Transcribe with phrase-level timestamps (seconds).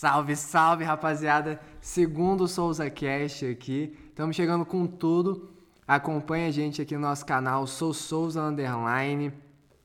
[0.00, 1.60] Salve, salve, rapaziada.
[1.78, 3.94] Segundo Souza Cast aqui.
[4.08, 5.50] Estamos chegando com tudo.
[5.86, 9.30] Acompanha a gente aqui no nosso canal Sou Souza Underline.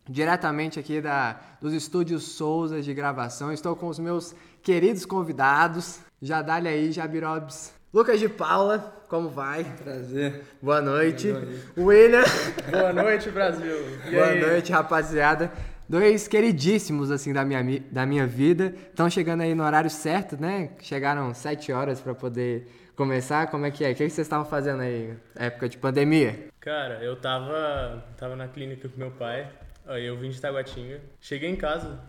[0.10, 3.52] Diretamente aqui da, dos estúdios Souza de gravação.
[3.52, 4.34] Estou com os meus
[4.64, 6.00] queridos convidados.
[6.22, 7.74] Já dá-lhe aí, Jabirobs.
[7.94, 9.66] Lucas de Paula, como vai?
[9.66, 10.46] Prazer.
[10.62, 11.34] Boa noite.
[11.34, 11.63] Boa noite.
[11.77, 12.24] William.
[12.72, 13.76] Boa noite, Brasil.
[14.08, 14.40] E Boa aí?
[14.40, 15.52] noite, rapaziada.
[15.88, 18.74] Dois queridíssimos, assim, da minha, mi- da minha vida.
[18.90, 20.72] Estão chegando aí no horário certo, né?
[20.82, 23.48] Chegaram sete horas pra poder começar.
[23.52, 23.92] Como é que é?
[23.92, 25.14] O que que vocês estavam fazendo aí?
[25.36, 26.48] Época de pandemia?
[26.60, 29.48] Cara, eu tava, tava na clínica com meu pai.
[29.86, 31.00] Aí eu vim de Taguatinga.
[31.22, 31.99] Cheguei em casa.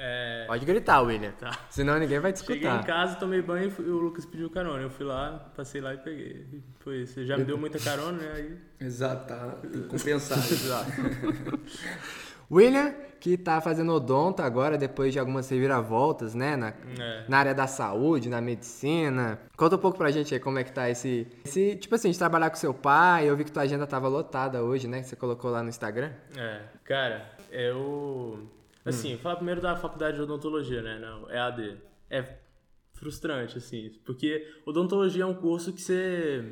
[0.00, 1.32] É, Pode gritar, William.
[1.32, 1.50] Tá.
[1.68, 2.80] Senão ninguém vai te cheguei escutar.
[2.82, 4.80] em casa, tomei banho e fui- o Lucas pediu carona.
[4.82, 6.46] Eu fui lá, passei lá e peguei.
[6.52, 7.22] E Foi isso.
[7.26, 8.32] Já me deu muita carona, né?
[8.36, 9.56] Aí Exato, tá
[9.90, 10.40] compensado.
[12.50, 16.56] William, que tá fazendo odonto agora, depois de algumas reviravoltas, né?
[16.56, 17.24] Na, É.
[17.28, 19.38] na área da saúde, na medicina.
[19.56, 21.76] Conta um pouco pra gente aí como é que tá esse, esse.
[21.76, 23.28] Tipo assim, de trabalhar com seu pai.
[23.28, 25.00] Eu vi que tua agenda tava lotada hoje, né?
[25.00, 26.12] Que você colocou lá no Instagram.
[26.36, 28.48] É, cara, eu.
[28.84, 30.98] Assim, falar primeiro da faculdade de odontologia, né?
[30.98, 31.76] Não, EAD.
[32.08, 32.24] É
[32.94, 36.44] frustrante, assim, porque odontologia é um curso que você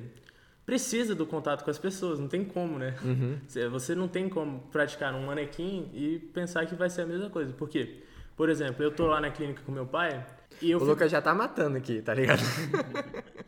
[0.67, 2.95] precisa do contato com as pessoas, não tem como, né?
[3.47, 7.31] Você- Você não tem como praticar um manequim e pensar que vai ser a mesma
[7.31, 7.53] coisa.
[7.53, 8.03] Por quê?
[8.37, 10.27] Por exemplo, eu tô lá na clínica com meu pai
[10.61, 12.43] e eu O fico- Lucas já tá matando aqui, tá ligado?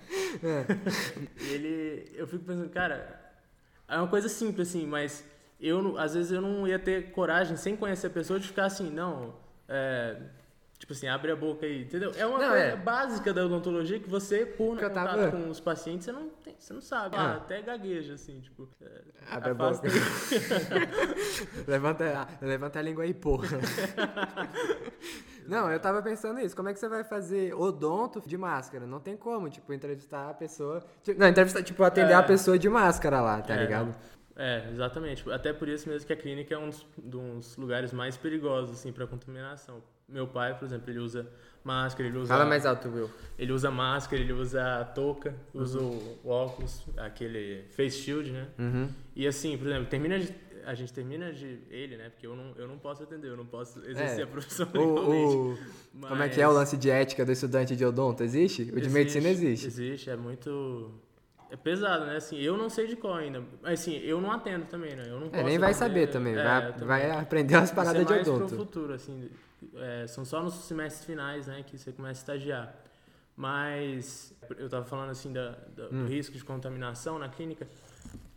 [1.50, 3.20] ele eu fico pensando, cara,
[3.88, 5.24] é uma coisa simples assim, mas
[5.60, 8.90] eu às vezes eu não ia ter coragem sem conhecer a pessoa de ficar assim,
[8.90, 9.34] não,
[9.68, 10.16] é,
[10.88, 12.12] tipo assim, abre a boca aí, entendeu?
[12.16, 12.74] É uma Não, coisa é.
[12.76, 16.56] básica da odontologia que você por eu contato tava- com os pacientes, você não tem,
[16.58, 17.20] você não sabe, Ah.
[17.20, 19.98] ah, até gagueja assim, tipo, é, Abre a afasta- boca.
[21.68, 23.48] levanta, levanta a língua aí, porra.
[25.46, 26.54] Não, eu tava pensando isso.
[26.54, 28.86] Como é que você vai fazer odonto de máscara?
[28.86, 30.84] Não tem como, tipo, entrevistar a pessoa.
[31.02, 32.16] Tipo, não, entrevistar, tipo, atender É.
[32.16, 33.86] a pessoa de máscara lá, tá É, ligado?
[33.86, 34.18] não.
[34.36, 35.28] É, exatamente.
[35.32, 38.92] Até por isso mesmo que a clínica é um dos, dos lugares mais perigosos, assim,
[38.92, 39.82] para contaminação.
[40.08, 41.26] Meu pai, por exemplo, ele usa
[41.62, 42.28] máscara, ele usa...
[42.28, 43.10] Fala mais alto, Will.
[43.38, 48.48] Ele usa máscara, ele usa touca, usa o, óculos, aquele face shield, né?
[48.58, 48.88] Uhum.
[49.14, 52.08] E assim, por exemplo, termina de, a gente termina de ele, né?
[52.08, 54.22] Porque eu não, eu não posso atender, eu não posso exercer É.
[54.22, 55.58] a profissão O, o-
[56.08, 58.22] como é que é o lance de ética do estudante de odonto?
[58.22, 58.62] Existe?
[58.74, 59.66] O de medicina existe.
[59.66, 60.90] Existe, é muito
[61.50, 62.16] é pesado, né?
[62.16, 65.04] Assim, eu não sei de qual ainda, mas assim, eu não atendo também, né?
[65.08, 66.34] Eu não É, nem vai saber também.
[66.36, 66.86] É, vai, também.
[66.88, 69.30] vai aprender umas paradas é de mais pro futuro, assim.
[69.76, 72.74] é, são só nos semestres finais, né, que você começa a estagiar.
[73.36, 76.04] Mas eu tava falando assim da, da- Hum.
[76.04, 77.68] do risco de contaminação na clínica.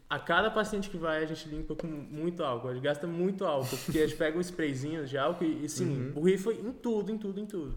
[0.09, 2.67] A cada paciente que vai, a gente limpa com muito álcool.
[2.69, 5.69] A gente gasta muito álcool, porque a gente pega um sprayzinho de álcool e, e
[5.69, 6.11] sim, Uhum.
[6.11, 7.75] borrifa em tudo, em tudo, em tudo.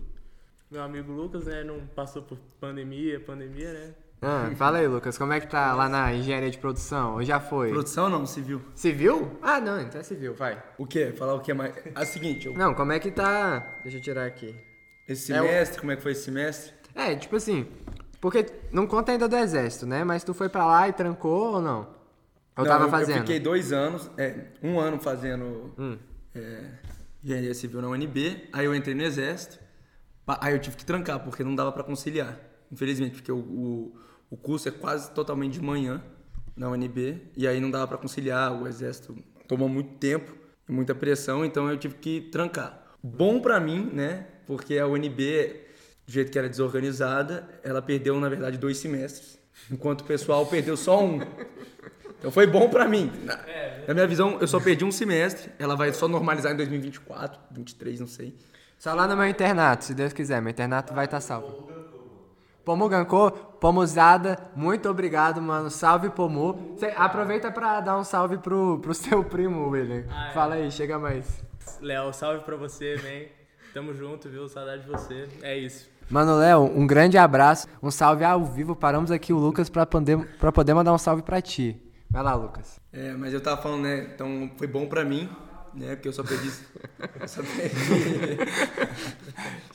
[0.70, 3.94] Meu amigo Lucas, né, não passou por pandemia, pandemia, né?
[4.24, 7.14] Ah, fala aí, Lucas, como é que tá lá na engenharia de produção?
[7.14, 7.70] Ou já foi?
[7.70, 8.62] Produção não, civil.
[8.74, 9.38] Civil?
[9.42, 10.62] Ah, não, então é civil, vai.
[10.78, 11.12] O quê?
[11.16, 11.74] Falar o que mais?
[11.94, 13.60] É o seguinte, eu- Não, como é que tá.
[13.82, 14.54] Deixa eu tirar aqui.
[15.06, 16.72] esse É o- semestre, como é que foi esse semestre?
[16.94, 17.66] É, tipo assim,
[18.20, 20.02] porque não conta ainda do exército, né?
[20.04, 21.80] Mas tu foi pra lá e trancou ou não?
[22.56, 23.16] Ou Não, tava eu, fazendo?
[23.16, 25.98] Eu fiquei dois anos, é, um ano fazendo Hum.
[26.34, 26.70] é,
[27.22, 29.58] engenharia civil na UNB, aí eu entrei no exército,
[30.24, 32.38] pa- aí eu tive que trancar, porque não dava pra conciliar,
[32.70, 33.96] infelizmente, porque o, o,
[34.34, 36.02] o curso é quase totalmente de manhã
[36.56, 40.34] na UNB, e aí não dava pra conciliar, o exército tomou muito tempo
[40.68, 42.84] e muita pressão, então eu tive que trancar.
[43.00, 45.54] Bom pra mim, né, porque a UNB,
[46.04, 49.38] do jeito que era desorganizada, ela perdeu, na verdade, dois semestres,
[49.70, 51.20] enquanto o pessoal perdeu só um.
[52.18, 53.12] Então foi bom pra mim.
[53.22, 53.38] Na,
[53.86, 55.50] na minha visão, eu só perdi um semestre.
[55.58, 58.34] Ela vai só normalizar em 2024, 23, não sei.
[58.78, 60.40] Só lá no meu internato, se Deus quiser.
[60.40, 61.73] Meu internato vai estar salvo.
[62.64, 65.70] Pomu Gancô, Pomuzada, muito obrigado, mano.
[65.70, 66.74] Salve, Pomu.
[66.78, 70.04] Cê aproveita pra dar um salve pro, pro seu primo, William.
[70.10, 70.32] Ah, é.
[70.32, 71.44] Fala aí, chega mais.
[71.80, 73.28] Léo, salve pra você, man.
[73.74, 74.48] Tamo junto, viu?
[74.48, 75.28] Saudade de você.
[75.42, 75.90] É isso.
[76.08, 77.66] Mano, Léo, um grande abraço.
[77.82, 78.76] Um salve ao vivo.
[78.76, 81.80] Paramos aqui o Lucas pra poder, pra poder mandar um salve pra ti.
[82.10, 82.78] Vai lá, Lucas.
[82.92, 84.10] É, mas eu tava falando, né?
[84.14, 85.28] Então foi bom pra mim,
[85.76, 85.94] né?
[85.94, 86.50] Porque eu só perdi.
[87.20, 88.36] eu só perdi.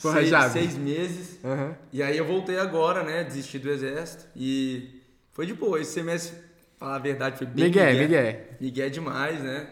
[0.02, 1.40] Porra, seis, seis meses.
[1.44, 1.76] Aham.
[1.92, 3.24] E aí eu voltei agora, né?
[3.24, 4.26] Desisti do exército.
[4.36, 5.02] E
[5.32, 5.80] foi de boa.
[5.80, 6.38] Esse semestre,
[6.78, 7.66] falar a verdade, foi bem.
[7.66, 8.02] Miguel, migué.
[8.02, 8.46] Miguel.
[8.60, 9.68] Miguel é demais, né?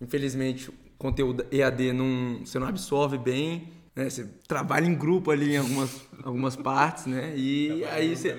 [0.00, 3.68] Infelizmente, o conteúdo EAD não, você não absorve bem.
[3.94, 4.08] Né?
[4.08, 7.34] Você trabalha em grupo ali em algumas, algumas partes, né?
[7.36, 8.36] E aí você.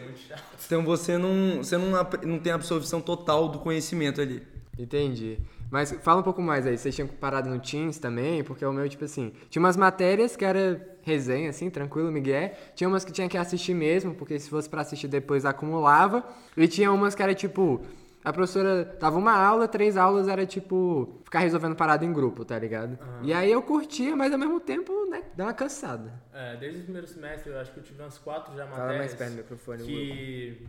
[0.65, 1.91] Então você não, você não,
[2.23, 4.41] não tem absorção total do conhecimento ali.
[4.77, 5.37] Entendi.
[5.73, 8.43] Mas fala um pouco mais aí, vocês tinham parado no Teams também?
[8.43, 12.51] Porque o meu, tipo assim, tinha umas matérias que era resenha, assim, tranquilo, Miguel.
[12.75, 16.23] Tinha umas que tinha que assistir mesmo, porque se fosse pra assistir depois acumulava.
[16.55, 17.81] E tinha umas que era tipo,
[18.23, 22.59] a professora dava uma aula, três aulas era tipo, ficar resolvendo parada em grupo, tá
[22.59, 22.99] ligado?
[23.23, 26.13] E aí eu curtia, mas ao mesmo tempo, né, dá uma cansada.
[26.31, 28.99] É, desde o primeiro semestre eu acho que eu tive umas quatro já Fala matérias.
[28.99, 30.67] mais perto do microfone, Que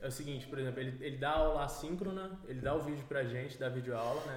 [0.00, 3.24] é o seguinte, por exemplo, ele, ele dá aula assíncrona, ele dá o vídeo pra
[3.24, 4.36] gente, dá vídeo aula, né?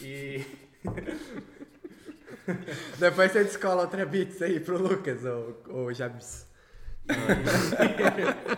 [0.00, 0.44] E.
[2.98, 6.46] Depois você descola outra beats aí pro Lucas, ou, ou Jabs.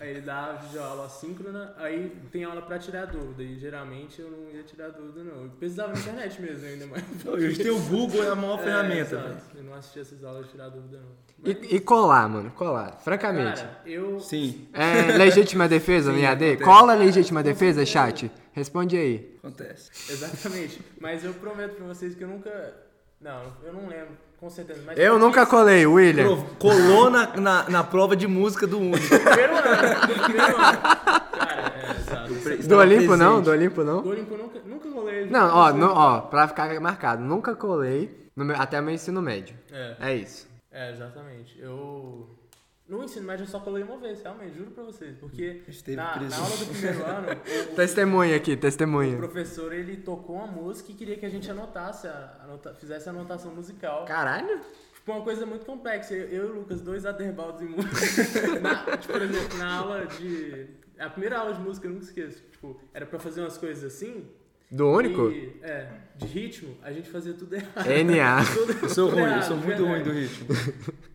[0.00, 3.40] Aí ele dá aula assíncrona, aí tem aula pra tirar dúvida.
[3.42, 5.44] E geralmente eu não ia tirar dúvida, não.
[5.44, 7.04] Eu precisava da internet mesmo, ainda mais.
[7.24, 9.00] Hoje tem o Google, é a maior É, ferramenta.
[9.00, 9.36] exato.
[9.56, 11.12] Eu não assistia essas aulas de tirar dúvida, não.
[11.52, 13.60] E, e colar, mano, colar, francamente.
[13.60, 14.18] Cara, eu.
[14.18, 16.56] Sim, É legítima defesa no Sim, IAD?
[16.64, 18.28] Cola legítima defesa, chat?
[18.52, 19.36] Responde aí.
[19.38, 19.88] acontece.
[20.12, 20.80] Exatamente.
[21.00, 22.74] Mas eu prometo pra vocês que eu nunca.
[23.20, 24.82] Não, eu não lembro, com certeza.
[24.84, 26.24] Mas Eu nunca colei, William.
[26.36, 28.98] Pro- Colou na, na, na prova de música do Uni.
[29.08, 30.78] Primeiro ano, primeiro ano.
[31.32, 32.68] Cara, é, exato.
[32.68, 33.40] Do Olimpo não?
[33.40, 34.02] Do Olimpo não?
[34.02, 35.26] Do Olimpo nunca, nunca rolei.
[35.30, 39.54] Não, ó, no, ó, pra ficar marcado, nunca colei no meu- até meu ensino médio.
[39.70, 40.48] É, É isso.
[40.72, 41.56] é, exatamente.
[41.60, 42.28] Eu.
[42.88, 45.16] No ensino médio eu só colei uma vez, realmente, juro pra vocês.
[45.16, 47.28] Porque na, na aula do primeiro ano,
[47.72, 49.16] o, Testemunha aqui, o testemunha.
[49.16, 53.12] professor ele tocou uma música e queria que a gente anotasse, a, anota- fizesse a
[53.12, 54.04] anotação musical.
[54.04, 54.60] Caralho?
[54.94, 56.12] Tipo, uma coisa muito complexa.
[56.12, 58.60] Eu, eu e o Lucas, dois aderbaldos em música.
[58.60, 60.66] Na- tipo, por exemplo, na aula de.
[60.98, 62.42] A primeira aula de música, eu nunca esqueço.
[62.50, 64.28] Tipo, era pra fazer umas coisas assim.
[64.72, 65.30] Do único?
[65.30, 65.86] E, é,
[66.16, 67.86] de ritmo, a gente fazia tudo errado.
[67.86, 68.42] NA.
[68.54, 70.46] Tudo- Eu sou ruim, eu errado, sou muito ruim do ritmo.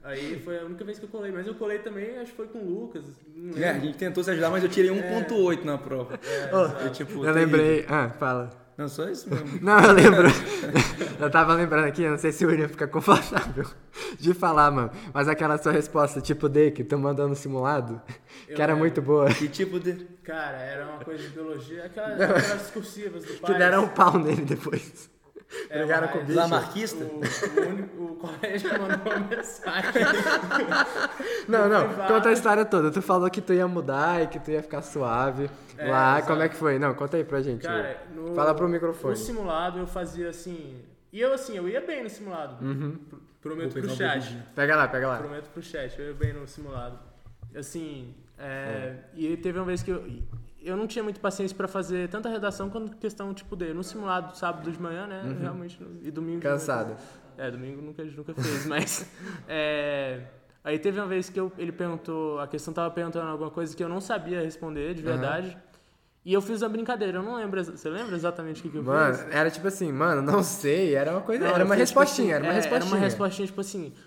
[0.03, 1.31] Aí foi a única vez que eu colei.
[1.31, 3.03] Mas eu colei também, acho que foi com o Lucas.
[3.57, 6.19] É, a gente tentou se ajudar, mas eu tirei 1.8 na prova.
[6.53, 7.83] Ô, Eu, tipo, eu lembrei.
[7.89, 8.66] Ah, fala.
[8.77, 9.57] Não, só isso mesmo.
[9.61, 10.27] Não, eu lembro.
[11.19, 13.65] eu tava lembrando aqui, eu não sei se o William fica confortável
[14.19, 14.91] de falar, mano.
[15.11, 17.99] Mas aquela sua resposta, tipo D, que tô mandando simulado,
[18.45, 18.79] que Eu era lembro.
[18.79, 19.33] muito boa.
[19.33, 19.93] Que tipo de.
[20.23, 21.85] Cara, era uma coisa de biologia.
[21.85, 23.51] Aquelas, aquelas discursivas do pai.
[23.53, 25.09] Que deram um pau nele depois.
[25.69, 26.37] É, Brigaram com o bicho.
[26.37, 27.03] Lamarquista?
[27.05, 29.91] O, o, único- o colégio mandou uma mensagem.
[31.47, 32.13] Não, não, privado.
[32.13, 32.91] conta a história toda.
[32.91, 36.15] Tu falou que tu ia mudar e que tu ia ficar suave É, lá.
[36.17, 36.27] exato.
[36.27, 36.77] Como é que foi?
[36.77, 37.61] Não, conta aí pra gente.
[37.63, 39.15] Cara, no, Fala pro No microfone.
[39.15, 40.81] simulado eu fazia assim.
[41.13, 42.63] E eu assim, eu ia bem no simulado.
[42.63, 42.97] Uhum.
[43.09, 44.37] Pr- Prometo pro um chat.
[44.53, 45.17] Pega lá, pega lá.
[45.19, 46.99] Prometo pro chat, eu ia bem no simulado.
[47.55, 50.03] Assim, é, e teve uma vez que eu,
[50.67, 54.35] eu não tinha muita paciência pra fazer tanta redação quanto questão tipo de no simulado
[54.37, 55.37] sábado de manhã, né?
[55.39, 56.35] Realmente no- e domingo.
[56.35, 56.41] Uhum.
[56.41, 56.95] Cansado.
[57.37, 59.07] É, domingo nunca a gente nunca fez, mas
[59.47, 60.21] é,
[60.63, 63.83] aí teve uma vez que eu, ele perguntou, a questão tava perguntando alguma coisa que
[63.83, 65.57] eu não sabia responder de verdade.
[66.25, 68.83] E eu fiz uma brincadeira, eu não lembro, você lembra exatamente o que, que eu
[68.83, 69.33] Mano, fiz?
[69.33, 72.35] era tipo assim, mano, não sei, era uma coisa, Não, era uma fiz, tipo respostinha,
[72.35, 72.89] assim, era uma é, respostinha.
[72.89, 74.01] Era uma respostinha, tipo assim, "Ah,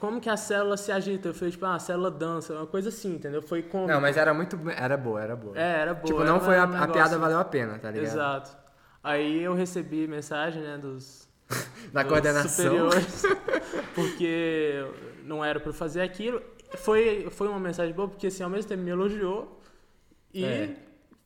[0.00, 1.28] como que a célula se agita?
[1.28, 3.40] Eu falei, tipo, ah, a célula dança, uma coisa assim, entendeu?
[3.42, 3.86] Foi como.
[3.86, 5.56] Não, mas era muito, era boa, era boa.
[5.58, 6.06] É, era boa.
[6.06, 8.06] Tipo, não foi a, um a negócio- piada valeu a pena, tá ligado?
[8.12, 8.56] Exato.
[9.02, 11.28] Aí eu recebi mensagem, né, dos,
[11.92, 12.50] Da dos coordenação.
[12.90, 13.22] superiores,
[13.94, 14.84] porque
[15.24, 16.42] não era pra eu fazer aquilo.
[16.76, 19.60] Foi, foi uma mensagem boa, porque assim, ao mesmo tempo me elogiou
[20.32, 20.74] e É.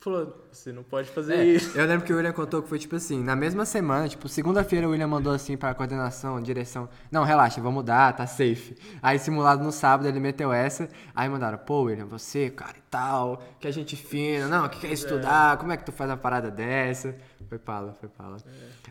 [0.05, 1.77] falou, você não pode fazer É, isso.
[1.77, 4.87] eu lembro que o William contou que foi tipo assim, na mesma semana, tipo, segunda-feira
[4.87, 8.77] o William mandou assim pra coordenação, direção, não, relaxa, vou mudar, tá safe.
[9.03, 13.43] Aí simulado no sábado ele meteu essa, aí mandaram, pô William, você, cara, e tal,
[13.59, 16.51] que a gente fina, não, que quer estudar, como é que tu faz uma parada
[16.51, 17.17] dessa?
[17.49, 18.37] Foi pala, foi pala.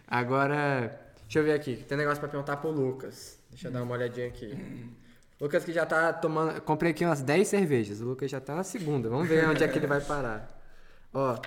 [0.08, 3.94] Agora, deixa eu ver aqui, tem negócio pra perguntar pro Lucas, deixa eu dar uma
[3.94, 4.58] olhadinha aqui.
[5.40, 8.64] Lucas que já tá tomando, comprei aqui umas 10 cervejas, o Lucas já tá na
[8.64, 10.63] segunda, vamos ver onde é que ele vai parar.
[11.14, 11.38] Ó,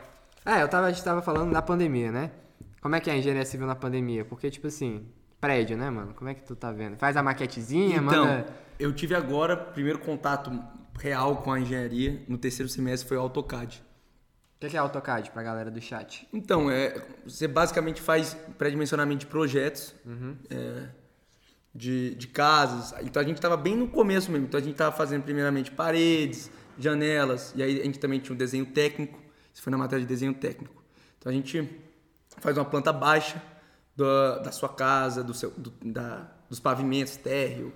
[0.45, 2.31] é, eu tava, a gente tava falando da pandemia, né?
[2.81, 4.25] Como é que é a engenharia civil na pandemia?
[4.25, 5.07] Porque, tipo assim,
[5.41, 6.15] prédio, né, mano?
[6.15, 6.97] Como é que tu tá vendo?
[6.97, 8.47] Faz a maquetezinha, Então, manda...
[8.79, 10.53] eu tive agora, primeiro contato
[10.99, 13.83] real com a engenharia, no terceiro semestre foi o AutoCAD.
[14.57, 16.27] O que que é AutoCAD pra galera do chat?
[16.33, 19.95] Então, é, você basicamente faz pré-dimensionamento de projetos
[20.49, 20.89] é,
[21.77, 22.95] de, de casas.
[23.03, 24.47] Então a gente estava bem no começo mesmo.
[24.47, 28.39] Então a gente estava fazendo primeiramente paredes, janelas, e aí a gente também tinha um
[28.39, 29.26] desenho técnico.
[29.57, 30.85] Isso foi na matéria de desenho técnico.
[31.19, 31.67] Então a gente
[32.41, 33.43] faz uma planta baixa
[33.97, 37.73] da, da sua casa, do seu, do- da, dos pavimentos, térreo,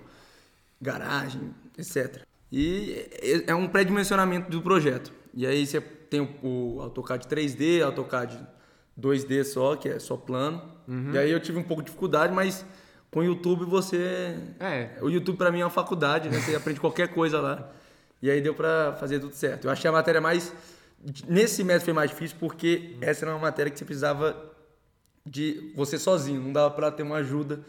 [0.79, 2.21] garagem, etc.
[2.51, 5.11] E é é um pré-dimensionamento do projeto.
[5.33, 8.37] E aí você tem o, o AutoCAD 3D, AutoCAD
[8.99, 10.61] 2D só, que é só plano.
[11.13, 12.63] E aí eu tive um pouco de dificuldade, mas
[13.09, 14.37] com o YouTube você...
[14.59, 14.97] É.
[15.01, 16.39] O YouTube pra mim é uma faculdade, né?
[16.39, 17.71] Você aprende qualquer coisa lá.
[18.21, 19.65] E aí deu pra fazer tudo certo.
[19.65, 20.53] Eu achei a matéria mais...
[21.27, 24.35] Nesse semestre foi mais difícil porque essa era uma matéria que você precisava
[25.25, 27.61] de você sozinho, não dava pra ter uma ajuda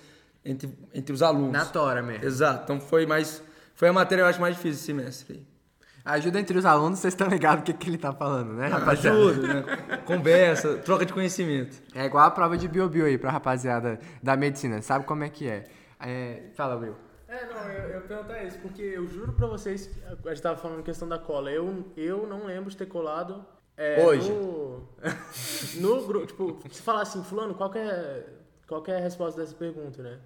[0.45, 1.53] entre, entre os alunos.
[1.53, 2.25] Na tora mesmo.
[2.25, 3.43] Exato, então foi mais.
[3.75, 5.53] Foi a matéria eu acho mais difícil esse semestre aí.
[6.05, 9.17] Ajuda entre os alunos, vocês estão ligados o que, que ele tá falando, né, rapaziada?
[9.17, 9.97] Ajuda, né?
[10.05, 11.81] Conversa, troca de conhecimento.
[11.95, 15.49] É igual a prova de biobio aí pra rapaziada da medicina, sabe como é que
[15.49, 15.65] é?
[16.01, 16.97] é fala, Will.
[17.33, 19.89] É, não, eu, eu perguntar isso, porque eu juro pra vocês,
[20.27, 23.43] a gente tava falando questão da cola, eu, eu não lembro de ter colado.
[23.75, 24.31] é, Hoje.
[24.31, 24.87] No,
[25.81, 28.27] no grupo, tipo, se falar assim, fulano, qual que, é,
[28.69, 30.19] qual é a resposta dessa pergunta, né?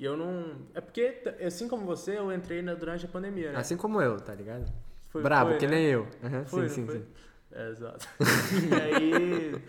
[0.00, 0.56] E eu não.
[0.74, 3.58] É porque, assim como você, eu entrei na- durante a pandemia, né?
[3.58, 4.64] Assim como eu, tá ligado?
[5.10, 5.76] Foi- Brabo, foi, que né?
[5.76, 6.08] nem eu.
[6.24, 7.06] Aham, Foi, sim, sim, sim.
[7.52, 8.08] É, exato.
[8.68, 9.62] e aí.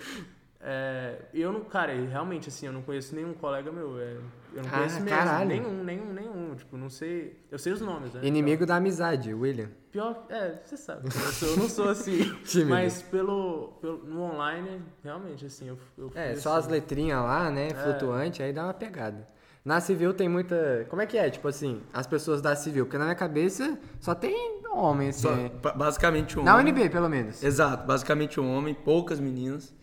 [0.61, 3.99] É, eu não, cara, realmente assim, eu não conheço nenhum colega meu.
[3.99, 4.17] é,
[4.53, 5.09] eu não Ah, conheço mesmo.
[5.09, 5.49] caralho.
[5.49, 6.55] Nenhum, nenhum, nenhum.
[6.55, 7.39] Tipo, não sei.
[7.51, 8.21] Eu sei os nomes, né?
[8.23, 9.69] Inimigo da amizade, William.
[9.91, 11.05] Pior, é, você sabe.
[11.05, 12.23] Eu, sou- eu não sou assim.
[12.45, 12.69] Tímido.
[12.69, 13.97] mas pelo, pelo.
[14.05, 15.77] No online, realmente, assim, eu.
[15.97, 16.71] eu É, só as assim.
[16.73, 17.69] letrinhas lá, né?
[17.71, 19.25] Flutuante, aí dá uma pegada.
[19.65, 20.85] Na civil tem muita.
[20.89, 21.29] Como é que é?
[21.29, 25.21] Tipo assim, as pessoas da civil, porque na minha cabeça só tem homem, assim.
[25.23, 25.51] Só, né?
[25.61, 26.71] ba- basicamente um Na homem.
[26.73, 27.43] UNB, pelo menos.
[27.43, 29.73] Exato, basicamente um homem, poucas meninas.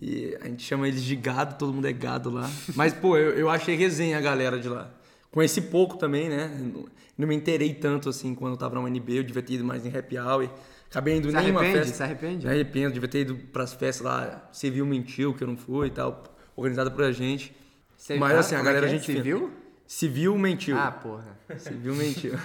[0.00, 2.48] E a gente chama eles de gado, todo mundo é gado lá.
[2.74, 4.90] Mas, pô, eu, eu achei resenha a galera de lá.
[5.30, 6.50] Conheci pouco também, né?
[6.58, 9.64] Não, não me inteirei tanto assim quando eu tava na UNB, eu devia ter ido
[9.64, 10.48] mais em happy hour.
[10.90, 11.94] Acabei indo Se nem uma festa.
[11.94, 12.46] Se arrepende?
[12.46, 15.90] Me arrependo, devia ter ido pras festas lá, Civil mentiu que eu não fui e
[15.90, 16.24] tal,
[16.56, 17.54] organizada por a gente.
[17.96, 18.98] Cê- Mas ah, assim, a como é galera que a é?
[19.00, 19.12] gente.
[19.12, 19.50] Civil?
[19.86, 20.78] Civil mentiu.
[20.78, 21.38] Ah, porra.
[21.58, 22.32] Civil mentiu.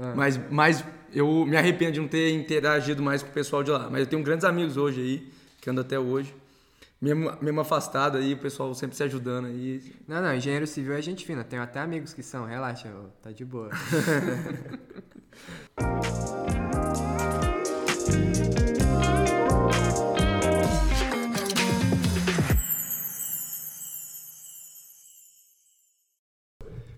[0.00, 0.14] Ah.
[0.16, 3.90] mas, mas eu me arrependo de não ter interagido mais com o pessoal de lá.
[3.90, 5.28] Mas eu tenho grandes amigos hoje aí,
[5.62, 6.34] que andam até hoje.
[7.00, 9.94] Mesmo, mesmo afastado aí, o pessoal sempre se ajudando aí.
[10.08, 11.44] Não, não, engenheiro civil é gente fina.
[11.44, 12.92] Tenho até amigos que são, relaxa,
[13.22, 13.70] tá de boa.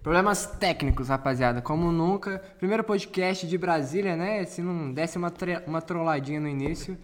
[0.02, 2.38] Problemas técnicos, rapaziada, como nunca.
[2.58, 4.44] Primeiro podcast de Brasília, né?
[4.44, 5.32] Se não desse uma,
[5.66, 6.98] uma trolladinha no início,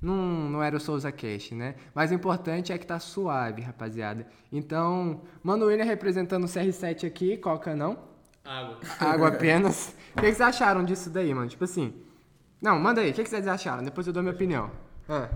[0.00, 0.14] não,
[0.50, 1.74] não era o Souza Cast, né?
[1.94, 4.26] Mas o importante é que tá suave, rapaziada.
[4.50, 7.98] Então, Mano William representando o CR7 aqui, Coca não.
[8.44, 8.78] Água.
[8.98, 9.94] Água apenas.
[10.12, 11.48] O que, que vocês acharam disso daí, mano?
[11.48, 11.94] Tipo assim.
[12.62, 13.82] Não, manda aí, o que, que vocês acharam?
[13.82, 14.70] Depois eu dou minha opinião.
[15.08, 15.28] Ah,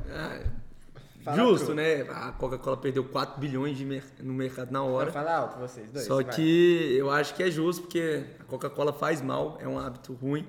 [1.25, 1.75] Fala Justo, tu.
[1.75, 2.03] né?
[2.03, 5.11] A Coca-Cola perdeu 4 bilhões de mer- no mercado na hora.
[5.11, 6.05] fala alto vocês dois.
[6.07, 6.25] Só vai.
[6.25, 10.47] que eu acho que é justo, porque a Coca-Cola faz mal, é um hábito ruim.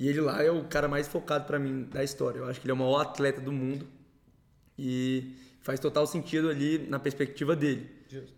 [0.00, 2.38] E ele lá é o cara mais focado pra mim da história.
[2.38, 3.86] Eu acho que ele é o maior atleta do mundo.
[4.78, 7.90] E faz total sentido ali na perspectiva dele.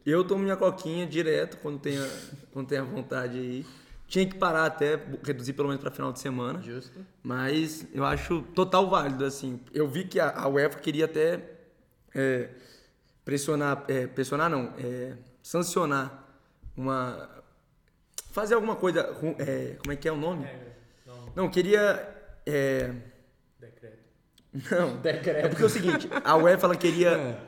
[0.05, 2.05] Eu tomo minha coquinha direto quando tenho,
[2.53, 3.65] quando tenho a vontade aí.
[4.09, 6.61] Tinha que parar até, reduzir pelo menos pra final de semana.
[6.61, 6.99] Justo.
[7.23, 9.61] Mas eu acho total válido, assim.
[9.73, 11.49] Eu vi que a, a UEFA queria até
[12.13, 12.49] é,
[13.25, 16.29] pressionar, é, pressionar não, é, sancionar
[16.77, 17.31] uma...
[18.33, 20.45] Fazer alguma coisa, é, como é que é o nome?
[21.35, 22.09] Não, queria...
[22.47, 22.93] é,
[23.59, 23.99] decreto.
[24.53, 27.39] não, é porque é o seguinte, a UEFA ela queria...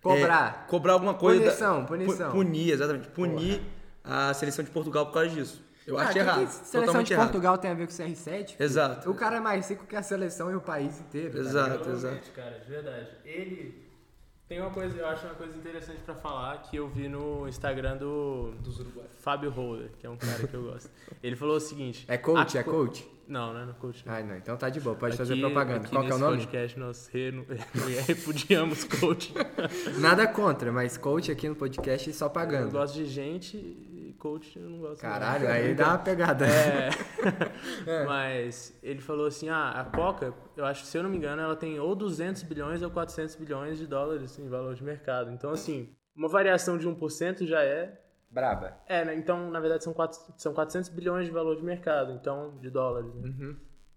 [0.00, 0.62] Cobrar.
[0.64, 1.40] é, cobrar alguma coisa...
[1.40, 2.30] da- Punição, punição.
[2.30, 3.08] pu- Punir, exatamente.
[3.08, 3.60] Punir
[4.04, 5.62] a seleção de Portugal por causa disso.
[5.86, 6.38] Eu Ah, acho que errado.
[6.46, 7.26] que seleção totalmente de errado.
[7.26, 8.46] Portugal tem a ver com o CR7?
[8.50, 8.56] filho?
[8.62, 9.10] Exato.
[9.10, 11.32] O cara é mais rico que a seleção e o país inteiro.
[11.32, 11.68] tá Exato.
[11.70, 11.82] ligado?
[11.84, 13.08] Provavelmente, cara, de verdade.
[13.24, 13.88] Ele
[14.46, 17.96] tem uma coisa, eu acho uma coisa interessante pra falar que eu vi no Instagram
[17.96, 18.54] do
[19.18, 20.90] Fábio Holder, que é um cara que eu gosto.
[21.22, 23.06] Ele falou o seguinte: É coach, a é co- coach?
[23.28, 24.06] Não, não é no coach.
[24.06, 24.12] Não.
[24.14, 25.86] Ai, não, então tá de boa, pode Aqui- fazer propaganda.
[25.88, 26.38] Qual que é o nome?
[26.38, 27.44] podcast nós reno-
[28.06, 29.34] repudiamos coach.
[30.00, 32.70] Nada contra, mas coach aqui no podcast só Eu pagando.
[32.72, 35.02] gosto de gente e coach eu não gosto.
[35.02, 35.10] não.
[35.10, 36.46] Caralho, aí dá uma pegada.
[36.46, 36.88] É.
[38.06, 41.42] Mas ele falou assim: ah, a Coca, eu acho que se eu não me engano,
[41.42, 45.30] ela tem ou 200 bilhões ou 400 bilhões de dólares em valor de mercado.
[45.30, 48.00] Então, assim, uma variação de 1% já é.
[48.30, 48.76] Braba.
[48.86, 49.14] É, né?
[49.14, 53.14] Então, na verdade, são, quatro, são 400 bilhões de valor de mercado, então, de dólares.
[53.14, 53.28] Né?
[53.28, 53.56] Uhum.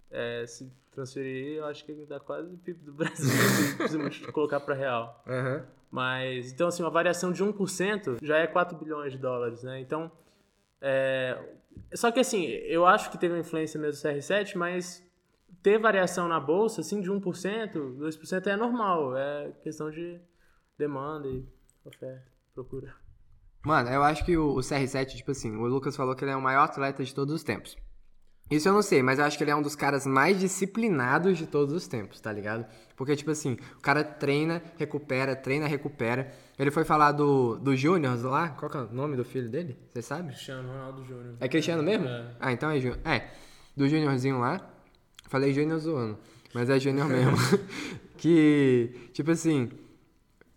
[0.10, 4.60] É, se transferir, eu acho que dá quase o PIB do Brasil, se precisamos colocar
[4.60, 5.24] para real.
[5.28, 5.66] Aham.
[5.90, 9.82] Mas, então, assim, uma variação de 1% já é 4 bilhões de dólares, né?
[9.82, 10.10] Então,
[10.80, 11.38] é...
[11.94, 15.06] Só que, assim, eu acho que teve uma influência mesmo do CR7, mas
[15.62, 19.18] ter variação na bolsa, assim, de 1%, 2% é normal.
[19.18, 20.20] É questão de
[20.78, 21.46] demanda e
[21.86, 22.96] oferta, procura.
[23.64, 26.36] Mano, eu acho que o, o CR7, tipo assim, o Lucas falou que ele é
[26.36, 27.78] o maior atleta de todos os tempos.
[28.52, 31.38] Isso eu não sei, mas eu acho que ele é um dos caras mais disciplinados
[31.38, 32.66] de todos os tempos, tá ligado?
[32.98, 36.34] Porque, tipo assim, o cara treina, recupera, treina, recupera.
[36.60, 39.78] Ele foi falar do, do Júnior lá, qual que é o nome do filho dele?
[39.94, 40.34] Você sabe?
[40.34, 41.36] Cristiano Ronaldo Júnior.
[41.40, 42.10] É Cristiano mesmo?
[42.10, 42.36] É.
[42.42, 43.00] Ah, então é Júnior.
[43.06, 43.30] É,
[43.76, 44.70] do Júniorzinho lá.
[45.30, 46.20] Falei Júnior zoando,
[46.54, 47.38] mas é Júnior mesmo.
[48.18, 49.72] que, tipo assim,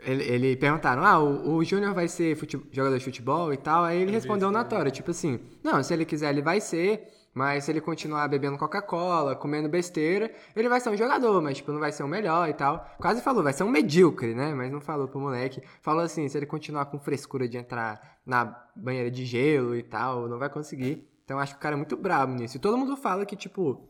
[0.05, 3.85] ele, ele perguntaram, ah, o, o Júnior vai ser fute- jogador de futebol e tal.
[3.85, 7.65] Aí ele respondeu na tora, tipo assim, não, se ele quiser ele vai ser, mas
[7.65, 11.81] se ele continuar bebendo Coca-Cola, comendo besteira, ele vai ser um jogador, mas tipo, não
[11.81, 12.89] vai ser o melhor e tal.
[12.99, 14.55] Quase falou, vai ser um medíocre, né?
[14.55, 15.61] Mas não falou pro moleque.
[15.83, 20.29] Falou assim, se ele continuar com frescura de entrar na banheira de gelo e tal,
[20.29, 21.09] não vai conseguir.
[21.25, 22.57] Então acho que o cara é muito brabo nisso.
[22.57, 23.83] E todo mundo fala que, tipo,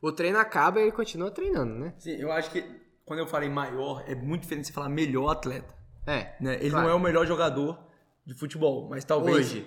[0.00, 1.92] o treino acaba e ele continua treinando, né?
[1.98, 2.64] Sim, eu acho que
[3.06, 5.72] quando eu falei maior, é muito diferente você falar melhor atleta.
[6.04, 6.34] É.
[6.40, 6.56] Né?
[6.56, 6.86] Ele claro.
[6.86, 7.78] não é o melhor jogador
[8.26, 9.38] de futebol, mas talvez.
[9.38, 9.66] Hoje.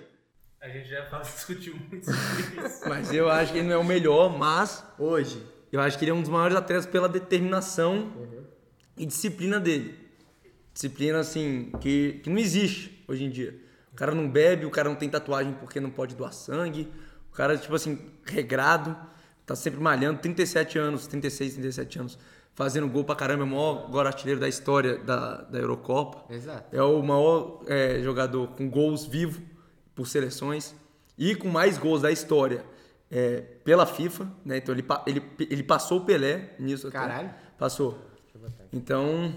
[0.60, 2.82] A gente já fala, discutiu muito sobre isso.
[2.86, 5.42] Mas eu acho que ele não é o melhor, mas Hoje.
[5.72, 8.12] eu acho que ele é um dos maiores atletas pela determinação
[8.94, 9.98] e disciplina dele.
[10.74, 13.58] Disciplina, assim, que, que não existe hoje em dia.
[13.90, 16.92] O cara não bebe, o cara não tem tatuagem porque não pode doar sangue.
[17.32, 18.94] O cara, tipo assim, regrado,
[19.46, 22.18] tá sempre malhando, 37 anos, 36, 37 anos,
[22.60, 26.30] fazendo gol pra caramba, é o maior agora artilheiro da história da, da Eurocopa.
[26.32, 26.76] Exato.
[26.76, 29.40] É o maior é, jogador com gols vivo
[29.94, 30.74] por seleções
[31.16, 32.62] e com mais gols da história
[33.10, 34.58] é, pela FIFA, né?
[34.58, 36.88] Então ele, ele, ele passou o Pelé nisso.
[36.88, 36.98] até.
[36.98, 37.30] Caralho.
[37.58, 37.98] Passou.
[38.70, 39.34] Então,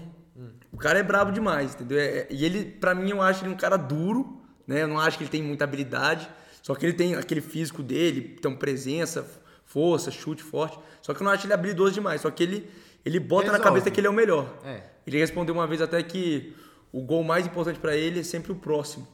[0.70, 1.98] o cara é brabo demais, entendeu?
[1.98, 4.82] É- é- e ele, pra mim, eu acho ele um cara duro, né?
[4.82, 6.28] Eu não acho que ele tem muita habilidade,
[6.62, 9.26] só que ele tem aquele físico dele, então presença,
[9.64, 10.78] força, chute forte.
[11.00, 12.70] Só que eu não acho ele habilidoso demais, só que ele,
[13.04, 13.58] ele bota Resolve.
[13.58, 14.52] na cabeça que ele é o melhor.
[14.64, 14.80] É.
[15.06, 16.54] Ele respondeu uma vez até que
[16.92, 19.06] o gol mais importante pra ele é sempre o próximo.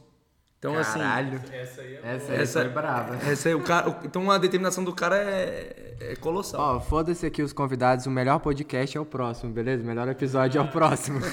[0.59, 1.37] Então, Caralho.
[1.43, 1.55] assim.
[1.55, 3.15] Essa aí é Essa aí Essa- foi brava.
[3.31, 6.61] Essa é o cara, o- então a determinação do cara é, é colossal.
[6.77, 9.83] Ó, foda-se aqui os convidados, o melhor podcast é o próximo, beleza?
[9.83, 11.19] O melhor episódio é o próximo.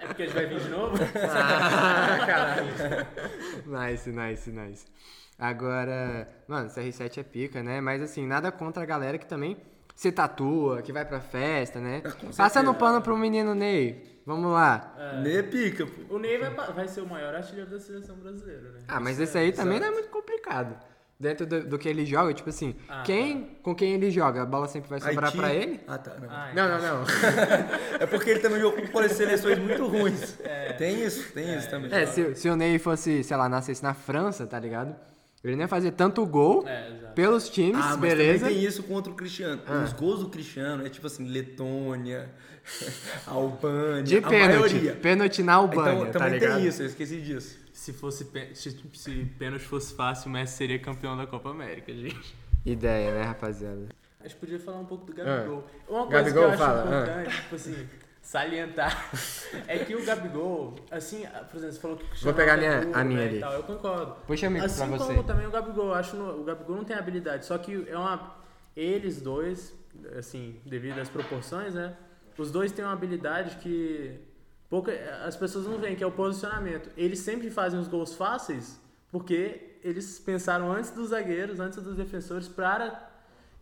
[0.00, 0.96] É porque a gente vai vir de novo?
[1.30, 2.66] ah, caralho.
[3.66, 4.86] nice, nice, nice.
[5.38, 7.80] Agora, mano, CR7 é pica, né?
[7.80, 9.56] Mas assim, nada contra a galera que também
[9.98, 12.00] se tatua, que vai pra festa, né?
[12.36, 14.22] Passando pano pro menino Ney.
[14.24, 14.94] Vamos lá.
[15.24, 16.14] Nem é pica, pô.
[16.14, 18.78] O Ney vai, vai ser o maior artilheiro da seleção brasileira, né?
[18.86, 20.76] Ah, mas esse aí também não é muito complicado.
[21.18, 24.46] Dentro do, do que ele joga, tipo assim, Ah, quem, com quem ele joga, a
[24.46, 25.80] bola sempre vai sobrar Haiti- pra ele?
[25.88, 26.14] Ah, tá.
[26.14, 26.28] Não.
[26.30, 27.04] Ah, Não, não, não.
[27.98, 30.38] É porque ele também jogou com seleções muito ruins.
[30.78, 31.92] Tem isso, tem isso também.
[31.92, 34.94] É, se, se o Ney fosse, sei lá, nascesse na França, tá ligado?
[35.44, 38.40] Ele não ia fazer tanto gol É, pelos times, Ah, mas beleza?
[38.40, 39.62] também tem isso contra o Cristiano.
[39.84, 42.28] Os gols do Cristiano é tipo assim, Letônia,
[43.26, 44.72] Albânia, De a pênalti.
[44.74, 44.94] maioria.
[44.96, 46.56] Pênalti na Albânia, Então tá também ligado?
[46.58, 47.56] tem isso, eu esqueci disso.
[47.72, 52.34] Se fosse se, se pênalti fosse fácil, o Messi seria campeão da Copa América, gente.
[52.66, 53.86] Ideia, né, rapaziada?
[54.20, 55.64] A gente podia falar um pouco do Gabigol.
[55.88, 57.88] Uma coisa Gabigol, que eu acho fala, importante, tipo assim,
[58.32, 59.10] salientar,
[59.66, 62.96] é que o Gabigol, assim, por exemplo, você falou que Cristiano pegar a é minha-
[62.98, 63.40] a minha né, ali.
[63.40, 64.16] tal, eu concordo.
[64.26, 65.06] Puxa a minha assim pra você.
[65.14, 68.36] como também o Gabigol, acho no- o Gabigol não tem habilidade, só que é uma
[68.76, 69.74] eles dois,
[70.18, 71.96] assim, devido às proporções, né?
[72.36, 74.20] Os dois têm uma habilidade que
[74.68, 74.92] pouca,
[75.24, 76.90] as pessoas não veem, que é o posicionamento.
[76.98, 78.78] Eles sempre fazem os gols fáceis
[79.10, 83.07] porque eles pensaram antes dos zagueiros, antes dos defensores para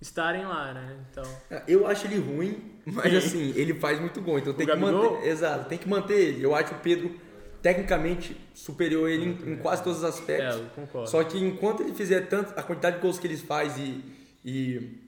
[0.00, 0.96] estarem lá, né?
[1.10, 1.24] Então,
[1.66, 3.16] Eu acho ele ruim, mas Quem?
[3.16, 4.38] assim, ele faz muito gol.
[4.38, 5.14] Então tem que Gabigol?
[5.14, 5.28] manter.
[5.28, 6.44] Exato, tem que manter ele.
[6.44, 7.14] Eu acho o Pedro
[7.62, 10.56] tecnicamente superior a ele em, quase todos os aspectos.
[10.56, 11.10] É, eu concordo.
[11.10, 14.04] Só que enquanto ele fizer tanto, a quantidade de gols que ele faz e,
[14.44, 15.00] e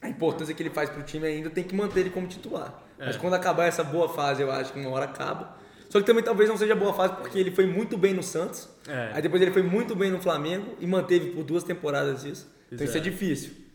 [0.00, 2.82] a importância que ele faz pro time ainda, tem que manter ele como titular.
[2.98, 3.06] É.
[3.06, 5.56] Mas quando acabar essa boa fase, eu acho que uma hora acaba.
[5.90, 8.68] Só que também talvez não seja boa fase porque ele foi muito bem no Santos.
[8.88, 9.10] É.
[9.14, 12.50] Aí depois ele foi muito bem no Flamengo e manteve por duas temporadas isso.
[12.70, 13.02] Então isso é é.
[13.02, 13.65] difícil.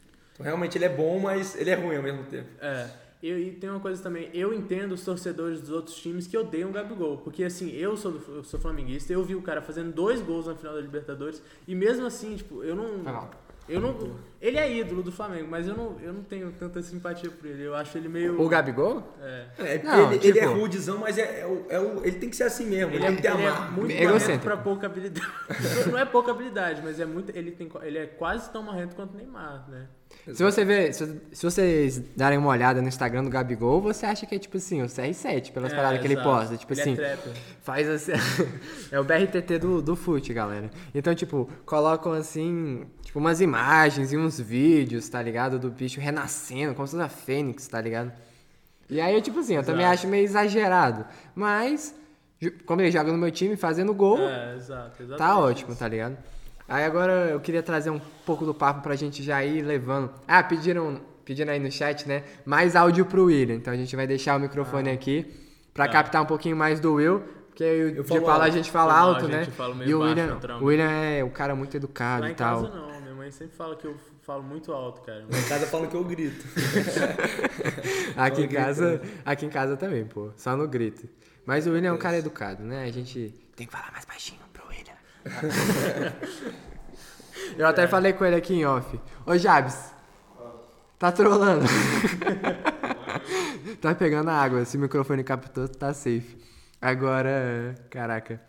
[0.41, 2.49] Realmente ele é bom, mas ele é ruim ao mesmo tempo.
[2.62, 2.88] É.
[3.21, 6.69] E, e tem uma coisa também, eu entendo os torcedores dos outros times que odeiam
[6.69, 7.17] o Gabigol.
[7.17, 10.56] Porque assim, eu sou, eu sou flamenguista, eu vi o cara fazendo dois gols na
[10.56, 12.97] final da Libertadores, e mesmo assim, tipo, eu não.
[12.97, 13.30] Mal.
[13.69, 13.95] Eu não.
[14.41, 17.63] Ele é ídolo do Flamengo, mas eu não, eu não tenho tanta simpatia por ele.
[17.63, 18.41] Eu acho ele meio.
[18.41, 19.15] O Gabigol?
[19.21, 19.45] É.
[19.60, 22.17] É, porque Não, ele, ele é tipo- rudezão, mas é, é o, é o- ele
[22.17, 22.91] tem que ser assim mesmo.
[22.91, 25.27] Ele, Ele, é, tem que ter ele é muito marrento pra pouca habilidade.
[25.89, 27.30] não é pouca habilidade, mas é muito.
[27.38, 29.88] Ele, tem, ele é quase tão marrento quanto o Neymar, né?
[30.34, 34.26] Se você ver, se, se vocês darem uma olhada no Instagram do Gabigol, você acha
[34.26, 36.30] que é tipo assim, o CR7, pelas É, paradas que ele exato.
[36.30, 36.58] posta.
[36.58, 37.34] Tipo Ele é assim, trapper.
[37.62, 38.12] faz assim.
[38.91, 40.69] é o BRTT do, do fute, galera.
[40.93, 45.58] Então, tipo, colocam assim, tipo, umas imagens e uns vídeos, tá ligado?
[45.58, 48.12] Do bicho renascendo, como se fosse a Fênix, tá ligado?
[48.89, 49.93] E aí, tipo assim, eu também Exato.
[50.02, 51.06] acho meio exagerado.
[51.34, 51.95] Mas,
[52.65, 55.04] como ele joga no meu time fazendo gol, É, exato.
[55.17, 56.17] Tá ótimo, tá ligado?
[56.71, 60.10] Aí agora eu queria trazer um pouco do papo pra gente já ir levando.
[60.25, 62.23] Ah, pediram, pediram aí no chat, né?
[62.45, 63.55] Mais áudio pro William.
[63.55, 65.25] Então a gente vai deixar o microfone aqui
[65.73, 65.91] pra Tá.
[65.91, 67.21] captar um pouquinho mais do Will.
[67.47, 68.53] Porque eu, Eu de falo Paula a alto.
[68.55, 69.43] gente fala alto, a né?
[69.43, 72.34] gente fala meio E o William, o William é um cara muito educado Lá e
[72.36, 72.63] tal.
[72.63, 75.25] casa não, minha mãe sempre fala que eu falo muito alto, cara.
[75.29, 76.45] Em casa falam que eu grito.
[78.15, 79.12] Aqui em casa, gritando.
[79.25, 80.29] aqui em casa também, pô.
[80.38, 81.07] Só no grito.
[81.45, 82.84] Mas o William é um cara educado, né?
[82.86, 84.39] A gente tem que falar mais baixinho.
[87.57, 88.99] Eu até falei com ele aqui em off.
[89.25, 89.93] Ô Jabs,
[90.97, 91.65] tá trolando.
[93.81, 94.65] tá pegando a água.
[94.65, 96.38] Se o microfone captou, tá safe.
[96.81, 98.41] Agora, caraca.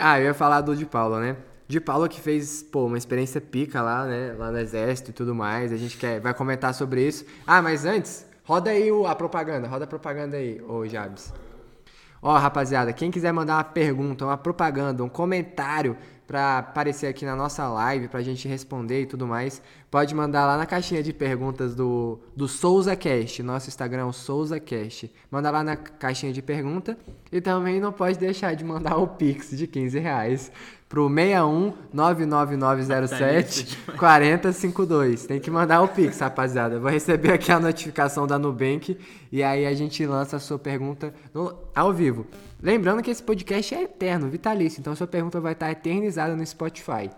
[0.00, 1.36] Ah, eu ia falar do de Paula, né?
[1.68, 4.34] De Paula que fez, pô, uma experiência pica lá, né?
[4.38, 5.72] Lá no exército e tudo mais.
[5.72, 7.24] A gente quer, vai comentar sobre isso.
[7.46, 9.66] Ah, mas antes, roda aí o- a propaganda.
[9.66, 11.32] Roda a propaganda aí, ô Jabs.
[12.26, 17.36] Ó, rapaziada, quem quiser mandar uma pergunta, uma propaganda, um comentário pra aparecer aqui na
[17.36, 21.76] nossa live, pra gente responder e tudo mais, pode mandar lá na caixinha de perguntas
[21.76, 23.44] do, do SouzaCast.
[23.44, 25.08] Nosso Instagram é o SouzaCast.
[25.30, 26.98] Manda lá na caixinha de pergunta
[27.30, 30.50] e também não pode deixar de mandar o Pix de 15 reais
[30.88, 35.26] pro 61 99907 4052.
[35.26, 36.76] Tem que mandar o Pix, rapaziada.
[36.76, 38.96] Eu Vou receber aqui a notificação da Nubank
[39.32, 42.26] e aí a gente lança a sua pergunta no- ao vivo.
[42.62, 46.46] Lembrando que esse podcast é eterno, vitalício, então a sua pergunta vai estar eternizada no
[46.46, 47.10] Spotify.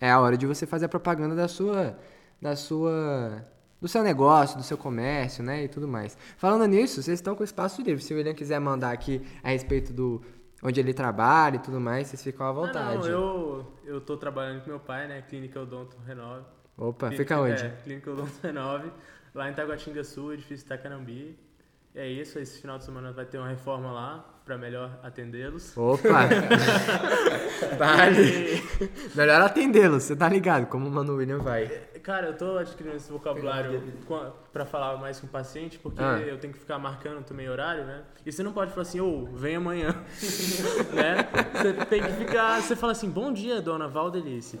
[0.00, 1.96] É a hora de você fazer a propaganda da sua
[2.40, 3.44] da sua
[3.80, 6.18] do seu negócio, do seu comércio, né, e tudo mais.
[6.36, 8.02] Falando nisso, vocês estão com espaço livre.
[8.02, 10.20] Se o William quiser mandar aqui a respeito do
[10.62, 12.98] onde ele trabalha e tudo mais, vocês ficam à Ah, vontade.
[12.98, 15.22] não, eu, eu tô trabalhando com meu pai, né?
[15.22, 16.44] Clínica Odonto Renove.
[16.76, 17.64] Opa, Clínica- fica onde?
[17.64, 18.92] É, Clínica Odonto Renove,
[19.34, 21.38] lá em Taguatinga Sul, edifício Tacanambi.
[21.94, 25.76] E é isso, esse final de semana vai ter uma reforma lá, pra melhor atendê-los.
[25.76, 26.28] Opa!
[27.78, 28.62] vale.
[29.14, 31.66] Melhor atendê-lo, você tá ligado como o Mano William vai.
[32.08, 36.02] Cara, eu tô adquirindo esse vocabulário com a- pra falar mais com o paciente, porque
[36.02, 36.18] Ah.
[36.18, 38.02] eu tenho que ficar marcando também horário, né?
[38.24, 39.88] E você não pode falar assim, ô, vem amanhã,
[40.94, 41.28] né?
[41.52, 44.58] Você tem que ficar, você fala assim, bom dia, dona Valdelice.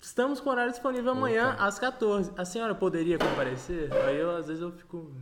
[0.00, 2.32] Estamos com horário disponível amanhã às 14.
[2.38, 3.92] A senhora poderia comparecer?
[4.06, 5.12] Aí eu, às vezes, eu fico...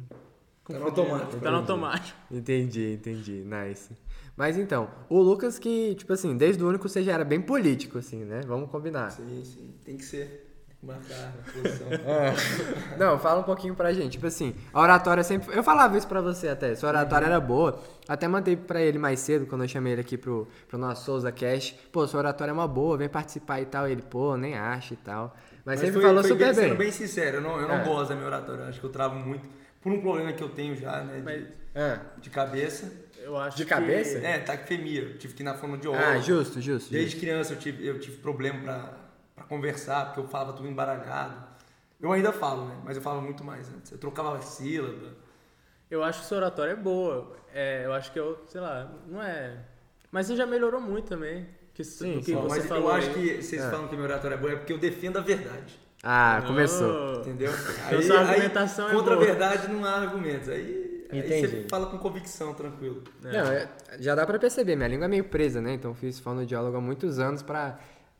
[0.68, 1.40] Tá no automático.
[1.40, 2.16] Tá no automático.
[2.30, 3.44] Entendi, entendi.
[3.44, 3.92] Nice.
[4.36, 7.98] Mas então, o Lucas que, tipo assim, desde o único você já era bem político,
[7.98, 8.42] assim, né?
[8.46, 9.10] Vamos combinar.
[9.10, 9.74] Sim, sim.
[9.84, 10.45] Tem que ser.
[10.86, 11.86] Marcar a posição.
[12.98, 14.12] Não, fala um pouquinho pra gente.
[14.12, 15.54] Tipo assim, a oratória sempre.
[15.56, 16.74] Eu falava isso pra você até.
[16.74, 17.82] Sua oratória era boa.
[18.08, 21.32] Até mandei pra ele mais cedo, quando eu chamei ele aqui pro, pro nosso Souza
[21.32, 21.74] Cash.
[21.92, 23.88] Pô, sua oratória é uma boa, vem participar e tal.
[23.88, 25.36] Ele, pô, nem acha e tal.
[25.64, 26.64] Mas, sempre foi- falou foi super bem.
[26.68, 27.84] Sendo bem sincero, eu não, eu não É.
[27.84, 28.62] gosto da minha oratória.
[28.62, 29.48] Eu acho que eu travo muito.
[29.82, 31.16] Por um problema que eu tenho já, né?
[31.16, 31.44] De, Mas
[31.74, 32.90] Ah, de cabeça.
[33.22, 34.18] eu acho De que- cabeça?
[34.18, 35.02] É, taquifemia.
[35.02, 36.00] Eu tive que ir na forma de óleo.
[36.04, 36.90] ah justo, justo.
[36.90, 37.20] Desde justo.
[37.20, 38.92] criança eu tive, eu tive problema pra,
[39.36, 41.36] pra conversar, porque eu falava tudo embaralhado.
[42.00, 42.76] Eu ainda falo, né?
[42.84, 43.92] Mas eu falava muito mais antes.
[43.92, 45.14] Eu trocava sílaba.
[45.90, 47.36] Eu acho que sua oratória é boa.
[47.54, 49.56] É, eu acho que eu, sei lá, não é...
[50.10, 51.46] Mas você já melhorou muito também.
[51.74, 53.14] Que, Sim, que você Mas falou eu acho aí.
[53.14, 53.70] que vocês É.
[53.70, 55.78] falam que minha oratória é boa é porque eu defendo a verdade.
[56.02, 56.46] Ah, Oh.
[56.46, 57.20] começou.
[57.20, 57.52] Entendeu?
[57.86, 59.22] Então sua argumentação é contra boa.
[59.22, 60.48] a verdade não há argumentos.
[60.48, 61.46] Aí, aí Entendi.
[61.48, 63.02] você fala com convicção, tranquilo.
[63.24, 63.32] É.
[63.32, 63.68] Não, é-
[63.98, 65.74] já dá pra perceber, minha língua é meio presa, né?
[65.74, 67.78] Então fiz fonoaudiólogo há muitos anos pra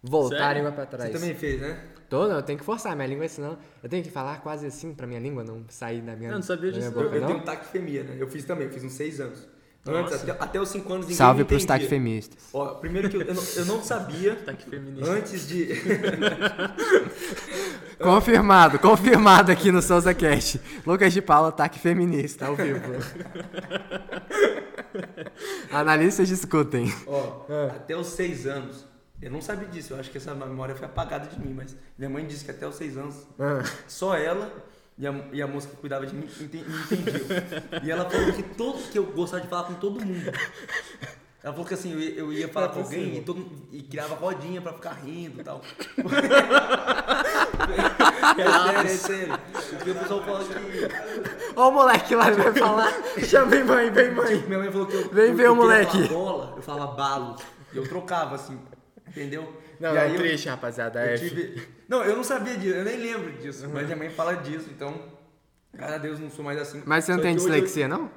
[0.09, 0.57] voltar a Sério?
[0.62, 1.11] língua pra trás.
[1.12, 1.79] Você também fez, né?
[2.09, 4.95] Tô, não, eu tenho que forçar minha língua, senão eu tenho que falar quase assim
[4.95, 7.29] pra minha língua não sair da minha Não, não sabia disso, Eu, boca, eu não?
[7.29, 8.16] tenho taquifemia, né?
[8.19, 9.47] Eu fiz também, eu fiz uns seis anos.
[9.88, 12.49] Antes, até, até os cinco anos ninguém Salve pros taquifemistas.
[12.53, 14.37] Ó, primeiro que eu, eu, não, eu não sabia,
[15.07, 15.69] antes de...
[18.03, 20.61] Confirmado, confirmado aqui no Souza Cast.
[20.87, 22.81] Lucas de Paula, ataque feminista, ao vivo.
[25.71, 26.92] Analistas discutem.
[27.07, 28.85] Ó, até os seis anos,
[29.22, 32.11] eu não sabia disso, eu acho que essa memória foi apagada de mim, mas minha
[32.11, 34.50] mãe disse que até os seis anos, Ah, só ela
[34.98, 37.83] e a, e a moça que cuidava de mim ente- me entendiam.
[37.85, 40.33] E ela falou que, todo, que eu gostava de falar com todo mundo.
[41.42, 44.14] Ela falou que assim, eu ia, eu ia falar com alguém e, todo, e criava
[44.16, 45.61] rodinha pra ficar rindo e tal.
[48.38, 49.38] é sério, é sério.
[49.76, 51.55] Porque o pessoal fala que.
[51.55, 52.92] Ó o moleque lá, ele vai falar.
[53.24, 54.37] Chamei mãe, vem mãe.
[54.46, 55.09] Minha mãe falou que eu.
[55.11, 56.09] Vem eu, ver eu o moleque.
[56.09, 57.37] bola, eu falava balo.
[57.72, 58.59] E eu trocava assim,
[59.20, 59.61] entendeu?
[59.81, 61.05] Não, e não, aí eu- triste, rapaziada.
[61.05, 61.16] Eu é.
[61.16, 61.68] tive...
[61.88, 65.00] Não, eu não sabia disso, eu nem lembro disso, mas minha mãe fala disso, então,
[65.72, 66.83] graças a Deus não sou mais assim.
[66.85, 68.11] Mas você não Só tem hoje eu- dislexia, não?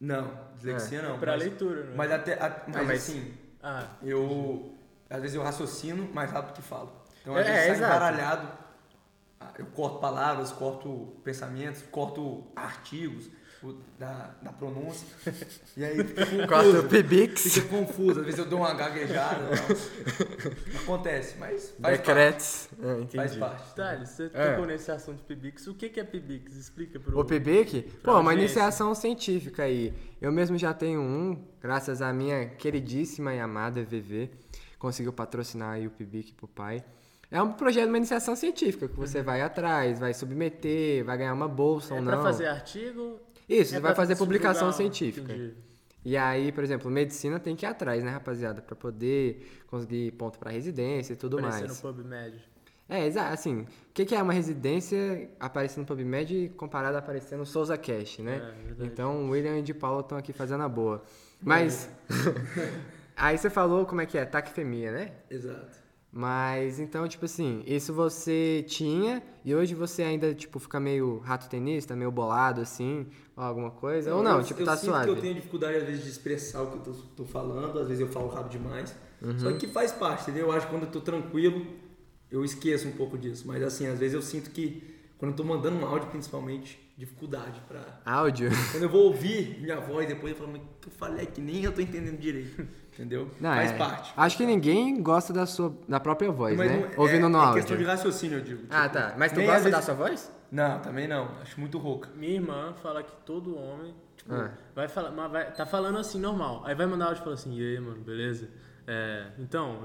[0.00, 1.18] Não, dislexia não.
[1.18, 1.92] Pra mas, leitura, né?
[1.96, 4.72] Mas até, a- mas, mas- assim, Ah, eu,
[5.10, 6.92] às vezes eu raciocino mais rápido que falo.
[7.22, 8.48] Então, É, às vezes é, sai embaralhado,
[9.40, 13.28] ah, eu corto palavras, corto pensamentos, corto artigos
[13.62, 15.06] o- da, da pronúncia,
[15.76, 16.46] e aí fica confuso.
[16.48, 17.42] Corta o Pibix.
[17.54, 19.48] Fica confuso, às vezes eu dou uma gaguejada.
[19.48, 20.80] tal.
[20.82, 22.68] Acontece, mas faz Decretes.
[22.72, 23.16] Ah, parte.
[23.16, 23.38] Faz entendi.
[23.40, 23.74] parte.
[23.74, 24.50] Thales, você É.
[24.50, 25.66] tocou nesse assunto de PIBIX.
[25.68, 26.54] O que que é PIBIX?
[26.56, 27.18] Explica pro...
[27.18, 27.82] O PIBIC?
[28.02, 29.92] Pra Pô, uma iniciação científica aí.
[30.20, 34.30] Eu mesmo já tenho um, graças à minha queridíssima e amada VV.
[34.78, 36.84] Conseguiu patrocinar aí o PIBIC pro pai.
[37.30, 41.48] É um projeto, uma iniciação científica, que você vai atrás, vai submeter, vai ganhar uma
[41.48, 42.22] bolsa É ou pra não.
[42.22, 43.18] fazer artigo?
[43.48, 45.32] Isso, é você vai fazer publicação divulgar- científica.
[45.32, 45.54] Entendi.
[46.04, 48.62] E aí, por exemplo, medicina tem que ir atrás, né, rapaziada?
[48.62, 51.82] Pra poder conseguir ponto pra residência e tudo Aparecer mais.
[51.82, 52.48] no PubMed.
[52.88, 53.34] É, exato.
[53.34, 58.18] Assim, o que, é uma residência aparecendo no PubMed comparado a aparecer no Souza Cash,
[58.20, 58.54] né?
[58.80, 61.02] É, então, o William e de Paula estão aqui fazendo a boa.
[61.42, 61.90] Mas,
[63.16, 65.12] aí você falou como é que é, taquifemia, né?
[65.28, 65.85] Exato.
[66.16, 71.46] Mas, então, tipo assim, isso você tinha e hoje você ainda, tipo, fica meio rato
[71.46, 74.14] tenista, meio bolado, assim, ou alguma coisa?
[74.14, 75.04] ou não, eu, tipo, eu tá sinto suave?
[75.04, 77.86] que eu tenho dificuldade, às vezes, de expressar o que eu tô, tô falando, às
[77.86, 78.96] vezes eu falo rápido demais.
[79.20, 79.38] Uhum.
[79.38, 80.46] Só que faz parte, entendeu?
[80.46, 81.66] Eu acho que quando eu tô tranquilo,
[82.30, 83.46] eu esqueço um pouco disso.
[83.46, 84.82] Mas assim, às vezes eu sinto que,
[85.18, 88.00] quando eu tô mandando um áudio, principalmente, dificuldade pra.
[88.06, 88.48] Áudio?
[88.72, 91.26] Quando eu vou ouvir minha voz depois, eu falo, mas o que eu falei é
[91.26, 92.66] que nem eu tô entendendo direito.
[92.98, 93.30] Entendeu?
[93.38, 93.76] Não, faz é.
[93.76, 94.12] parte.
[94.16, 96.88] Acho que ninguém gosta da sua, da própria voz, Mas né?
[96.96, 97.54] não- Ouvindo é, no é áudio.
[97.56, 98.62] questão de raciocínio, eu digo.
[98.70, 99.14] Ah, Tipo, tá.
[99.18, 100.32] Mas tu gosta vezes- da sua voz?
[100.50, 101.28] Não, também não.
[101.42, 102.08] Acho muito rouca.
[102.16, 104.50] Minha irmã fala que todo homem, tipo, Ah.
[104.74, 106.62] vai falar, mas vai, tá falando assim normal.
[106.64, 108.48] Aí vai mandar áudio e fala assim, e aí, mano, beleza?
[108.88, 109.80] É, então,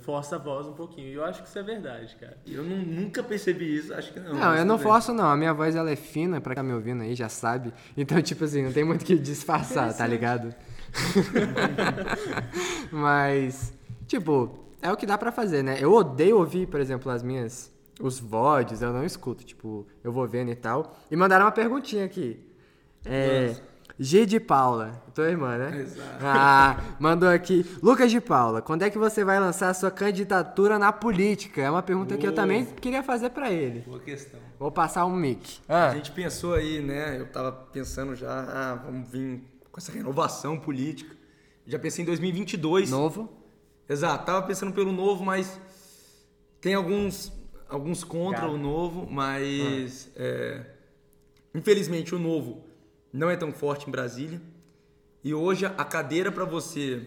[0.00, 1.08] força a voz um pouquinho.
[1.08, 2.38] E eu acho que isso é verdade, cara.
[2.46, 4.32] Eu não- nunca percebi isso, acho que não.
[4.32, 4.82] Não, eu não bem.
[4.82, 5.28] forço não.
[5.30, 7.72] A minha voz ela é fina, pra quem tá me ouvindo aí já sabe.
[7.94, 10.54] Então, tipo assim, não tem muito o que disfarçar, tá ligado?
[12.90, 13.72] Mas,
[14.06, 15.76] tipo, é o que dá pra fazer, né?
[15.80, 17.74] Eu odeio ouvir, por exemplo, as minhas.
[17.98, 20.94] Os VODs, eu não escuto, tipo, eu vou vendo e tal.
[21.10, 22.38] E mandaram uma perguntinha aqui.
[23.06, 23.56] É.
[23.98, 25.80] G de Paula, tua irmã, né?
[25.80, 26.18] Exato.
[26.22, 27.64] Ah, mandou aqui.
[27.82, 31.62] Lucas de Paula, quando é que você vai lançar a sua candidatura na política?
[31.62, 32.42] É uma pergunta que eu Boa.
[32.42, 33.80] também queria fazer pra ele.
[33.80, 34.38] Boa questão.
[34.58, 35.60] Vou passar um mic.
[35.66, 37.18] A gente pensou aí, né?
[37.18, 39.42] Eu tava pensando já, ah, vamos vir
[39.76, 41.14] com essa renovação política.
[41.66, 42.88] Já pensei em 2022.
[42.88, 43.30] Novo.
[43.86, 45.60] Exato, tava pensando pelo novo, mas
[46.62, 47.30] tem alguns,
[47.68, 48.54] alguns contra Gato.
[48.54, 50.64] o novo, mas é,
[51.54, 52.64] infelizmente o novo
[53.12, 54.40] não é tão forte em Brasília.
[55.22, 57.06] E hoje a cadeira para você.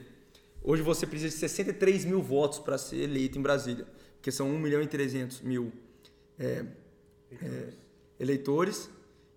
[0.61, 4.59] Hoje você precisa de 63 mil votos para ser eleito em Brasília, porque são 1
[4.59, 5.71] milhão e 300 mil
[6.37, 6.65] é,
[7.31, 7.69] é,
[8.19, 8.89] eleitores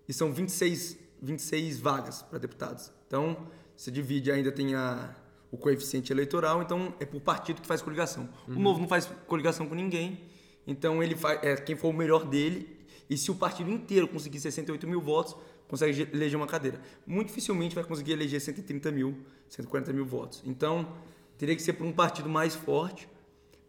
[0.07, 2.91] e são 26, 26 vagas para deputados.
[3.07, 3.37] Então,
[3.75, 5.15] você divide, ainda tem a,
[5.51, 8.29] o coeficiente eleitoral, então é por partido que faz coligação.
[8.47, 10.19] O Novo não faz coligação com ninguém,
[10.67, 12.77] então ele faz, é quem for o melhor dele,
[13.09, 15.35] e se o partido inteiro conseguir 68 mil votos,
[15.67, 16.79] consegue ge- eleger uma cadeira.
[17.05, 19.17] Muito dificilmente vai conseguir eleger 130 mil,
[19.49, 20.41] 140 mil votos.
[20.45, 20.87] Então,
[21.37, 23.07] teria que ser por um partido mais forte,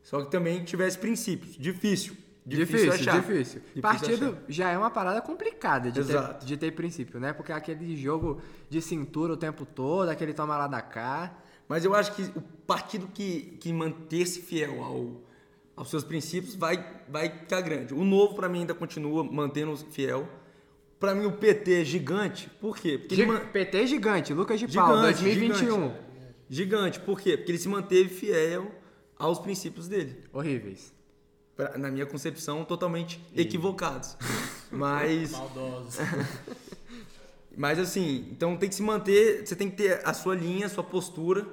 [0.02, 1.56] só que também tivesse princípios.
[1.56, 2.16] Difícil.
[2.46, 3.20] Difícil, achar.
[3.20, 3.60] difícil.
[3.60, 4.42] Difícil Partido achar.
[4.48, 7.32] já é uma parada complicada de ter, de ter princípio, né?
[7.32, 11.38] Porque é aquele jogo de cintura o tempo todo, aquele toma lá da cá.
[11.66, 15.22] Mas eu acho que o partido que, que manter-se fiel ao,
[15.74, 17.94] aos seus princípios vai, vai ficar grande.
[17.94, 20.28] O novo, para mim, ainda continua mantendo fiel.
[21.00, 22.50] Para mim, o PT é gigante.
[22.60, 22.98] Por quê?
[22.98, 25.66] Porque Gi- ele man- PT gigante, Lucas de Gigante, 2021.
[25.66, 25.94] Gigante.
[26.50, 27.00] Gigante.
[27.00, 27.36] Por quê?
[27.38, 28.70] Porque ele se manteve fiel
[29.18, 30.22] aos princípios dele.
[30.32, 30.92] Horríveis.
[31.56, 34.16] Pra- na minha concepção, totalmente equivocados.
[34.70, 35.98] Mas, Maldosos.
[37.56, 40.68] mas assim, então tem que se manter, você tem que ter a sua linha, a
[40.68, 41.46] sua postura,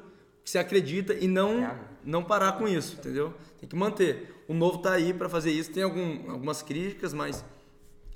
[0.43, 3.31] que você acredita e não, não parar com isso, entendeu?
[3.59, 4.43] Tem que manter.
[4.47, 5.71] O novo tá aí para fazer isso.
[5.71, 7.45] Tem algum, algumas críticas, mas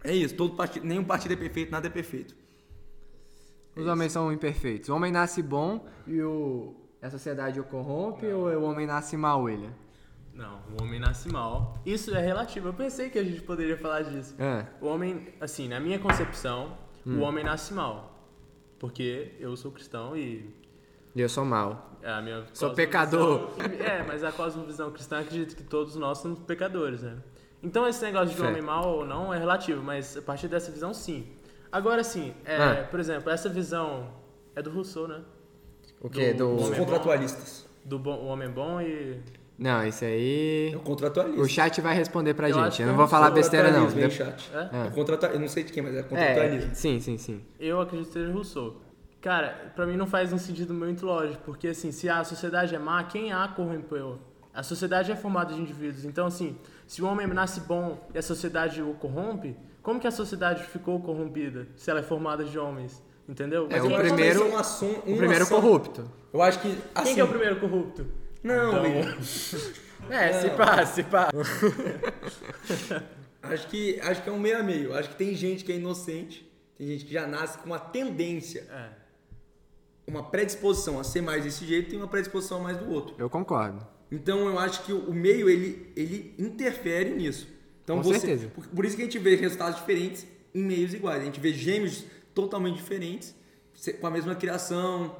[0.03, 0.35] é isso.
[0.35, 2.35] Todo partido, nenhum partido é perfeito, nada é perfeito.
[3.75, 4.89] Os homens são imperfeitos.
[4.89, 6.73] O homem nasce bom e o...
[7.01, 9.71] a sociedade o corrompe ou o homem nasce mal, William?
[10.35, 11.75] Não, o homem nasce mal.
[11.85, 12.67] Isso é relativo.
[12.67, 14.35] Eu pensei que a gente poderia falar disso.
[14.37, 14.65] É.
[14.81, 18.19] O homem, assim, na minha concepção, o homem nasce mal.
[18.77, 20.53] Porque eu sou cristão e
[21.15, 21.91] E eu sou mal.
[22.03, 23.51] a minha Sou pecador.
[23.79, 27.17] É, mas a cosmovisão cristã acredita que todos nós somos pecadores, né?
[27.63, 28.47] Então esse negócio de Fé.
[28.47, 31.25] homem mal ou não é relativo, mas a partir dessa visão, sim.
[31.71, 32.87] Agora, sim, é, Ah.
[32.91, 34.11] por exemplo, essa visão
[34.55, 35.21] é do Rousseau, né?
[36.01, 36.33] O quê?
[36.33, 36.55] Do- Do...
[36.55, 37.65] Os Homem contratualistas.
[37.83, 39.19] Do bom, o homem bom e...
[39.57, 40.71] Não, isso aí...
[40.73, 41.41] É o contratualista.
[41.41, 42.81] O chat vai responder pra Eu gente.
[42.81, 43.89] Eu é não um vou falar besteira, não.
[43.89, 44.51] Hein, chat.
[44.53, 44.87] É?
[44.87, 46.71] É contratua- Eu não sei de quem, mas é contratualismo.
[46.71, 47.41] É, sim, sim, sim.
[47.59, 48.81] Eu acredito que seja Rousseau.
[49.21, 52.79] Cara, pra mim não faz um sentido muito lógico, porque assim, se a sociedade é
[52.79, 54.19] má, quem a corrompeu?
[54.53, 56.05] A sociedade é formada de indivíduos.
[56.05, 60.11] Então, assim, se o homem nasce bom e a sociedade o corrompe, como que a
[60.11, 63.01] sociedade ficou corrompida se ela é formada de homens?
[63.27, 63.67] Entendeu?
[63.69, 66.11] É, Mas o eu primeiro- ser uma ação- O primeiro ação- corrupto.
[66.31, 66.77] Eu acho que.
[66.93, 68.05] Assim, quem que é o primeiro corrupto?
[68.45, 69.17] Não, Então- William.
[70.07, 71.31] É, se pá, se pá.
[73.41, 74.93] Acho que, acho que é um meio a meio.
[74.95, 78.61] Acho que tem gente que é inocente, tem gente que já nasce com uma tendência,
[78.71, 78.89] É.
[80.07, 83.15] uma predisposição a ser mais desse jeito e uma predisposição a mais do outro.
[83.19, 83.85] Eu concordo.
[84.11, 87.47] Então eu acho que o meio ele, ele interfere nisso.
[87.83, 88.47] Então Com você, certeza.
[88.49, 91.21] Por, por isso que a gente vê resultados diferentes em meios iguais.
[91.21, 92.03] A gente vê gêmeos
[92.33, 93.35] totalmente diferentes,
[94.01, 95.15] com a mesma criação,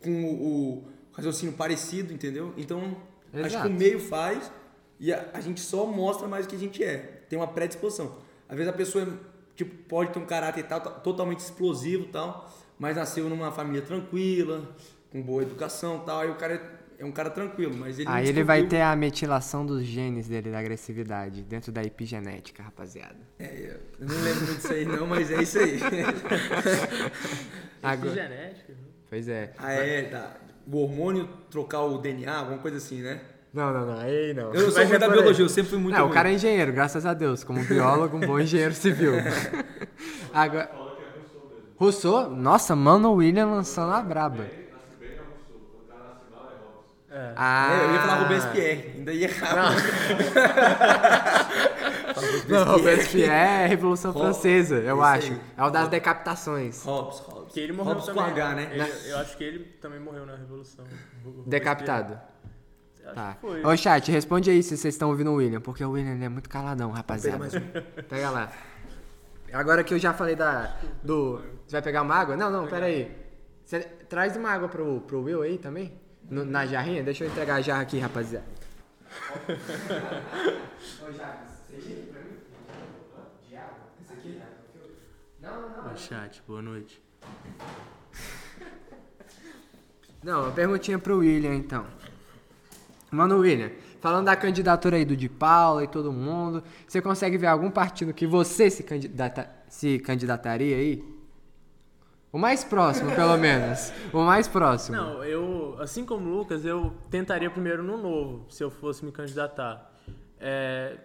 [0.00, 2.52] com o, o raciocínio parecido, entendeu?
[2.56, 2.96] Então,
[3.32, 3.68] acho Exato.
[3.68, 4.50] que o meio faz
[4.98, 7.22] e a, a gente só mostra mais o que a gente é.
[7.28, 8.16] Tem uma predisposição.
[8.48, 9.06] Às vezes a pessoa
[9.56, 14.74] tipo, pode ter um caráter tal, totalmente explosivo e tal, mas nasceu numa família tranquila,
[15.10, 16.54] com boa educação e tal, aí o cara
[16.98, 20.28] é, é um cara tranquilo, mas ele Aí ele vai ter a metilação dos genes
[20.28, 23.18] dele da agressividade dentro da epigenética, rapaziada.
[23.38, 25.78] É, eu não lembro muito disso aí não, mas é isso aí.
[27.82, 28.72] Agora- Genética.
[28.72, 28.78] né?
[29.08, 29.52] Pois é.
[29.58, 30.36] ah, é, tá.
[30.70, 33.20] O hormônio trocar o DNA, alguma coisa assim, né?
[33.52, 34.00] Não, não, não.
[34.00, 34.52] Aí não.
[34.52, 37.06] Eu sou é da biologia, eu sempre fui muito Não, o cara é engenheiro, graças
[37.06, 37.44] a Deus.
[37.44, 39.12] Como biólogo, um bom engenheiro civil.
[40.34, 40.68] Agora.
[41.76, 42.28] Rousseau?
[42.30, 44.44] Nossa, mano, o William lançando a braba.
[47.36, 49.72] Ah, É, eu ia falar Robespierre, ainda ia errar.
[52.48, 55.32] Não, Robespierre é a Revolução Ro- Francesa, eu acho.
[55.32, 55.40] aí.
[55.56, 56.82] É o das decapitações.
[56.84, 57.52] Hobbes, Hobbes.
[57.52, 58.22] Que ele morreu Hobbes também.
[58.24, 58.68] com H, né?
[58.72, 60.84] Ele- eu acho que ele também morreu na Revolução.
[61.46, 62.18] Decapitado.
[63.14, 63.36] Tá.
[63.64, 66.28] Ô, chat, responde aí se vocês estão ouvindo o William, porque o William ele é
[66.28, 67.38] muito caladão, rapaziada.
[67.38, 67.60] mais um.
[68.08, 68.50] Pega lá.
[69.52, 70.74] Agora que eu já falei da.
[71.02, 71.36] Do.
[71.66, 72.36] Você vai pegar uma água?
[72.36, 73.14] Não, não, pera aí.
[73.64, 75.92] Você traz uma água pro, pro Will aí também?
[76.28, 77.02] No- na jarrinha?
[77.02, 78.46] Deixa eu entregar a jarra aqui, rapaziada.
[81.06, 82.36] Ô, Jacques, você gira pra mim?
[83.48, 83.76] De água?
[84.00, 84.40] Esse aqui?
[85.40, 85.96] Não, não, não.
[85.96, 87.02] Chat, boa noite.
[90.22, 91.84] Não, uma perguntinha pro William então.
[93.10, 97.48] Mano, William, falando da candidatura aí do Di Paula e todo mundo, você consegue ver
[97.48, 101.04] algum partido que você se, candidata, se candidataria aí?
[102.32, 103.92] O mais próximo, pelo menos.
[104.14, 104.96] O mais próximo.
[104.96, 109.12] Não, eu, assim como o Lucas, eu tentaria primeiro no novo, se eu fosse me
[109.12, 109.92] candidatar.
[110.40, 110.96] É,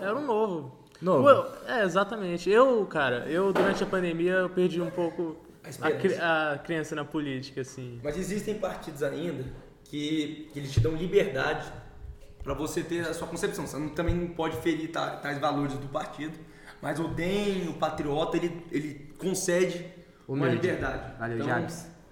[0.00, 0.76] era um novo.
[1.00, 1.28] Novo.
[1.28, 2.50] Eu- é, exatamente.
[2.50, 5.98] Eu, cara, eu durante a pandemia eu perdi um pouco A a, esperança.
[6.00, 8.00] cri- a criança na política, assim.
[8.02, 9.44] Mas existem partidos ainda
[9.84, 11.70] que, que eles te dão liberdade
[12.42, 13.66] para você ter a sua concepção.
[13.66, 16.36] Você não- também não pode ferir ta- tais valores do partido.
[16.82, 19.84] Mas o DEM, o Patriota, ele, ele concede
[20.28, 20.54] uma Humilde.
[20.66, 21.18] liberdade.
[21.18, 21.66] Valeu, então,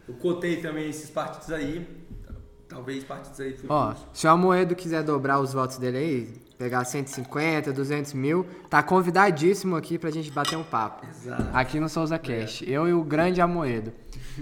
[0.09, 1.87] eu cotei também esses partidos aí.
[2.69, 7.73] Talvez partidos aí Ó, se o Amoedo quiser dobrar os votos dele aí, pegar 150,
[7.73, 11.07] 200 mil, tá convidadíssimo aqui pra gente bater um papo.
[11.07, 11.45] Exato.
[11.53, 12.69] Aqui no Souza Cast.
[12.71, 13.93] Eu e o grande Amoedo.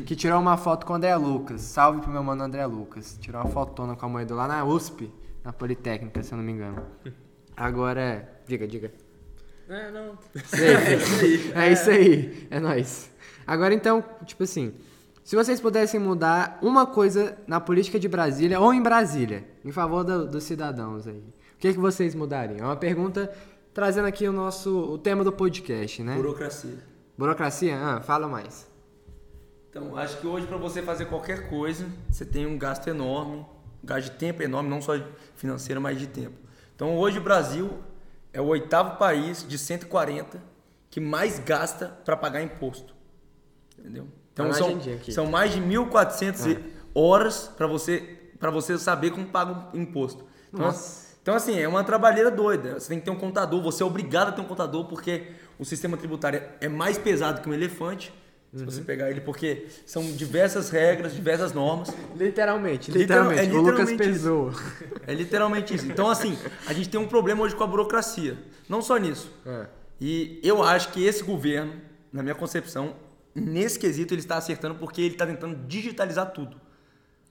[0.06, 1.60] Que tirou uma foto com o André Lucas.
[1.62, 3.16] Salve pro meu mano André Lucas.
[3.20, 5.12] Tirou uma fotona com o Amoedo lá na USP,
[5.44, 6.82] na Politécnica, se eu não me engano.
[7.56, 8.92] Agora, diga, diga.
[9.68, 10.18] É, não.
[11.54, 13.10] É isso aí, é nóis.
[13.46, 14.74] Agora então, tipo assim,
[15.22, 20.02] se vocês pudessem mudar uma coisa na política de Brasília ou em Brasília, em favor
[20.04, 21.22] do- dos cidadãos aí,
[21.64, 22.58] que, que vocês mudariam?
[22.58, 23.32] É uma pergunta
[23.72, 26.14] trazendo aqui o nosso o tema do podcast, né?
[26.14, 26.78] Burocracia.
[27.16, 27.78] Burocracia?
[27.78, 28.68] Ah, fala mais.
[29.70, 33.46] Então, acho que hoje para você fazer qualquer coisa, você tem um gasto enorme,
[33.82, 34.92] um gasto de tempo enorme, não só
[35.36, 36.36] financeiro, mas de tempo.
[36.76, 37.70] Então, hoje o Brasil
[38.30, 40.42] é o oitavo país de 140
[40.90, 42.94] que mais gasta para pagar imposto.
[43.78, 44.06] Entendeu?
[44.34, 44.78] Então, Tá são,
[45.10, 46.60] são mais de 1.400
[46.94, 50.26] horas para você, pra você saber como paga o imposto.
[50.52, 51.03] Então, Nossa.
[51.24, 52.78] Então, assim, é uma trabalheira doida.
[52.78, 55.22] Você tem que ter um contador, você é obrigado a ter um contador, porque
[55.58, 58.12] o sistema tributário é mais pesado que um elefante,
[58.54, 58.70] se Uhum.
[58.70, 61.88] você pegar ele, porque são diversas regras, diversas normas.
[62.14, 63.40] Literalmente, Literal- literalmente.
[63.56, 64.52] é o Lucas literalmente pesou.
[65.06, 65.86] É literalmente isso.
[65.86, 68.36] Então, assim, a gente tem um problema hoje com a burocracia.
[68.68, 69.32] Não só nisso.
[69.46, 69.66] É.
[70.00, 71.72] E eu acho que esse governo,
[72.12, 72.94] na minha concepção,
[73.34, 76.60] nesse quesito ele está acertando porque ele está tentando digitalizar tudo.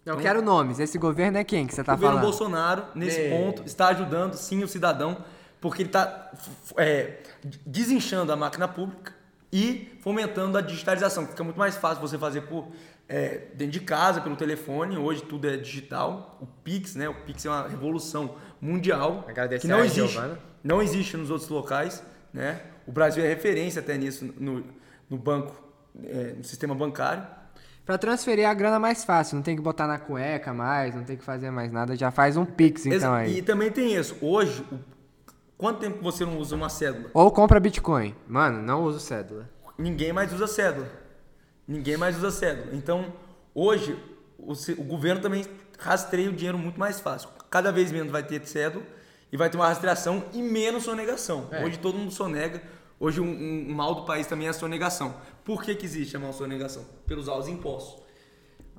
[0.06, 0.80] Eu quero nomes.
[0.80, 2.30] Esse governo é quem que você tá o governo falando?
[2.30, 3.30] Bolsonaro, nesse Bem.
[3.30, 5.24] ponto, está ajudando sim o cidadão,
[5.62, 6.32] porque ele está
[6.78, 7.20] é,
[7.66, 9.14] desinchando a máquina pública
[9.52, 12.68] e fomentando a digitalização, que fica muito mais fácil você fazer por
[13.08, 14.98] é, dentro de casa, pelo telefone.
[14.98, 16.38] Hoje tudo é digital.
[16.42, 17.08] O Pix, né?
[17.08, 20.40] O Pix é uma revolução mundial Agradecer que não a existe, Giovana.
[20.64, 22.62] não existe nos outros locais, né?
[22.86, 24.66] O Brasil é referência até nisso no,
[25.10, 25.56] no banco,
[26.04, 27.26] é, no sistema bancário.
[27.86, 31.18] Pra transferir a grana mais fácil, não tem que botar na cueca mais, não tem
[31.18, 33.38] que fazer mais nada, já faz um pix então Exa- aí.
[33.40, 34.16] E também tem isso.
[34.22, 34.66] Hoje,
[35.58, 37.10] quanto tempo você não usa uma cédula?
[37.14, 38.16] Ou compra Bitcoin.
[38.26, 39.50] Mano, não uso cédula.
[39.78, 40.90] Ninguém mais usa cédula.
[41.68, 42.74] Ninguém mais usa cédula.
[42.74, 43.12] Então,
[43.54, 43.98] hoje,
[44.38, 45.46] o, o governo também
[45.78, 47.30] rastreia o dinheiro muito mais fácil.
[47.50, 48.86] Cada vez menos vai ter cédula
[49.30, 51.50] e vai ter uma rastreação e menos sonegação.
[51.52, 51.66] É.
[51.66, 52.62] Hoje todo mundo sonega.
[53.00, 55.16] Hoje um, um- mal do país também é a sonegação.
[55.44, 56.86] Por que, que existe a mal sonegação?
[57.06, 58.02] Pelos altos impostos.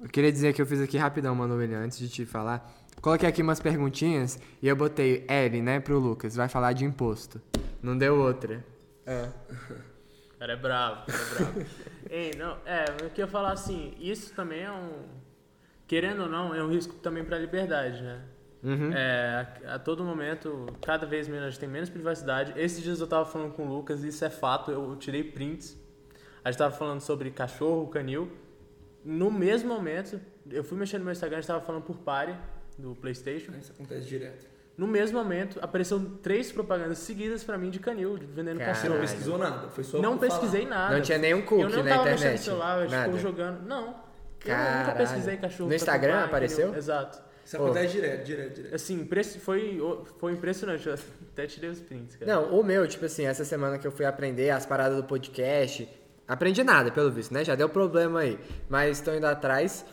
[0.00, 2.72] Eu queria dizer que eu fiz aqui rapidão, mano, William, antes de te falar.
[3.00, 6.34] Coloquei aqui umas perguntinhas e eu botei L, né, pro Lucas.
[6.36, 7.40] Vai falar de imposto.
[7.82, 8.64] Não deu outra.
[9.06, 9.28] É.
[10.34, 11.66] O cara é bravo, o cara é bravo.
[12.10, 15.02] Ei, não, é, eu queria falar assim, isso também é um,
[15.86, 18.22] querendo ou não, é um risco também para a liberdade, né?
[18.64, 18.92] Uhum.
[18.92, 22.54] É, a, a todo momento, cada vez menos a gente tem menos privacidade.
[22.56, 25.78] Esses dias eu tava falando com o Lucas, isso é fato, eu, eu tirei prints.
[26.42, 28.30] A gente tava falando sobre cachorro, canil.
[29.04, 30.18] No mesmo momento,
[30.50, 32.34] eu fui mexendo no meu Instagram, a gente tava falando por pare
[32.78, 33.52] do PlayStation.
[33.60, 34.46] Isso acontece direto.
[34.76, 38.76] No mesmo momento, apareceram três propagandas seguidas pra mim de canil, de vendendo Caralho.
[38.76, 39.00] Você não cachorro.
[39.12, 40.40] pesquisou nada, foi só Não por falar.
[40.40, 40.94] pesquisei nada.
[40.96, 42.40] Não tinha nenhum Eu cookie não na tava mexendo no internet.
[42.42, 43.62] celular, eu tipo, jogando.
[43.66, 43.80] Não.
[43.86, 44.04] Eu nunca
[44.40, 44.96] Caralho.
[44.98, 45.68] pesquisei cachorro.
[45.68, 46.64] No Instagram comprar, apareceu?
[46.64, 46.78] entendeu?
[46.78, 47.22] Exato.
[47.44, 48.74] Isso acontece direto, direto, direto.
[48.74, 49.06] Assim,
[49.40, 49.78] foi,
[50.18, 50.86] foi impressionante.
[50.88, 50.94] Eu
[51.32, 52.32] até tirei os prints, cara.
[52.32, 55.88] Não, o meu, tipo assim, essa semana que eu fui aprender as paradas do podcast,
[56.26, 57.44] aprendi nada, pelo visto, né?
[57.44, 58.38] Já deu problema aí.
[58.68, 59.84] Mas estou indo atrás.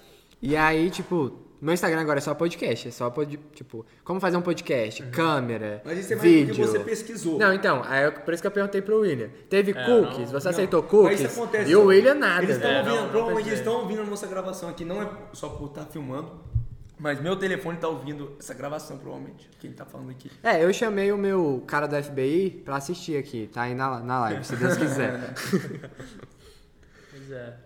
[0.41, 2.87] E aí, tipo, meu Instagram agora é só podcast.
[2.87, 3.37] É só, pod...
[3.53, 6.55] tipo, como fazer um podcast, câmera, Mas isso é mais vídeo.
[6.55, 7.37] porque você pesquisou.
[7.37, 9.29] Não, então, aí eu- por isso que eu perguntei pro William.
[9.49, 10.31] Teve É, cookies?
[10.31, 11.19] não- Você Não, aceitou mas cookies?
[11.21, 12.43] isso acontece E o só- William nada.
[12.43, 15.49] Eles estão É, ouvindo, provavelmente eles estão ouvindo a nossa gravação aqui, não é só
[15.49, 16.31] por estar filmando,
[17.01, 19.49] mas meu telefone tá ouvindo essa gravação, provavelmente.
[19.59, 20.31] Quem tá falando aqui.
[20.43, 24.19] É, eu chamei o meu cara do FBI pra assistir aqui, tá aí na, na
[24.21, 25.33] live, se Deus quiser.
[27.11, 27.57] Pois é.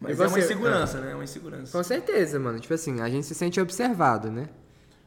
[0.00, 0.40] Mas E é uma você?
[0.40, 1.12] insegurança, né?
[1.12, 1.76] É uma insegurança.
[1.76, 2.58] Com certeza, mano.
[2.60, 4.48] Tipo assim, a gente se sente observado, né?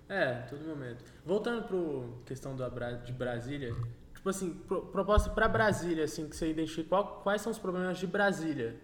[0.08, 1.04] É, todo momento.
[1.26, 2.64] Voltando pro questão do
[3.06, 3.74] de Brasília,
[4.14, 7.98] tipo assim, pro- proposta pra Brasília, assim, que você identifica qual- quais são os problemas
[7.98, 8.76] de Brasília.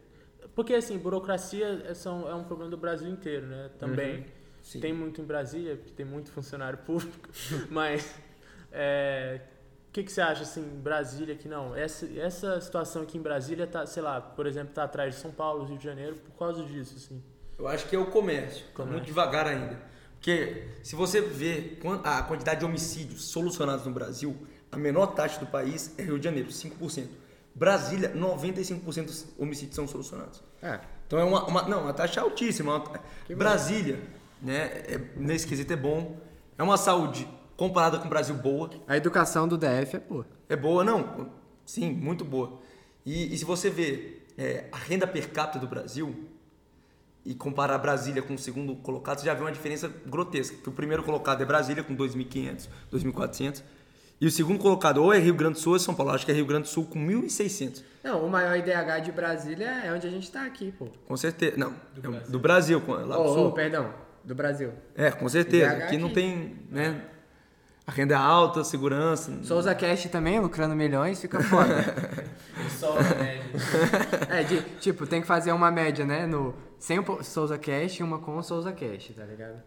[0.56, 3.70] Porque, assim, burocracia é, são, é um problema do Brasil inteiro, né?
[3.78, 4.26] Também.
[4.68, 4.82] Sim.
[4.82, 7.30] Tem muito em Brasília, porque tem muito funcionário público,
[7.72, 8.14] mas
[8.72, 9.40] é,
[9.88, 11.74] o que, que você acha assim, em Brasília que não?
[11.74, 15.32] Essa, essa situação aqui em Brasília tá, sei lá, por exemplo, tá atrás de São
[15.32, 17.24] Paulo, Rio de Janeiro, por causa disso, assim.
[17.58, 18.66] Eu acho que é o comércio.
[18.66, 18.94] Tá Comércio.
[18.94, 19.80] muito devagar ainda.
[20.16, 24.36] Porque se você vê a quantidade de homicídios solucionados no Brasil,
[24.70, 27.08] a menor taxa do país é Rio de Janeiro, 5%.
[27.56, 30.44] Brasília, 95% dos homicídios são solucionados.
[30.62, 30.80] É.
[31.08, 32.84] Então é uma, uma- não, uma taxa altíssima.
[33.36, 34.00] Brasília,
[34.42, 36.18] né, é, nesse quesito é bom.
[36.58, 38.70] É uma saúde comparada com o Brasil boa.
[38.88, 40.26] A educação do DF é boa.
[40.50, 41.30] É boa, não?
[41.66, 42.60] Sim, muito boa.
[43.06, 46.26] E, e se você vê é, a renda per capita do Brasil
[47.26, 50.56] e comparar Brasília com o segundo colocado, você já vê uma diferença grotesca.
[50.58, 53.64] Que o primeiro colocado é Brasília com 2.500, 2.400.
[54.20, 56.12] E o segundo colocado ou é Rio Grande do Sul ou é São Paulo.
[56.12, 57.84] Acho que é Rio Grande do Sul com 1.600.
[58.04, 60.88] Não, o maior IDH de Brasília é onde a gente tá aqui, pô.
[61.06, 61.56] Com certeza.
[61.58, 63.48] Não, do Brasil, do Brasil com- lá do Ô, Sul.
[63.48, 63.94] ô, perdão,
[64.28, 64.72] do Brasil.
[64.96, 65.74] É, com certeza.
[65.74, 66.16] IDH Aqui não aqui.
[66.16, 67.02] tem, né?
[67.86, 69.32] A renda é alta, segurança.
[69.44, 71.86] Souza Cash também, lucrando milhões, fica foda.
[72.78, 73.42] Só média.
[74.30, 76.26] é, de, tipo, tem que fazer uma média, né?
[76.28, 79.62] No, sem o Souza Cash e uma com o Souza Cash, tá ligado?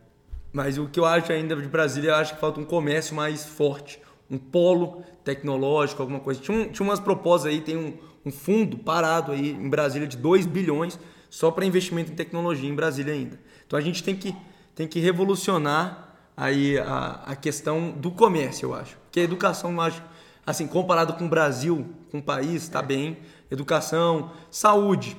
[0.53, 3.47] Mas o que eu acho ainda de Brasília, eu acho que falta um comércio mais
[3.47, 3.99] forte,
[4.31, 6.41] um polo tecnológico, alguma coisa.
[6.43, 7.97] Tinha, um- tinha umas propostas aí, tem um,
[8.27, 10.99] um fundo parado aí em Brasília de 2 bilhões
[11.31, 13.39] só para investimento em tecnologia em Brasília ainda.
[13.67, 14.35] Então a gente tem que,
[14.81, 18.97] tem que revolucionar aí a, a questão do comércio, eu acho.
[19.05, 20.03] Porque a educação, eu acho,
[20.47, 23.19] assim, comparado com o Brasil, com o país, está bem.
[23.51, 25.15] Educação, saúde,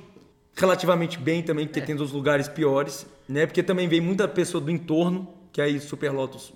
[0.55, 3.45] relativamente bem também, porque tem dos lugares piores, né?
[3.45, 6.51] Porque também vem muita pessoa do entorno, que aí superlota os,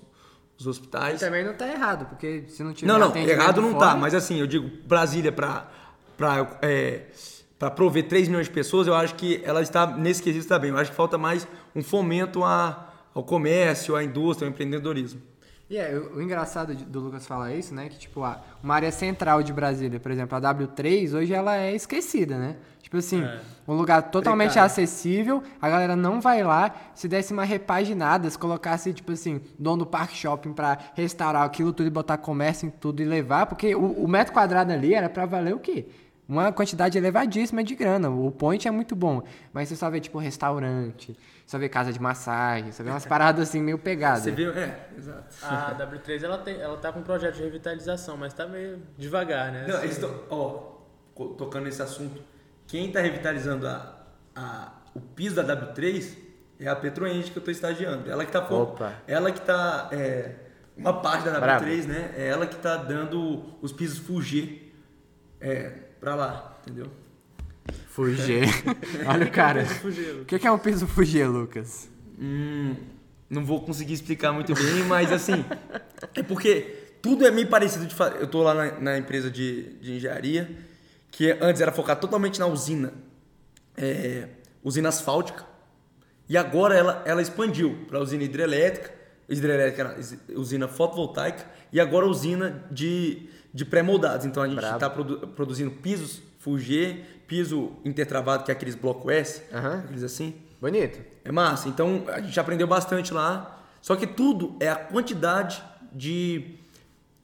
[0.58, 1.20] os E hospitais.
[1.20, 4.14] também não tá errado, porque se não tiver Não, não, errado não fora- tá, mas
[4.14, 5.68] assim, eu digo, Brasília para
[6.16, 7.02] para é,
[7.58, 10.70] para prover 3 milhões de pessoas, eu acho que ela está nesse quesito está bem.
[10.70, 12.85] Eu acho que falta mais um fomento a,
[13.16, 15.20] ao comércio, à indústria, ao empreendedorismo.
[15.68, 17.88] E é, o, engraçado do Lucas falar isso, né?
[17.88, 21.74] Que, tipo, a, uma área central de Brasília, por exemplo, a W3, hoje ela é
[21.74, 22.56] esquecida, né?
[22.80, 23.40] Tipo assim, É.
[23.66, 24.66] um lugar totalmente Precário.
[24.70, 29.78] acessível, a galera não vai lá, se desse uma repaginada, se colocasse, tipo assim, dono
[29.78, 33.74] do parque shopping pra restaurar aquilo tudo e botar comércio em tudo e levar, porque
[33.74, 35.86] o, o metro quadrado ali era pra valer o quê?
[36.28, 38.08] Uma quantidade elevadíssima de grana.
[38.10, 41.16] O point é muito bom, mas você só vê, tipo, restaurante,
[41.46, 44.24] só vê casa de massagem, só vê umas paradas assim meio pegadas.
[44.24, 45.36] Você vê, é, exato.
[45.42, 49.52] A W3 ela, tem, ela tá com um projeto de revitalização, mas tá meio devagar,
[49.52, 49.64] né?
[49.68, 50.76] Não, Assim, eles estão, ó,
[51.38, 52.20] tocando nesse assunto,
[52.66, 53.96] quem está revitalizando a,
[54.34, 56.18] a, o piso da W3
[56.58, 58.10] é a Petroenge que eu estou estagiando.
[58.10, 58.94] Ela que está Opa.
[59.06, 60.34] ela que tá é,
[60.76, 61.88] uma parte da W3, Bravo.
[61.88, 62.14] né?
[62.16, 64.74] É ela que está dando os pisos Fugi
[65.40, 65.70] é,
[66.00, 66.90] para lá, entendeu?
[67.88, 68.44] Fugir.
[69.06, 69.66] Olha o cara.
[70.20, 71.88] O que que é um piso fugir, Lucas?
[72.18, 72.74] Hum,
[73.28, 75.44] não vou conseguir explicar muito bem, mas assim,
[76.14, 76.60] é porque
[77.02, 80.50] tudo é meio parecido de fa- Eu tô lá na, na empresa de, de engenharia,
[81.10, 82.92] que antes era focado totalmente na usina,
[83.76, 84.28] é,
[84.62, 85.44] usina asfáltica,
[86.28, 88.92] e agora ela, ela expandiu para usina hidrelétrica,
[89.28, 89.96] hidrelétrica,
[90.34, 94.26] usina fotovoltaica, e agora usina de, de pré-moldados.
[94.26, 99.80] Então a gente está produzindo pisos Fugê, piso intertravado, que é aqueles bloco S, Aham.
[99.80, 100.34] aqueles assim.
[100.60, 101.00] Bonito.
[101.24, 101.68] É massa.
[101.68, 103.64] Então a gente aprendeu bastante lá.
[103.82, 105.62] Só que tudo é a quantidade
[105.92, 106.56] de,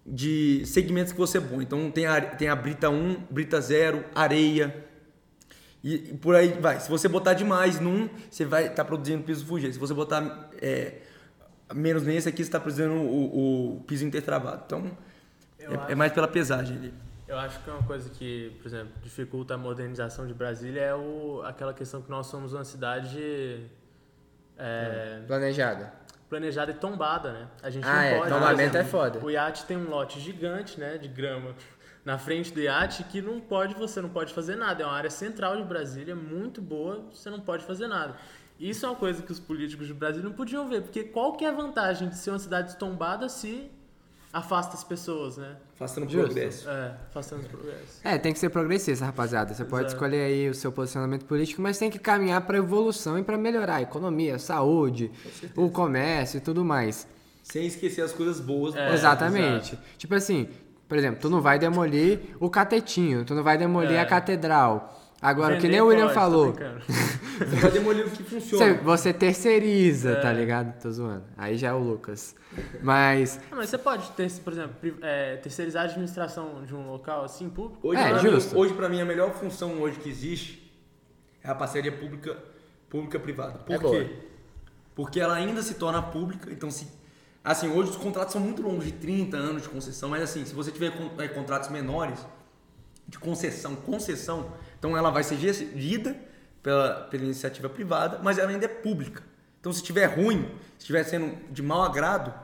[0.07, 1.64] de segmentos que você põe.
[1.64, 4.84] Então tem a, tem a brita 1, brita 0, areia.
[5.82, 6.78] E, e por aí vai.
[6.78, 9.72] Se você botar demais num, você vai estar produzindo piso fugido.
[9.72, 10.98] Se você botar é,
[11.74, 14.62] menos nesse aqui, você está produzindo o, o piso intertravado.
[14.66, 14.90] Então
[15.59, 16.94] é, é mais pela pesagem ali.
[17.33, 20.95] Eu acho que é uma coisa que, por exemplo, dificulta a modernização de Brasília é
[20.95, 23.70] o, aquela questão que nós somos uma cidade
[24.59, 25.95] é, Planejada.
[26.28, 27.49] planejada e tombada, né?
[27.62, 28.30] A gente Ah, não é, pode.
[28.33, 29.18] tombamento é foda.
[29.24, 31.55] O iate tem um lote gigante, né, de grama
[32.05, 34.83] na frente do iate que não pode, você não pode fazer nada.
[34.83, 38.14] É uma área central de Brasília, muito boa, você não pode fazer nada.
[38.61, 41.47] Isso é uma coisa que os políticos de Brasília não podiam ver, porque qual que
[41.47, 43.70] é a vantagem de ser uma cidade tombada se
[44.33, 45.57] afasta as pessoas, né?
[45.74, 46.26] Afastando Justo.
[46.26, 46.68] progresso.
[46.70, 48.01] É, afastando os progressos.
[48.05, 49.53] É, tem que ser progressista, rapaziada.
[49.53, 49.95] Você pode Exato.
[49.95, 53.76] escolher aí o seu posicionamento político, mas tem que caminhar para evolução e para melhorar
[53.76, 55.11] a economia, a saúde,
[55.57, 57.07] o comércio e tudo mais.
[57.43, 58.72] Sem esquecer as coisas boas.
[58.74, 58.95] do É.
[58.95, 59.78] Exatamente.
[59.99, 60.49] Tipo assim,
[60.89, 64.01] por exemplo, tu não vai demolir o catetinho, tu não vai demolir É.
[64.01, 65.01] a catedral.
[65.23, 66.53] Agora, que Vender nem o William pode, tô falou.
[67.39, 68.75] Você vai demolir o que você, funciona.
[68.83, 70.20] você terceiriza, É.
[70.20, 70.81] tá ligado?
[70.81, 71.25] Tô zoando.
[71.37, 72.35] Aí já é o Lucas.
[72.83, 77.25] Mas, Ah, mas você pode ter, por exemplo, é, terceirizar a administração de um local
[77.25, 77.79] assim público?
[77.89, 78.55] Hoje, É, pra justo.
[78.55, 80.70] Mim, hoje, pra mim, a melhor função hoje que existe
[81.43, 82.37] é a parceria pública,
[82.91, 83.59] pública-privada.
[83.61, 84.05] Por É boa.
[84.05, 84.11] quê?
[84.95, 86.87] Porque ela ainda se torna pública, então se...
[87.43, 90.55] Assim, hoje os contratos são muito longos, de 30 anos de concessão, mas assim, se
[90.55, 92.25] você tiver eh, contratos menores,
[93.09, 94.53] de concessão, concessão,
[94.83, 96.16] então ela vai ser gerida
[96.61, 99.22] pela, pela iniciativa privada, mas ela ainda é pública.
[99.61, 100.43] Então se estiver ruim,
[100.76, 102.35] se estiver sendo de mau agrado,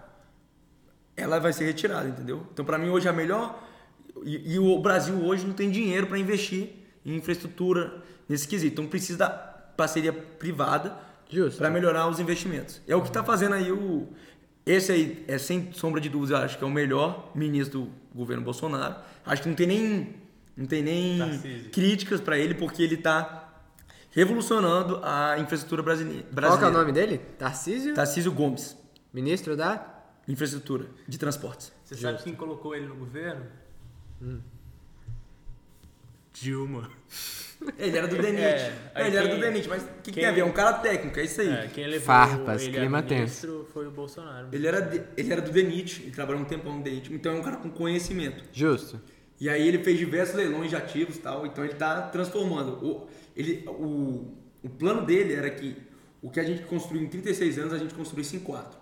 [1.16, 2.46] ela vai ser retirada, entendeu?
[2.52, 3.60] Então, para mim, hoje a melhor.
[4.22, 6.70] E, e o Brasil hoje não tem dinheiro para investir
[7.04, 8.74] em infraestrutura nesse quesito.
[8.74, 10.96] Então, precisa da parceria privada
[11.56, 12.80] para melhorar os investimentos.
[12.86, 14.06] É o que está fazendo aí o.
[14.64, 18.44] Esse aí, é sem sombra de dúvida, acho que é o melhor ministro do governo
[18.44, 18.94] Bolsonaro.
[19.26, 20.14] Acho que não tem nem,
[20.58, 21.70] não tem nem Tarcísio.
[21.70, 23.44] críticas para ele, porque ele está
[24.10, 26.26] revolucionando a infraestrutura brasileira.
[26.34, 27.18] qual que é o nome dele?
[27.38, 27.94] Tarcísio?
[27.94, 28.76] Tarcísio Gomes,
[29.12, 30.02] Ministro da...
[30.26, 31.72] infraestrutura de transportes.
[31.84, 33.46] Você sabe quem colocou ele no governo?
[36.32, 36.90] Dilma.
[37.76, 38.38] Ele era do DENIT.
[38.94, 40.40] É, ele era quem- do DENIT, mas o que, que quem- tem a ver?
[40.40, 41.48] É um cara técnico, é isso aí.
[41.48, 43.20] É, quem levou Farpas, ele clima tenso.
[43.46, 44.48] ministro foi o Bolsonaro.
[44.52, 47.34] Ele, era de- ele era do DENIT, ele trabalhou um tempão no DENIT, então é
[47.36, 48.44] um cara com conhecimento.
[48.52, 49.00] Justo.
[49.40, 52.72] E aí ele fez diversos leilões de ativos e tal, então ele está transformando.
[52.84, 55.76] O, ele, o, o plano dele era que
[56.20, 58.78] o que a gente construiu em 36 anos, a gente construísse em 4.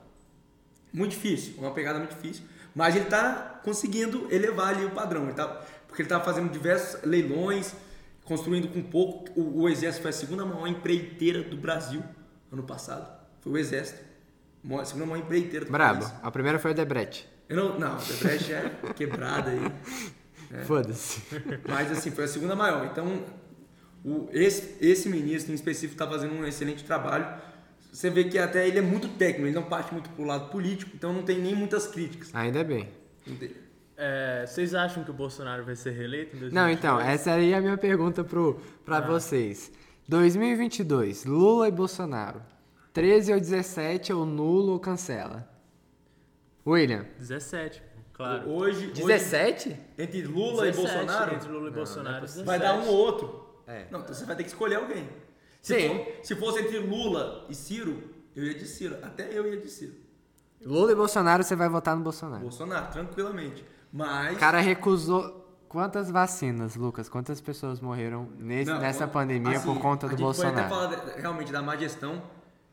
[0.93, 2.45] Muito difícil, uma pegada muito difícil,
[2.75, 5.47] mas ele está conseguindo elevar ali o padrão, ele tá,
[5.87, 7.75] porque ele está fazendo diversos leilões,
[8.25, 9.31] construindo com pouco.
[9.39, 12.03] O, o Exército foi a segunda maior empreiteira do Brasil
[12.51, 13.07] ano passado,
[13.41, 14.07] foi o Exército.
[14.69, 16.01] A segunda maior empreiteira do Brabo.
[16.01, 16.15] país.
[16.23, 17.29] A primeira foi o Debrecht.
[17.49, 19.73] Eu não, não, a Debrecht é quebrada aí.
[20.67, 21.23] Foda-se.
[21.69, 22.87] Mas assim, foi a segunda maior.
[22.87, 23.25] Então,
[24.05, 27.27] o, esse, esse ministro em específico está fazendo um excelente trabalho.
[27.93, 30.93] Você vê que até ele é muito técnico, ele não parte muito pro lado político,
[30.95, 32.31] então não tem nem muitas críticas.
[32.35, 32.89] Ainda bem.
[33.97, 36.53] É, vocês acham que o Bolsonaro vai ser reeleito em 2022?
[36.53, 39.73] Não, então, essa aí é a minha pergunta pro, pra vocês.
[40.07, 42.43] 2022, Lula e Bolsonaro.
[42.93, 45.49] 13 ou 17 ou nulo ou cancela?
[46.67, 47.07] William.
[47.19, 47.83] 17,
[48.17, 48.49] claro.
[48.51, 49.69] Hoje, 17?
[49.69, 52.47] hoje, entre Lula e 17, Bolsonaro, Entre Lula e Bolsonaro, 17.
[52.47, 53.47] vai dar um ou outro.
[53.67, 53.87] É.
[53.91, 55.09] Não, então você vai ter que escolher alguém.
[55.61, 55.89] Se, Sim.
[55.89, 58.03] for- se fosse entre Lula e Ciro,
[58.35, 58.97] eu ia de Ciro.
[59.03, 59.93] Até eu ia de Ciro.
[60.65, 62.43] Lula e Bolsonaro, você vai votar no Bolsonaro.
[62.43, 63.65] Bolsonaro, tranquilamente.
[63.93, 64.37] Mas.
[64.37, 65.45] O cara recusou.
[65.69, 67.09] Quantas vacinas, Lucas?
[67.09, 70.63] Quantas pessoas morreram nesse, Não, nessa assim, pandemia por conta a do gente Pode até
[70.69, 70.95] Bolsonaro?
[71.05, 72.23] falar realmente da má gestão.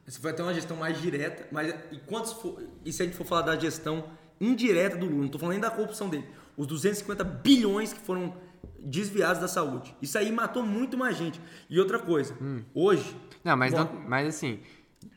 [0.05, 3.17] Isso foi até uma gestão mais direta, mas e quantos for, e se a gente
[3.17, 4.05] for falar da gestão
[4.39, 6.25] indireta do Lula, não estou falando nem da corrupção dele,
[6.57, 8.33] os 250 bilhões que foram
[8.79, 9.95] desviados da saúde.
[10.01, 11.39] Isso aí matou muito mais gente.
[11.69, 12.63] E outra coisa, Hum.
[12.73, 13.15] hoje.
[13.43, 14.59] Não, mas, Bom, não, mas assim,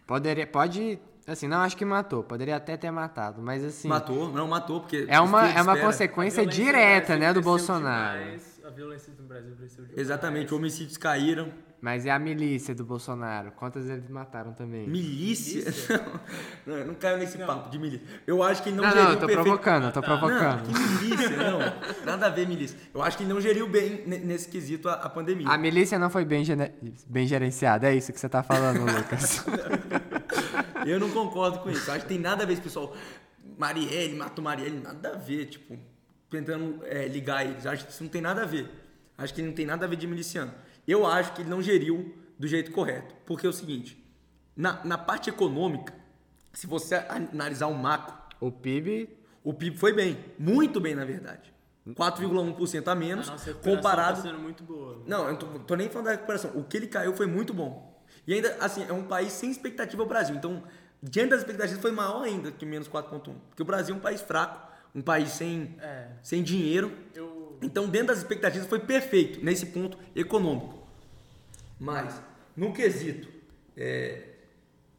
[0.06, 4.46] poderia, pode, assim, não acho que matou, poderia até ter matado, mas assim, Matou, não
[4.48, 5.04] matou, porque.
[5.08, 8.18] é uma, é uma consequência direta, né, do Bolsonaro.
[8.20, 10.00] demais, a violência no Brasil cresceu demais.
[10.00, 11.52] Exatamente, homicídios caíram.
[11.80, 14.88] Mas é a milícia do Bolsonaro, quantas eles mataram também?
[14.88, 15.62] Milícia?
[16.66, 18.04] Não, não, não caiu nesse papo de milícia.
[18.26, 20.06] Eu acho que ele não, Não, geriu não, eu tô perfeito- provocando, eu tô Não,
[20.18, 20.62] provocando.
[20.66, 21.58] que milícia, não.
[22.04, 22.76] Nada a ver, milícia.
[22.92, 25.48] Eu acho que ele não geriu bem ne- nesse quesito a, a pandemia.
[25.48, 26.72] A milícia não foi bem, gene-
[27.06, 29.44] bem gerenciada, é isso que você tá falando, Lucas.
[30.86, 31.88] Eu não concordo com isso.
[31.90, 32.94] Eu acho que tem nada a ver esse pessoal.
[33.58, 35.76] Marielle, matou Marielle, nada a ver, tipo,
[36.30, 37.64] tentando é, ligar eles.
[37.64, 38.68] Eu acho que isso não tem nada a ver.
[39.18, 40.52] Acho que não tem nada a ver de miliciano.
[40.86, 43.14] Eu acho que ele não geriu do jeito correto.
[43.24, 44.02] Porque é o seguinte:
[44.56, 45.92] Na, na parte econômica,
[46.52, 49.08] se você analisar o macro, O PIB,
[49.42, 50.18] o PIB foi bem.
[50.38, 51.54] Muito bem, na verdade.
[51.88, 54.16] 4,1% a menos, A nossa recuperação comparado...
[54.22, 55.02] tá sendo muito boa.
[55.06, 56.50] Não, eu não tô, tô nem falando da recuperação.
[56.54, 57.94] O que ele caiu foi muito bom.
[58.26, 60.34] E ainda, assim, é um país sem expectativa o Brasil.
[60.34, 60.62] Então,
[61.02, 63.34] diante das expectativas, foi maior ainda que menos 4,1.
[63.48, 66.08] Porque o Brasil é um país fraco, um país sem, É.
[66.22, 66.92] sem dinheiro.
[67.14, 67.56] Eu.
[67.62, 70.75] Então, dentro das expectativas, foi perfeito nesse ponto econômico.
[71.78, 72.20] Mas,
[72.56, 73.28] no quesito,
[73.76, 74.22] é,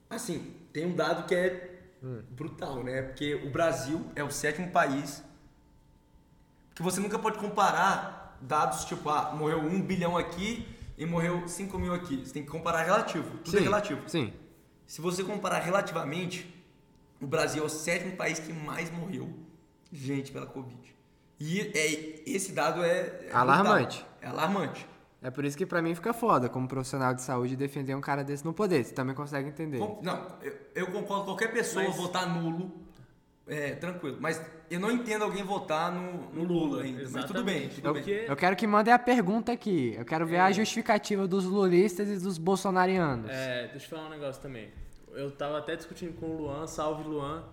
[0.09, 1.79] assim, tem um dado que é
[2.31, 3.01] brutal, né?
[3.01, 5.23] Porque o Brasil é o sétimo país
[6.75, 10.67] que você nunca pode comparar dados tipo, ah, morreu um bilhão aqui
[10.97, 12.17] e morreu 5 mil aqui.
[12.25, 13.37] Você tem que comparar relativo.
[13.39, 14.07] Tudo é relativo.
[14.07, 14.31] Sim.
[14.85, 16.53] Se você comparar relativamente,
[17.19, 19.33] o Brasil é o sétimo país que mais morreu
[19.91, 20.95] gente pela Covid.
[21.39, 23.97] E é, esse dado é, é Alarmante.
[23.97, 24.17] brutal.
[24.21, 24.87] É alarmante.
[25.27, 28.23] É por isso que pra mim fica foda, como profissional de saúde, defender um cara
[28.23, 28.85] desse no poder.
[28.85, 29.77] Você também consegue entender.
[29.77, 32.71] Com- Não, eu, eu concordo qualquer pessoa Mas- votar nulo,
[33.45, 34.15] é, tranquilo.
[34.21, 37.03] Mas eu não entendo alguém votar no, no Lula ainda.
[37.11, 37.75] Mas tudo bem, Exatamente.
[37.81, 38.03] tudo bem.
[38.03, 39.95] Porque- Eu quero que mandem a pergunta aqui.
[39.97, 43.29] Eu quero ver a justificativa dos lulistas e dos bolsonarianos.
[43.29, 44.69] É, deixa eu falar um negócio também.
[45.11, 47.43] Eu tava até discutindo com o Luan, salve Luan.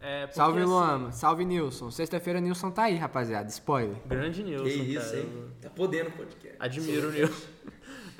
[0.00, 1.90] É, Salve assim, salve Nilson.
[1.90, 3.48] Sexta-feira Nilson tá aí, rapaziada.
[3.48, 3.96] Spoiler.
[4.06, 5.18] Grande Nilson, Que isso, cara.
[5.20, 5.44] hein?
[5.60, 6.56] Tá podendo o podcast.
[6.60, 7.46] Admiro o Nilson.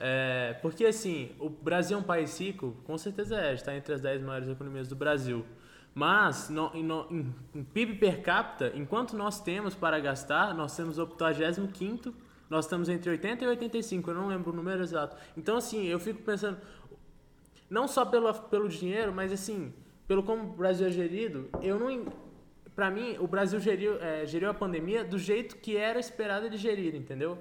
[0.01, 4.01] É, porque assim, o Brasil é um país rico, com certeza é, está entre as
[4.01, 5.45] 10 maiores economias do Brasil.
[5.95, 10.77] Mas no- em, no- em- em PIB per capita, enquanto nós temos para gastar, nós
[10.77, 12.15] temos o 85
[12.51, 15.15] nós estamos entre 80 e 85, eu não lembro o número exato.
[15.37, 16.57] Então assim, eu fico pensando,
[17.69, 19.71] não só pelo, pelo dinheiro, mas assim,
[20.09, 22.07] pelo como o Brasil é gerido, eu não.
[22.75, 26.57] Pra mim, o Brasil geriu, é, geriu a pandemia do jeito que era esperado ele
[26.57, 27.37] gerir, entendeu?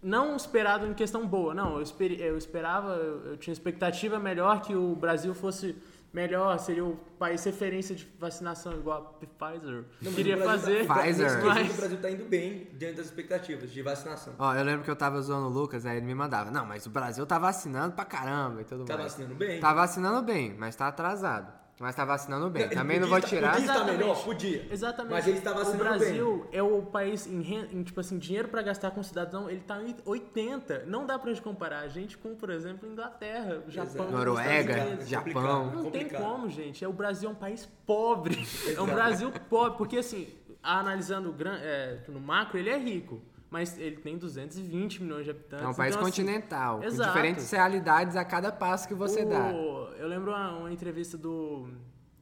[0.00, 1.80] Não esperado em questão boa, não.
[1.80, 1.84] Eu,
[2.18, 5.74] eu esperava, eu, eu tinha expectativa melhor que o Brasil fosse
[6.14, 9.84] melhor, seria o país referência de vacinação igual a Pfizer.
[10.00, 10.86] Não, Queria fazer.
[10.86, 11.44] Tá, Pfizer.
[11.44, 14.32] Mas- O Brasil tá indo bem diante das expectativas de vacinação.
[14.38, 16.50] Ó, eu lembro que eu tava zoando o Lucas, aí ele me mandava.
[16.50, 19.12] Não, mas o Brasil tá vacinando pra caramba e tudo Tá mais.
[19.12, 19.60] vacinando bem?
[19.60, 21.63] Tá vacinando bem, mas tá atrasado.
[21.80, 22.68] Mas tá vacinando bem.
[22.68, 23.52] Também não vou tirar.
[23.52, 23.98] Podia estar Exatamente.
[23.98, 24.24] melhor?
[24.24, 24.66] Podia.
[24.70, 25.12] Exatamente.
[25.12, 27.40] Mas ele tá o vacinando Brasil é o país em,
[27.72, 30.84] em, tipo assim, dinheiro pra gastar com cidadão, ele tá em 80.
[30.86, 35.04] Não dá pra gente comparar a gente com, por exemplo, Inglaterra, Japão, Noruega.
[35.04, 35.70] Japão.
[35.70, 36.84] Complicado, Não tem como, gente.
[36.84, 38.46] É, o Brasil é um país pobre.
[38.76, 39.76] É um Brasil pobre.
[39.76, 40.28] Porque, assim,
[40.62, 43.20] analisando o é, no macro, ele é rico.
[43.54, 45.64] Mas ele tem 220 milhões de habitantes.
[45.64, 47.08] É um país Então, assim, continental, com exato.
[47.12, 49.52] diferentes realidades a cada passo que você o- dá.
[49.96, 51.68] Eu lembro uma, uma entrevista do.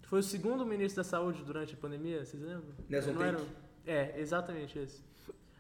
[0.03, 2.75] Foi o segundo ministro da Saúde durante a pandemia, vocês lembram?
[2.87, 3.51] Nelson Não era- Tate.
[3.87, 5.03] É, exatamente esse.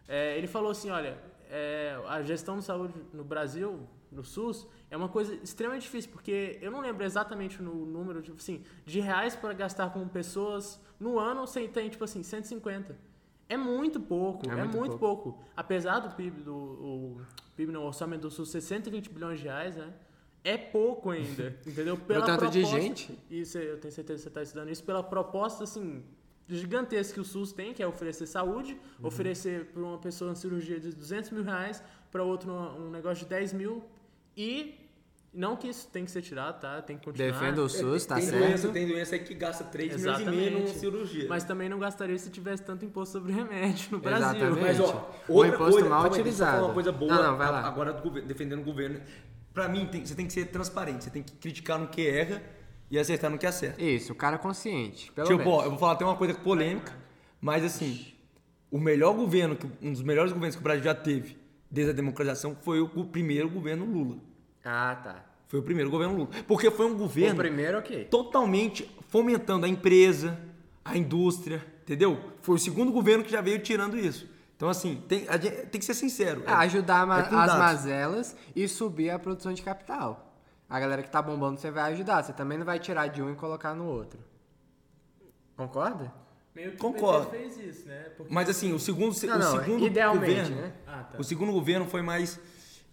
[0.06, 1.16] É, ele falou assim: olha,
[1.48, 6.58] é, a gestão de saúde no Brasil, no SUS, é uma coisa extremamente difícil, porque
[6.60, 11.18] eu não lembro exatamente no número tipo assim, de reais para gastar com pessoas no
[11.18, 12.94] ano, você tem tipo assim, 150.
[13.53, 15.38] É muito pouco, É é, muito muito, pouco.
[15.57, 17.20] Apesar do PIB do o
[17.57, 19.92] PIB no orçamento do SUS ser 120 bilhões de reais, né?
[20.44, 21.96] É pouco ainda, entendeu?
[21.96, 23.18] Pela tanto de proposta- gente.
[23.30, 26.03] Isso, eu tenho certeza que você está estudando isso pela proposta assim
[26.48, 29.07] gigantesca que o SUS tem, que é oferecer saúde, Uhum.
[29.07, 33.30] oferecer para uma pessoa uma cirurgia de 200 mil reais, para outro um negócio de
[33.30, 33.82] 10 mil
[34.36, 34.74] e
[35.33, 36.83] não que isso tem que ser tirado, tá?
[36.83, 37.33] Tem que continuar.
[37.33, 38.39] Defenda o SUS, tá tem certo?
[38.47, 40.78] Doença, tem doença aí que gasta 3 milhões e meio numa Exatamente.
[40.78, 41.26] cirurgia.
[41.28, 44.26] Mas também não gastaria se tivesse tanto imposto sobre remédio no Brasil.
[44.28, 44.61] Exatamente.
[44.61, 46.64] Mas, ó, O outra imposto coisa, mal utilizado.
[46.66, 47.66] uma coisa boa Não, não, vai lá.
[47.66, 47.93] agora
[48.26, 49.01] defendendo o governo.
[49.55, 52.43] Pra mim, tem- você tem que ser transparente, você tem que criticar no que erra
[52.91, 53.83] e acertar no que acerta.
[53.83, 55.11] Isso, o cara consciente.
[55.12, 55.55] Pelo Tipo, menos.
[55.55, 56.93] ó, eu vou falar até uma coisa polêmica,
[57.41, 58.12] mas assim,
[58.70, 61.37] o melhor governo, um dos melhores governos que o Brasil já teve
[61.70, 64.16] desde a democratização foi o primeiro governo Lula.
[64.64, 65.24] Ah, tá.
[65.48, 66.28] Foi o primeiro governo Lula.
[66.46, 68.04] Porque foi um O governo primeiro, ok.
[68.06, 70.38] totalmente fomentando a empresa,
[70.84, 72.18] a indústria, entendeu?
[72.40, 74.26] Foi o segundo governo que já veio tirando isso.
[74.56, 76.44] Então, assim, tem, a gente- tem que ser sincero.
[76.46, 77.54] É, ajudar é as dados.
[77.56, 80.32] mazelas e subir a produção de capital.
[80.70, 82.22] A galera que tá bombando você vai ajudar.
[82.22, 84.18] Você também não vai tirar de um e colocar no outro.
[85.56, 86.12] Concorda?
[86.54, 87.26] Meio que Concordo.
[87.28, 88.04] o PT fez isso, né?
[88.16, 90.72] Porque- Mas assim, o segundo, Não, o não, segundo idealmente, governo, né?
[90.86, 91.18] Ah, tá.
[91.18, 92.38] o segundo governo foi mais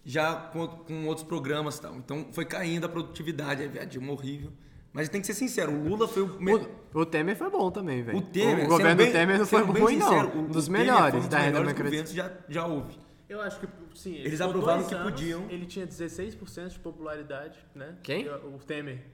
[0.04, 1.94] já com, com outros programas e tal.
[1.96, 4.50] Então foi caindo a produtividade, aí a Dilma horrível.
[4.92, 7.70] Mas tem que ser sincero, o Lula foi o, me- O, o Temer foi bom
[7.70, 8.18] também, velho.
[8.18, 10.36] o Temer, O governo bem- do Temer não foi ruim, sincero, não.
[10.36, 12.98] o- Um dos o melhores da melhores governos já já houve.
[13.28, 15.46] Eu acho que, sim, ele Eles aprovaram dois que anos, podiam.
[15.48, 17.94] Ele tinha 16% de popularidade, né?
[18.02, 18.28] Quem?
[18.28, 19.04] O Temer.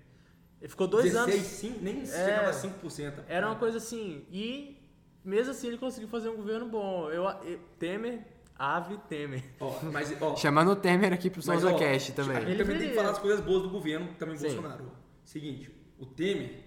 [0.63, 1.47] Ele ficou dois 16, anos.
[1.49, 2.07] sim, nem É.
[2.07, 3.13] chegava a 5%.
[3.29, 4.25] Era uma coisa assim.
[4.33, 4.79] E
[5.23, 7.11] mesmo assim ele conseguiu fazer um governo bom.
[7.11, 8.21] Eu, eu- Temer,
[8.59, 9.45] Ave Temer.
[9.61, 12.47] Ó, mas, ó, Chamando o Temer aqui pro Mas, Souza ó, Cast A também.
[12.47, 14.47] gente também tem que falar as coisas boas do governo, também Sim.
[14.47, 14.91] Bolsonaro.
[15.25, 16.65] Seguinte, o Temer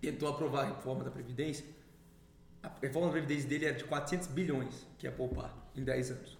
[0.00, 1.64] tentou aprovar a reforma da Previdência.
[2.62, 6.38] A reforma da Previdência dele era de 400 bilhões que ia poupar em 10 anos.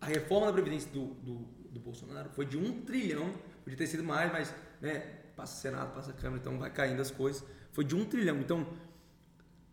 [0.00, 1.34] A reforma da Previdência do, do,
[1.70, 3.32] do Bolsonaro foi de 1 trilhão,
[3.62, 5.00] podia ter sido mais, mas né,
[5.36, 7.44] passa o Senado, passa a Câmara, então vai caindo as coisas.
[7.72, 8.38] Foi de 1 trilhão.
[8.38, 8.66] Então,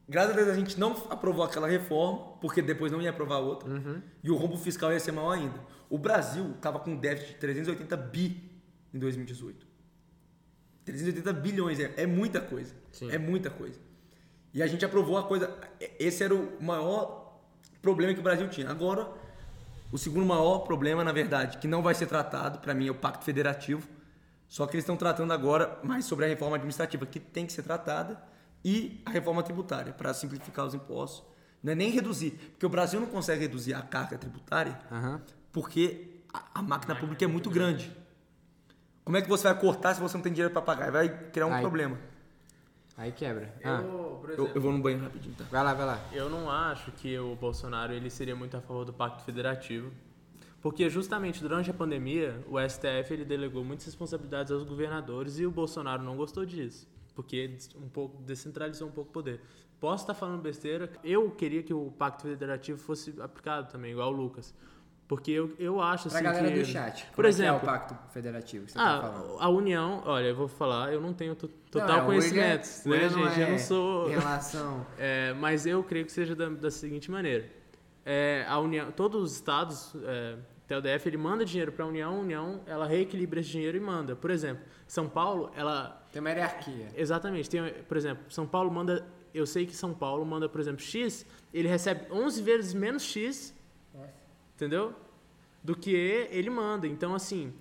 [0.08, 3.70] graças a Deus a gente não aprovou aquela reforma, porque depois não ia aprovar outra,
[4.24, 5.60] e o rombo fiscal ia ser maior ainda.
[5.90, 8.52] O Brasil estava com um déficit de 380 bi
[8.94, 9.66] em 2018.
[10.86, 12.74] 380 bilhões, é, é muita coisa.
[12.92, 13.12] Sim.
[13.12, 13.80] É muita coisa.
[14.54, 15.54] E a gente aprovou a coisa.
[16.00, 17.40] Esse era o maior
[17.82, 18.70] problema que o Brasil tinha.
[18.70, 19.10] Agora,
[19.92, 22.96] o segundo maior problema, na verdade, que não vai ser tratado, para mim, é o
[22.96, 23.88] Pacto Federativo.
[24.48, 27.64] Só que eles estão tratando agora mais sobre a reforma administrativa, que tem que ser
[27.64, 28.22] tratada,
[28.66, 31.24] e a reforma tributária, para simplificar os impostos.
[31.64, 35.22] Não é nem reduzir, porque o Brasil não consegue reduzir a carga tributária Aham.
[35.52, 37.96] porque a, a máquina pública é muito grande.
[39.04, 40.92] Como é que você vai cortar se você não tem dinheiro para pagar?
[40.92, 41.62] Vai criar um Aí.
[41.62, 41.98] problema.
[42.98, 43.54] Aí quebra.
[43.64, 45.44] Ah, Eu, por Eu, exemplo, eu vou no banheiro rapidinho, tá?
[45.52, 46.00] vai lá, vai lá.
[46.12, 49.92] Eu não acho que o Bolsonaro ele seria muito a favor do Pacto Federativo,
[50.62, 55.52] porque justamente durante a pandemia o STF ele delegou muitas responsabilidades aos governadores e o
[55.52, 59.42] Bolsonaro não gostou disso, porque um pouco descentralizou um pouco o poder.
[59.80, 60.90] Posso estar falando besteira?
[61.04, 64.54] Eu queria que o Pacto Federativo fosse aplicado também, igual o Lucas,
[65.08, 67.06] porque eu, eu acho Pra assim galera que do chat.
[67.08, 69.38] por como é exemplo, é o Pacto Federativo que você tá falando?
[69.40, 72.68] ah, a União, olha, eu vou falar, eu não tenho to- total Não, é, conhecimento,
[72.88, 73.40] né, gente?
[73.40, 74.86] eu é não sou relação.
[74.98, 77.48] é, mas eu creio que seja da, da seguinte maneira:
[78.48, 79.94] a União, todos os estados,
[80.66, 83.78] até o DF, ele manda dinheiro para a União, a União ela reequilibra esse dinheiro
[83.78, 84.16] e manda.
[84.16, 86.88] Por exemplo, São Paulo, ela Tem uma hierarquia.
[86.96, 90.80] exatamente tem, por exemplo, São Paulo manda, eu sei que São Paulo manda, por exemplo,
[90.80, 93.54] X, ele recebe 11 vezes menos X,
[94.56, 94.94] entendeu?
[95.62, 96.88] Do que ele manda.
[96.88, 97.52] Então, assim,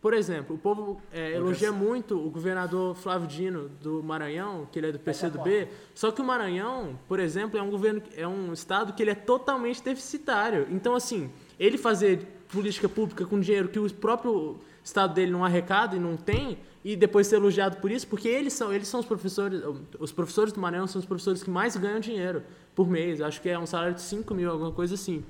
[0.00, 4.90] por exemplo, o povo é, elogia muito o governador Flávio Dino do Maranhão, que ele
[4.90, 8.92] é do PCdoB, só que o Maranhão, por exemplo, é um governo, é um estado
[8.92, 10.68] que ele é totalmente deficitário.
[10.70, 15.96] Então, assim, ele fazer política pública com dinheiro que o próprio estado dele não arrecada
[15.96, 19.06] e não tem, e depois ser elogiado por isso, porque eles são, eles são os
[19.06, 19.62] professores,
[19.98, 22.42] os professores do Maranhão são os professores que mais ganham dinheiro
[22.74, 23.22] por mês.
[23.22, 25.24] Acho que é um salário de 5 mil, alguma coisa assim.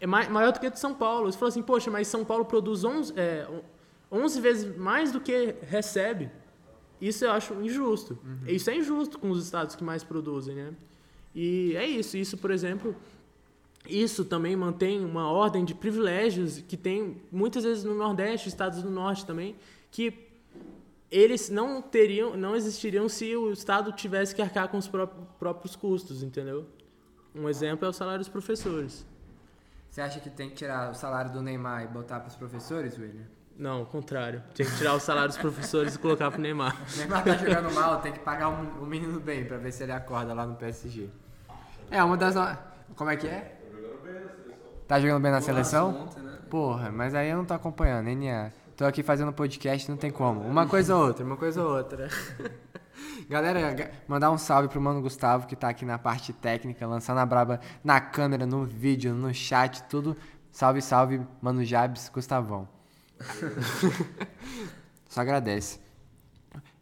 [0.00, 1.30] É mai- maior do que de São Paulo.
[1.30, 3.46] Você fala assim, poxa, mas São Paulo produz 11, é,
[4.10, 6.30] 11 vezes mais do que recebe.
[6.98, 8.18] Isso eu acho injusto.
[8.46, 10.72] Isso é injusto com os estados que mais produzem, né?
[11.34, 12.16] E é isso.
[12.16, 12.96] Isso, por exemplo,
[13.88, 18.90] isso também mantém uma ordem de privilégios que tem muitas vezes no Nordeste, estados do
[18.90, 19.56] Norte também,
[19.90, 20.26] que
[21.10, 25.06] eles não teriam, não existiriam se o Estado tivesse que arcar com os pró-
[25.38, 26.66] próprios custos, entendeu?
[27.34, 29.06] Um exemplo é o salário dos professores.
[29.90, 33.24] Você acha que tem que tirar o salário do Neymar e botar pros professores, William?
[33.56, 34.42] Não, o contrário.
[34.52, 36.76] Tinha que tirar o salário dos professores e colocar pro Neymar.
[36.94, 39.82] O Neymar tá jogando mal, tem que pagar o o menino bem pra ver se
[39.82, 41.08] ele acorda lá no PSG.
[41.90, 42.34] É, uma das.
[42.94, 43.55] Como é que é?
[44.86, 46.02] Tá jogando bem na seleção?
[46.04, 46.38] Ontem, né?
[46.48, 48.50] Porra, mas aí eu não tô acompanhando, NA.
[48.76, 50.40] Tô aqui fazendo podcast, não tem como.
[50.42, 52.08] Uma coisa ou outra, uma coisa ou outra.
[53.28, 57.18] Galera, ga- mandar um salve pro Mano Gustavo, que tá aqui na parte técnica, lançando
[57.18, 60.16] a braba na câmera, no vídeo, no chat, tudo.
[60.52, 62.68] Salve, salve, Mano Jabs, Gustavão.
[65.08, 65.80] Só agradece.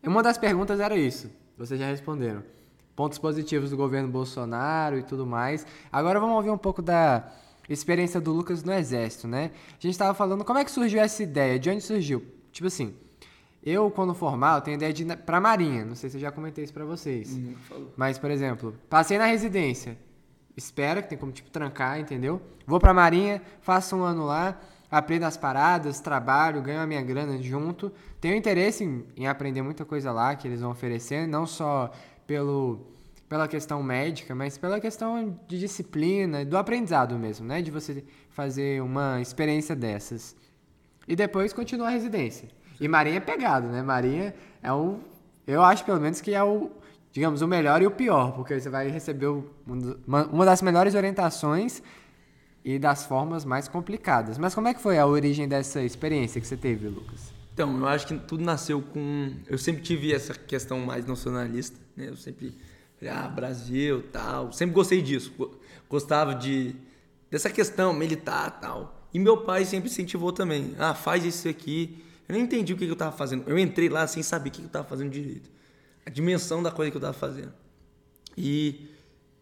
[0.05, 1.30] Uma das perguntas era isso.
[1.57, 2.42] Vocês já responderam.
[2.94, 5.66] Pontos positivos do governo Bolsonaro e tudo mais.
[5.90, 7.24] Agora vamos ouvir um pouco da
[7.68, 9.50] experiência do Lucas no Exército, né?
[9.68, 12.24] A gente estava falando como é que surgiu essa ideia, de onde surgiu.
[12.52, 12.94] Tipo assim,
[13.64, 15.84] eu quando formar, eu tenho ideia de ir pra Marinha.
[15.84, 17.38] Não sei se eu já comentei isso pra vocês.
[17.68, 17.92] Falou.
[17.96, 19.96] Mas, por exemplo, passei na residência.
[20.56, 22.40] Espera, que tem como, tipo, trancar, entendeu?
[22.66, 24.60] Vou pra Marinha, faço um ano lá,
[24.90, 27.90] aprendo as paradas, trabalho, ganho a minha grana junto.
[28.20, 31.90] Tenho interesse em, em aprender muita coisa lá que eles vão oferecer, não só
[32.26, 32.86] pelo,
[33.35, 37.61] pela questão médica, mas pela questão de disciplina, do aprendizado mesmo, né?
[37.61, 40.37] De você fazer uma experiência dessas.
[41.09, 42.49] E depois continua a residência.
[42.80, 43.82] E Marinha é pegado, né?
[43.82, 44.32] Marinha
[44.62, 45.01] é o.
[45.49, 46.70] Eu acho pelo menos que é o,
[47.11, 49.43] digamos, o melhor e o pior, porque você vai receber um
[50.07, 51.82] uma das melhores orientações
[52.64, 54.39] e das formas mais complicadas.
[54.39, 57.32] Mas como é que foi a origem dessa experiência que você teve, Lucas?
[57.53, 59.32] Então, eu acho que tudo nasceu com.
[59.49, 62.11] Eu sempre tive essa questão mais nacionalista, né?
[62.11, 62.55] Eu sempre.
[63.09, 64.52] Ah, Brasil, tal.
[64.52, 65.32] Sempre gostei disso.
[65.36, 66.74] Go- Gostava de.
[67.30, 69.09] dessa questão militar tal.
[69.12, 70.74] E meu pai sempre incentivou também.
[70.78, 72.02] Ah, faz isso aqui.
[72.28, 73.48] Eu nem entendi o que que eu tava fazendo.
[73.48, 75.50] Eu entrei lá sem saber o que que eu tava fazendo direito.
[76.07, 77.52] A dimensão da coisa que eu tava fazendo.
[78.36, 78.88] E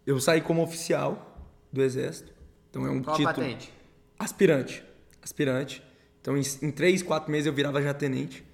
[0.07, 1.39] eu saí como oficial
[1.73, 2.33] do Exército.
[2.71, 3.35] Então é um Qual título.
[3.35, 3.73] patente?
[4.19, 4.85] aspirante.
[5.23, 5.83] Aspirante.
[6.21, 8.45] Então, em, em três, quatro meses eu virava já tenente.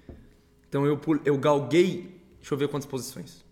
[0.67, 2.19] Então, eu, eu galguei.
[2.39, 3.43] Deixa eu ver quantas posições.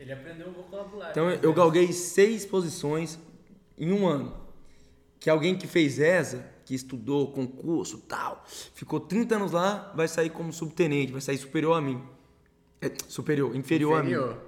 [0.00, 1.10] Ele aprendeu um vocabulário.
[1.12, 3.18] Então, eu galguei seis posições
[3.76, 4.34] em um ano.
[5.18, 8.42] Que alguém que fez ESA, que estudou concurso tal,
[8.74, 12.02] ficou 30 anos lá, vai sair como subtenente, vai sair superior a mim.
[12.80, 14.28] É, superior, inferior, a Inferior.
[14.30, 14.40] mim.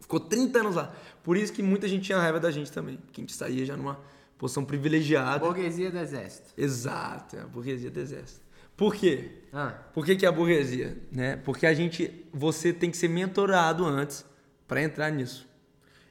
[0.00, 0.94] Ficou 30 anos lá.
[1.22, 2.96] Por isso que muita gente tinha raiva da gente também.
[2.96, 4.00] Porque a gente saía já numa
[4.38, 5.44] posição privilegiada.
[5.44, 6.48] Burguesia do exército.
[6.56, 8.40] Exato, é a burguesia do exército.
[8.74, 9.42] Por quê?
[9.52, 10.96] Ah, Por que, que é a burguesia?
[11.12, 11.36] Né?
[11.36, 14.24] Porque a gente, você tem que ser mentorado antes
[14.66, 15.46] para entrar nisso.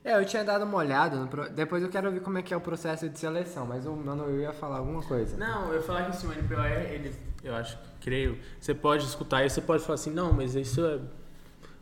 [0.03, 2.53] é, eu tinha dado uma olhada, no pro- depois eu quero ver como é que
[2.53, 5.37] é o processo de seleção, mas o mano, eu ia falar alguma coisa.
[5.37, 9.45] Não, eu ia falar que assim, o NPOR, ele, eu acho, creio, você pode escutar
[9.45, 10.99] e você pode falar assim, não, mas isso é.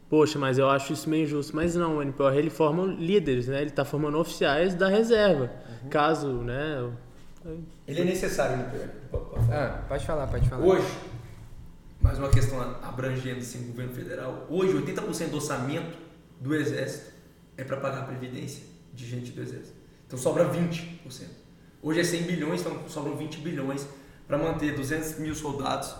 [0.09, 1.55] Poxa, mas eu acho isso meio injusto.
[1.55, 3.61] Mas não, o NPOR ele forma líderes, né?
[3.61, 5.49] Ele tá formando oficiais da reserva.
[5.89, 6.91] Caso, né?
[7.87, 8.89] Ele é necessário, né?
[9.49, 10.65] Ah, pode falar, pode falar.
[10.65, 10.85] Hoje,
[12.01, 15.97] mais uma questão abrangendo assim, o governo federal, hoje 80% do orçamento
[16.41, 17.11] do Exército
[17.55, 18.63] é para pagar a previdência
[18.93, 19.75] de gente do Exército.
[20.07, 20.89] Então sobra 20%.
[21.81, 23.87] Hoje é 100 bilhões, então sobram 20 bilhões
[24.27, 25.93] para manter 200 mil soldados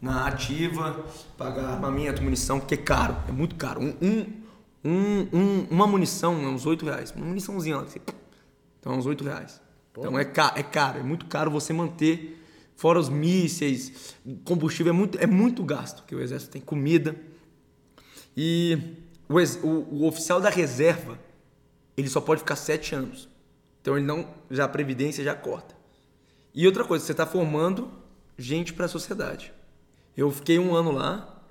[0.00, 1.04] na ativa,
[1.36, 3.80] pagar armamento, munição, porque é caro, é muito caro.
[3.82, 4.26] Um, um,
[4.84, 7.10] um- um- uma munição é uns 8 reais.
[7.12, 8.00] Uma muniçãozinha lá, você-
[8.80, 9.60] então é uns 8 reais.
[9.92, 12.42] Então é, ca- é caro, é muito caro você manter,
[12.76, 14.14] fora os mísseis,
[14.44, 17.14] combustível, é muito, é muito gasto, que o exército tem comida.
[18.36, 18.78] E
[19.34, 21.18] o, o- o oficial da reserva,
[21.96, 23.28] ele só pode ficar 7 anos.
[23.80, 25.74] Então ele não, já a previdência já corta.
[26.54, 27.90] E outra coisa, você está formando
[28.36, 29.52] gente para a sociedade.
[30.16, 31.42] Eu fiquei um ano lá,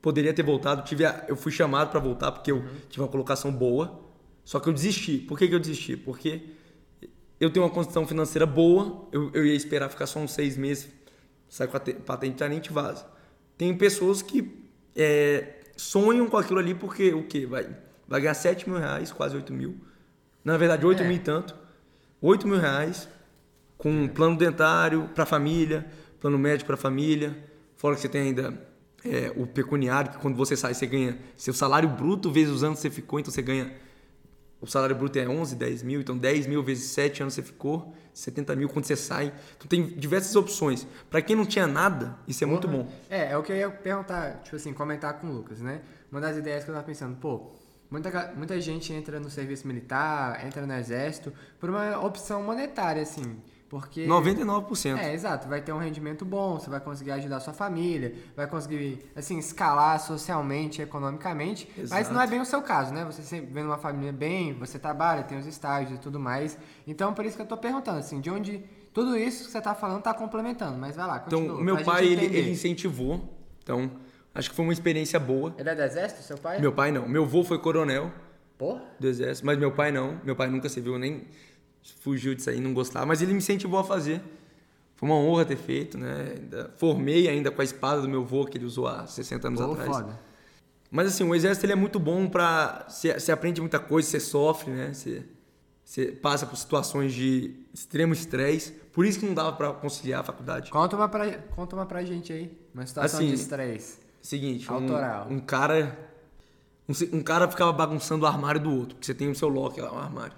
[0.00, 3.52] poderia ter voltado, tive a- eu fui chamado para voltar porque eu tive uma colocação
[3.52, 4.00] boa,
[4.44, 5.18] só que eu desisti.
[5.18, 5.96] Por que, que eu desisti?
[5.96, 6.42] Porque
[7.38, 10.88] eu tenho uma condição financeira boa, eu, eu ia esperar ficar só uns seis meses,
[11.48, 13.06] sai com a te- patente tenente e vaza.
[13.58, 14.64] Tem pessoas que
[14.96, 17.46] é, sonham com aquilo ali porque o quê?
[17.46, 17.68] Vai,
[18.06, 19.76] vai ganhar 7 mil reais, quase 8 mil.
[20.44, 21.06] Na verdade, 8 É.
[21.06, 21.54] mil e tanto.
[22.20, 23.08] 8 mil reais
[23.78, 25.86] com um plano dentário para a família,
[26.20, 27.36] plano médico para a família.
[27.76, 28.68] Fora que você tem ainda
[29.04, 32.78] é, o pecuniário, que quando você sai, você ganha seu salário bruto vezes os anos
[32.78, 33.72] que você ficou, então você ganha.
[34.60, 37.94] O salário bruto é 11, 10 mil, então 10 mil vezes 7 anos você ficou,
[38.12, 39.32] 70 mil quando você sai.
[39.56, 40.86] Então tem diversas opções.
[41.08, 42.86] Para quem não tinha nada, isso é muito bom.
[43.08, 45.80] É, é o que eu ia perguntar, tipo assim, comentar com o Lucas, né?
[46.12, 47.52] Uma das ideias que eu tava pensando, pô,
[47.90, 53.40] muita, muita gente entra no serviço militar, entra no exército, por uma opção monetária, assim.
[53.70, 54.04] Porque.
[54.04, 54.98] 99%.
[54.98, 55.48] É, exato.
[55.48, 59.38] Vai ter um rendimento bom, você vai conseguir ajudar a sua família, vai conseguir, assim,
[59.38, 61.70] escalar socialmente, economicamente.
[61.76, 62.12] Mas Exato.
[62.12, 63.04] não é bem o seu caso, né?
[63.04, 66.58] Você vem numa família bem, você trabalha, tem os estágios e tudo mais.
[66.84, 68.60] Então, por isso que eu tô perguntando, assim, de onde
[68.92, 70.76] tudo isso que você tá falando tá complementando.
[70.76, 71.44] Mas vai lá, continua.
[71.44, 73.22] Então, meu pai, ele, ele incentivou.
[73.62, 73.88] Então,
[74.34, 75.54] acho que foi uma experiência boa.
[75.56, 76.60] Ele é do exército, seu pai?
[76.60, 77.08] Meu pai não.
[77.08, 78.10] Meu avô foi coronel
[78.58, 78.82] Porra.
[78.98, 80.20] do exército, mas meu pai não.
[80.24, 81.28] Meu pai nunca serviu, nem
[82.00, 83.06] fugiu disso aí, não gostava.
[83.06, 84.20] Mas ele me incentivou a fazer.
[84.96, 86.34] Foi uma honra ter feito, né?
[86.76, 89.72] Formei ainda com a espada do meu avô, que ele usou há 60 anos Pô,
[89.72, 89.88] atrás.
[89.88, 90.20] foda.
[90.90, 92.86] Mas assim, o exército ele é muito bom pra.
[92.88, 94.92] Você aprende muita coisa, você sofre, né?
[94.92, 95.24] Você,
[95.84, 98.72] você passa por situações de extremo estresse.
[98.92, 100.70] Por isso que não dava pra conciliar a faculdade.
[100.70, 102.58] Conta uma pra, conta uma pra gente aí.
[102.74, 103.98] Uma situação Assim, de estresse.
[104.20, 105.28] Seguinte, um, Autoral.
[105.30, 105.96] um cara.
[106.88, 109.84] Um, um cara ficava bagunçando o armário do outro, porque você tem o seu locker
[109.84, 110.36] lá, um armário.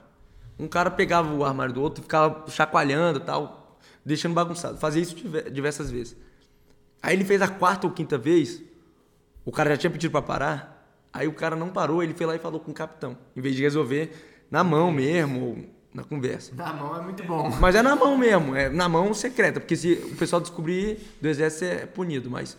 [0.58, 4.78] Um cara pegava o armário do outro e ficava chacoalhando e tal, deixando bagunçado.
[4.78, 6.16] Fazia isso diver- diversas vezes.
[7.02, 8.62] Aí ele fez a quarta ou quinta vez,
[9.44, 12.36] o cara já tinha pedido pra parar, aí o cara não parou, ele foi lá
[12.36, 14.12] e falou com o capitão, em vez de resolver
[14.50, 15.58] na mão mesmo, ou
[15.92, 16.54] na conversa.
[16.54, 17.50] Na mão é muito bom.
[17.60, 21.26] Mas é na mão mesmo, é na mão secreta, porque se o pessoal descobrir do
[21.28, 22.56] exército é punido, mas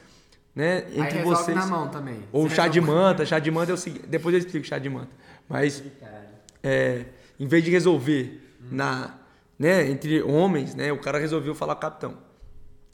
[0.53, 2.19] né, Aí entre resolve vocês na mão também.
[2.31, 4.67] ou Você chá de resolve- manta, chá de manta é o seguinte, depois eu explico
[4.67, 5.09] chá de manta.
[5.47, 5.81] Mas
[6.61, 7.05] é,
[7.39, 9.15] em vez de resolver na,
[9.59, 12.17] né, entre homens, né, o cara resolveu falar com o capitão.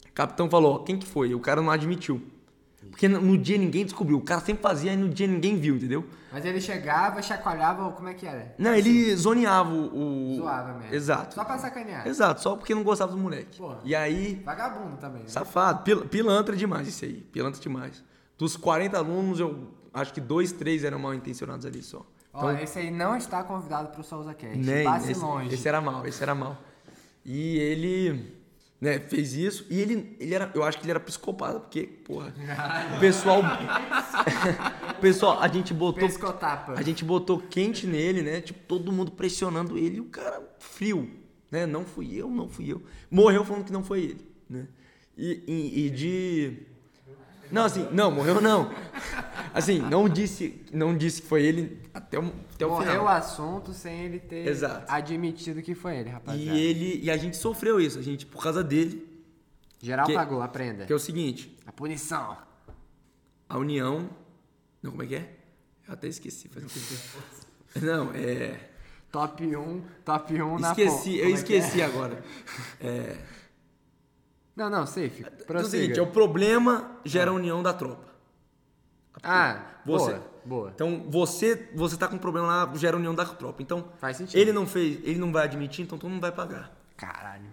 [0.09, 1.33] O capitão falou, ó, quem que foi?
[1.33, 2.21] O cara não admitiu.
[2.89, 6.05] Porque no, dia ninguém descobriu, o cara sempre fazia e no dia ninguém viu, entendeu?
[6.31, 8.55] Mas ele chegava, chacoalhava, como é que era?
[8.57, 10.33] Não, ele zoneava o...
[10.33, 10.95] o- Zoava mesmo.
[10.95, 11.35] Exato.
[11.35, 12.07] Só pra sacanear.
[12.07, 13.57] Exato, só porque não gostava do moleque.
[13.57, 13.79] Porra.
[13.83, 15.23] E aí, Vagabundo também.
[15.23, 15.27] Né?
[15.29, 18.03] Safado, pil- pilantra demais isso aí, pilantra demais.
[18.37, 22.05] Dos 40 alunos, eu acho que dois, três eram mal intencionados ali só.
[22.33, 24.57] Ó, esse aí não está convidado pro Souza Cast.
[24.57, 25.53] Nem, Passe esse, longe.
[25.53, 26.57] esse era mal, esse era mal.
[27.25, 28.33] E ele,
[28.79, 32.33] né, fez isso e ele, ele era, eu acho que ele era psicopata, porque, porra,
[32.95, 33.41] o pessoal,
[34.97, 36.73] o pessoal, a gente botou, Pescotapa.
[36.73, 41.09] a gente botou quente nele, né, tipo, todo mundo pressionando ele e o cara frio,
[41.51, 41.65] né?
[41.65, 42.81] Não fui eu, não fui eu.
[43.09, 44.67] Morreu falando que não foi ele, né?
[45.17, 46.67] E, e, e de
[47.51, 48.71] não, assim, não, morreu não.
[49.53, 53.05] Assim, não disse, não disse que foi ele até o, até o Morreu final.
[53.05, 54.85] o assunto sem ele ter Exato.
[54.91, 56.57] admitido que foi ele, rapaziada.
[56.57, 59.07] E ele e a gente sofreu isso, a gente por causa dele,
[59.81, 60.85] Geral que- pagou, aprenda.
[60.85, 62.37] que é o seguinte, A punição.
[63.47, 64.09] a união,
[64.83, 65.29] não como é que é?
[65.87, 67.85] Eu até esqueci, faz um tempo.
[67.85, 68.59] Não, é,
[69.11, 71.57] Top 1, top 1 na esqueci, eu é que é?
[71.57, 72.23] esqueci agora.
[72.79, 73.17] É,
[74.59, 75.25] Não, não, safe.
[75.25, 78.07] é o seguinte, é o problema gera a união da tropa.
[79.23, 80.11] Ah, Você.
[80.11, 80.71] boa, boa.
[80.75, 83.61] Então, você, você tá com um problema lá, gera a união da tropa.
[83.61, 84.37] Então, Faz sentido.
[84.39, 86.71] ele não fez, ele não vai admitir, então todo mundo vai pagar.
[86.95, 87.45] Caralho.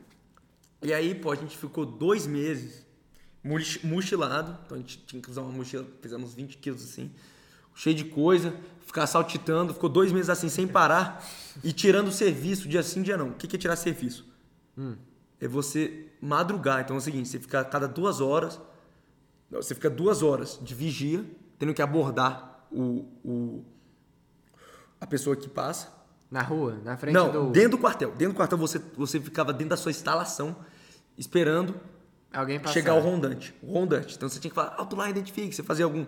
[0.82, 2.84] E aí, pô, a gente ficou dois meses
[3.42, 4.58] mochi- mochilado.
[4.66, 5.86] Então a gente tinha que usar uma mochila,
[6.18, 7.10] uns 20 quilos assim,
[7.74, 8.54] cheio de coisa,
[8.84, 9.72] ficar saltitando.
[9.74, 11.24] Ficou dois meses assim, sem parar
[11.64, 13.30] e tirando serviço, dia sim, dia não.
[13.30, 14.24] O que que é tirar serviço?
[15.40, 16.80] É você madrugar.
[16.80, 18.60] Então é o seguinte: você fica a cada duas horas,
[19.50, 21.24] você fica duas horas de vigia,
[21.58, 23.64] tendo que abordar o, o-
[25.00, 25.94] a pessoa que passa.
[26.28, 27.50] Na rua, na frente Não, do.
[27.52, 28.10] dentro do quartel.
[28.10, 30.56] Dentro do quartel você, você ficava dentro da sua instalação,
[31.16, 31.76] esperando
[32.32, 32.72] Alguém passar.
[32.74, 33.54] chegar o rondante.
[33.62, 34.16] O rondante.
[34.16, 35.54] Então você tinha que falar, alto lá, identifique.
[35.54, 36.04] Você fazia algum,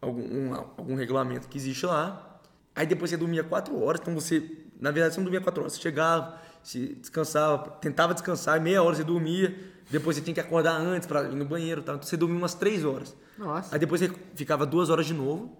[0.00, 2.40] algum, um- algum regulamento que existe lá.
[2.74, 4.00] Aí depois você dormia quatro horas.
[4.00, 5.74] Então você, na verdade, você não dormia quatro horas.
[5.74, 9.56] Você chegava, se descansava, tentava descansar, meia hora você dormia.
[9.90, 11.82] Depois você tinha que acordar antes para ir no banheiro.
[11.82, 11.96] Tal.
[11.96, 13.16] Então você dormia umas três horas.
[13.36, 13.74] Nossa.
[13.74, 15.56] Aí depois você ficava duas horas de novo.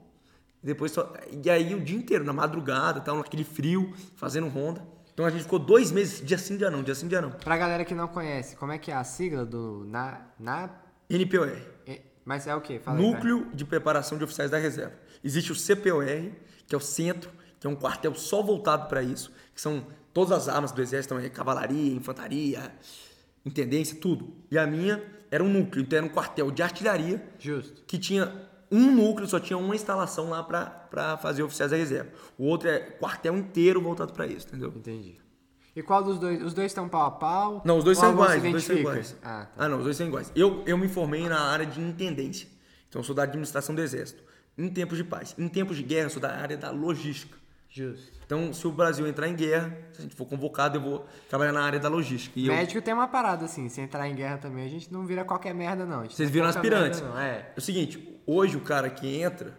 [0.62, 1.12] Depois só...
[1.44, 4.84] E aí o dia inteiro, na madrugada, tal, naquele frio, fazendo ronda.
[5.12, 7.30] Então a gente ficou dois meses, dia sim, dia não, dia sim, dia não.
[7.30, 9.84] Pra galera que não conhece, como é que é a sigla do.
[9.86, 10.20] Na.
[10.38, 10.70] na
[11.08, 11.50] NPOR.
[11.86, 12.78] é- mas é o quê?
[12.78, 13.02] Fala aí.
[13.02, 14.92] Núcleo de Preparação de Oficiais da Reserva.
[15.24, 16.04] Existe o CPOR,
[16.66, 20.32] que é o centro, que é um quartel só voltado para isso, que são todas
[20.32, 22.72] as armas do exército, também, cavalaria, infantaria,
[23.44, 24.32] intendência, tudo.
[24.50, 27.82] E a minha era um núcleo, então era um quartel de artilharia Justo.
[27.86, 28.32] que tinha
[28.70, 32.10] um núcleo, só tinha uma instalação lá para fazer oficiais da reserva.
[32.38, 34.72] O outro é quartel inteiro voltado para isso, entendeu?
[34.76, 35.18] Entendi.
[35.74, 36.42] E qual dos dois?
[36.42, 37.62] Os dois estão pau a pau?
[37.64, 39.16] Não, os dois são iguais, os dois são iguais.
[39.22, 39.64] Ah, tá.
[39.64, 40.32] Ah, não, os dois são iguais.
[40.34, 42.48] Eu, eu me formei na área de intendência.
[42.88, 44.22] Então, sou da administração do exército.
[44.58, 45.34] Em tempos de paz.
[45.38, 47.38] Em tempos de guerra, eu sou da área da logística.
[47.72, 48.18] Justo.
[48.26, 51.52] Então, se o Brasil entrar em guerra, se a gente for convocado, eu vou trabalhar
[51.52, 52.38] na área da logística.
[52.38, 55.06] E eu- Médico tem uma parada assim, se entrar em guerra também, a gente não
[55.06, 56.00] vira qualquer merda, não.
[56.04, 57.00] Vocês não viram aspirantes.
[57.00, 57.36] merda, não, É.
[57.38, 59.56] É o seguinte, hoje o cara que entra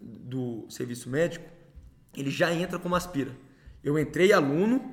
[0.00, 1.44] do serviço médico,
[2.16, 3.30] ele já entra como aspira.
[3.82, 4.92] Eu entrei aluno,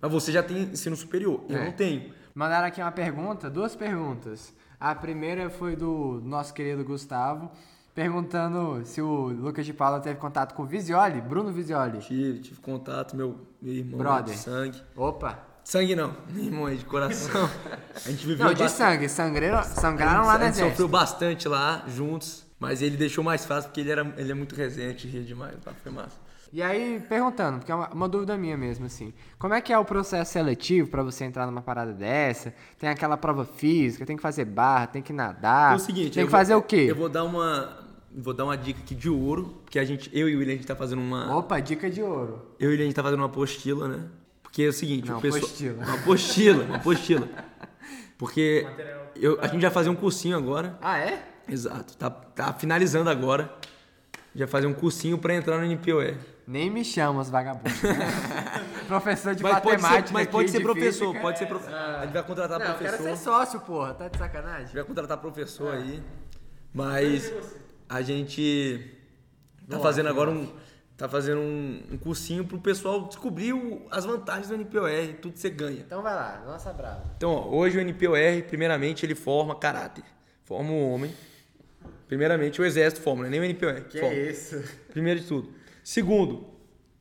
[0.00, 1.44] mas você já tem ensino superior.
[1.48, 1.64] Eu É.
[1.64, 2.12] não tenho.
[2.34, 4.54] Mandaram aqui uma pergunta, duas perguntas.
[4.78, 7.50] A primeira foi do nosso querido Gustavo,
[7.94, 11.98] perguntando se o Lucas de Paula teve contato com o Visioli, Bruno Visioli.
[11.98, 14.34] Tive, tive contato, meu, meu irmão Brother.
[14.34, 14.82] de sangue.
[14.96, 15.38] Opa!
[15.62, 17.48] Sangue não, meu irmão é de coração.
[17.94, 20.88] A gente viveu Não, de bastante- sangue, sangraram a lá gente, no a gente sofreu
[20.88, 22.44] bastante lá, juntos.
[22.58, 25.54] Mas ele deixou mais fácil porque ele, era, ele é muito resente, ria demais.
[25.64, 25.72] Tá?
[25.82, 26.16] Foi massa.
[26.52, 29.12] E aí, perguntando, porque é uma, uma dúvida minha mesmo, assim.
[29.38, 32.52] Como é que é o processo seletivo pra você entrar numa parada dessa?
[32.76, 35.74] Tem aquela prova física, tem que fazer barra, tem que nadar.
[35.74, 36.86] é o seguinte, tem eu que vou- fazer o quê?
[36.88, 37.78] Eu vou dar uma.
[38.12, 40.56] Vou dar uma dica aqui de ouro, porque a gente, eu e o William, a
[40.56, 41.36] gente tá fazendo uma.
[41.36, 42.44] Opa, dica de ouro.
[42.58, 44.00] Eu e o William, a gente tá fazendo uma apostila, né?
[44.42, 45.44] Porque é o seguinte, Não, o pessoal.
[45.44, 45.84] apostila.
[45.84, 47.28] Uma apostila, uma apostila.
[48.18, 48.66] Porque
[49.14, 50.76] eu, a gente vai fazer um cursinho agora.
[50.82, 51.22] Ah, é?
[51.48, 51.96] Exato.
[51.96, 53.54] Tá, tá finalizando agora.
[54.34, 56.16] Já fazer um cursinho pra entrar no NPOE.
[56.50, 57.72] Nem me chama os vagabundos.
[58.88, 60.06] Professor de Mas pode matemática.
[60.08, 61.20] ser, mas pode ser de professor, física.
[61.20, 61.74] pode ser professor.
[61.74, 63.16] A gente vai contratar Não, eu quero professor.
[63.16, 63.94] ser sócio, porra.
[63.94, 64.66] Tá de A sacanagem?
[64.66, 66.02] gente vai contratar professor aí.
[66.74, 67.32] Mas
[67.88, 68.90] a gente
[69.68, 70.52] tá Boa, fazendo que agora um.
[70.96, 74.90] Tá fazendo um, um cursinho pro pessoal descobrir o- as vantagens do NPOR,
[75.22, 75.80] tudo você ganha.
[75.86, 77.04] Então vai lá, nossa brava.
[77.16, 80.04] Então, ó, hoje o NPOR, primeiramente, ele forma caráter.
[80.44, 81.10] Forma o homem.
[82.06, 83.82] Primeiramente, o exército forma, não é nem o NPOR.
[83.84, 84.14] Que forma.
[84.14, 84.62] isso?
[84.90, 85.59] Primeiro de tudo.
[85.90, 86.46] Segundo,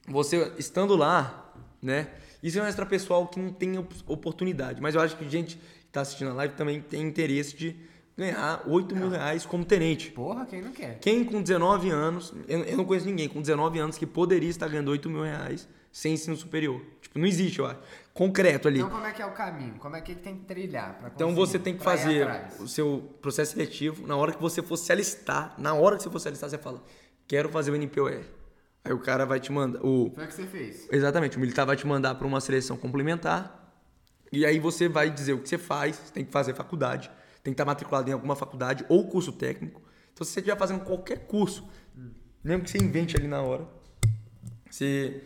[0.08, 2.08] você estando lá, né?
[2.42, 4.82] Isso é um extra pessoal que não tem op- oportunidade.
[4.82, 7.76] Mas eu acho que gente que tá assistindo a live também tem interesse de
[8.18, 10.10] ganhar 8 mil reais como tenente.
[10.10, 10.98] Porra, quem não quer?
[10.98, 14.68] Quem com 19 anos, eu, eu não conheço ninguém com 19 anos que poderia estar
[14.68, 16.82] ganhando 8 mil reais sem ensino superior.
[17.00, 17.80] Tipo, não existe, eu acho.
[18.12, 18.80] Concreto ali.
[18.80, 19.76] Então como é que é o caminho?
[19.78, 22.28] Como é que ele tem que trilhar pra Então você tem que fazer
[22.60, 24.08] o seu processo seletivo.
[24.08, 26.58] Na hora que você for se alistar, na hora que você for se alistar, você
[26.58, 26.84] fala:
[27.28, 28.39] Quero fazer o NPOR.
[28.84, 29.80] Aí o cara vai te mandar.
[29.86, 30.88] O, Foi o que você fez.
[30.92, 33.58] exatamente, o militar vai te mandar para uma seleção complementar.
[34.32, 35.96] E aí você vai dizer o que você faz.
[35.98, 37.10] Você tem que fazer faculdade,
[37.44, 39.82] tem que estar matriculado em alguma faculdade ou curso técnico.
[40.14, 41.68] Então se você estiver fazendo qualquer curso,
[42.44, 43.68] mesmo que você invente ali na hora,
[44.70, 45.24] você,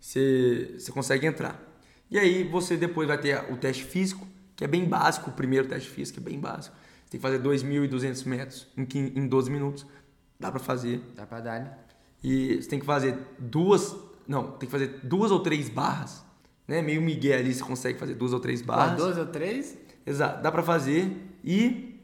[0.00, 1.60] você, você consegue entrar.
[2.10, 5.66] E aí você depois vai ter o teste físico, que é bem básico, o primeiro
[5.66, 6.76] teste físico é bem básico.
[7.04, 9.86] Você tem que fazer 2.200 metros em, 15 em 12 minutos.
[10.38, 11.00] Dá pra fazer.
[11.14, 11.78] Dá pra dar, né?
[12.22, 13.96] E você tem que fazer duas.
[14.26, 16.24] Não, tem que fazer duas ou três barras.
[16.66, 16.80] Né?
[16.80, 18.96] Meio Miguel ali, você consegue fazer duas ou três barras.
[18.96, 19.78] 12 ou 3?
[20.06, 21.10] Exato, dá pra fazer.
[21.44, 22.00] E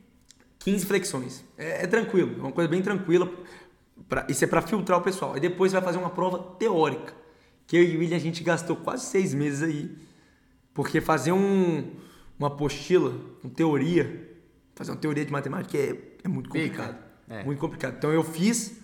[0.58, 1.44] 15 flexões.
[1.56, 3.30] É, é tranquilo, é uma coisa bem tranquila.
[4.08, 5.34] Pra, isso é pra filtrar o pessoal.
[5.34, 7.14] Aí depois vai fazer uma prova teórica.
[7.66, 9.90] Que eu e o William a gente gastou quase seis meses aí.
[10.72, 11.92] Porque fazer um,
[12.38, 13.12] uma apostila
[13.42, 14.36] com teoria,
[14.74, 16.96] fazer uma teoria de matemática é, é muito complicado.
[17.28, 17.44] É.
[17.44, 17.96] Muito complicado.
[17.98, 18.78] Então eu fiz,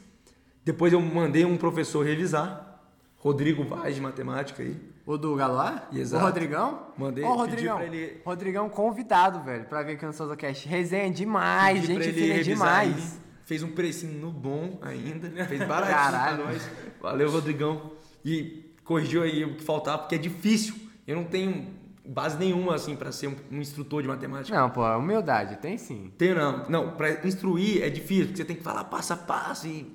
[0.64, 2.80] depois eu mandei um professor revisar,
[3.18, 4.76] Rodrigo Vaz de matemática aí.
[5.06, 5.80] O do Galois?
[5.92, 6.22] Exato.
[6.22, 6.86] O Rodrigão?
[6.96, 7.76] Mandei, Ô, Rodrigão.
[7.76, 10.66] pra ele- Rodrigão convidado, velho, pra vir aqui no Souza Cast.
[10.66, 12.96] Resenha demais, Pedi gente fina demais.
[12.96, 13.24] aí.
[13.44, 15.28] Fez um precinho no bom ainda.
[15.46, 16.36] Fez baratinho Caralho.
[16.42, 16.70] pra nós.
[17.02, 17.92] Valeu, Rodrigão.
[18.24, 20.74] E corrigiu aí o que faltava, porque é difícil.
[21.06, 21.66] Eu não tenho
[22.06, 24.58] base nenhuma, assim, pra ser um, um instrutor de matemática.
[24.58, 26.10] Não, pô, humildade, tem sim.
[26.16, 26.64] Tenho não.
[26.70, 29.92] Não, pra instruir é difícil, porque você tem que falar passo a passo e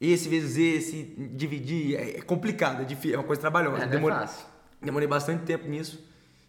[0.00, 1.96] esse vezes esse, dividir.
[1.96, 3.82] É, é complicado, é difícil, é uma coisa trabalhosa.
[3.82, 4.46] É, é Demorei- fácil.
[4.82, 6.02] Demorei bastante tempo nisso.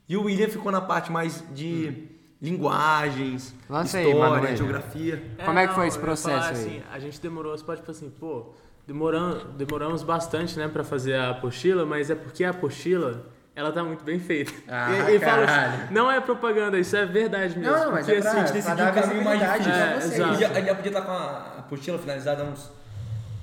[0.07, 2.07] E o William ficou na parte mais de
[2.41, 4.55] linguagens, Lança aí, história, Manuel.
[4.57, 5.23] geografia.
[5.45, 6.51] Como é que foi esse processo falar aí?
[6.53, 8.53] assim, a gente demorou, você pode falar assim, pô,
[8.87, 13.25] demoramos, demoramos bastante, né, pra fazer a apostila, mas é porque a apostila,
[13.55, 14.51] ela tá muito bem feita.
[14.67, 17.73] Ah, e, e assim, não é propaganda, isso é verdade mesmo.
[17.75, 19.71] Não, mas porque, é pra- assim, a gente decidiu dar o caminho mais visibilidade difícil.
[19.85, 20.13] pra É, vocês.
[20.13, 20.33] exato.
[20.33, 20.39] exato.
[20.41, 22.71] Já- A gente já podia estar com a apostila finalizada há uns,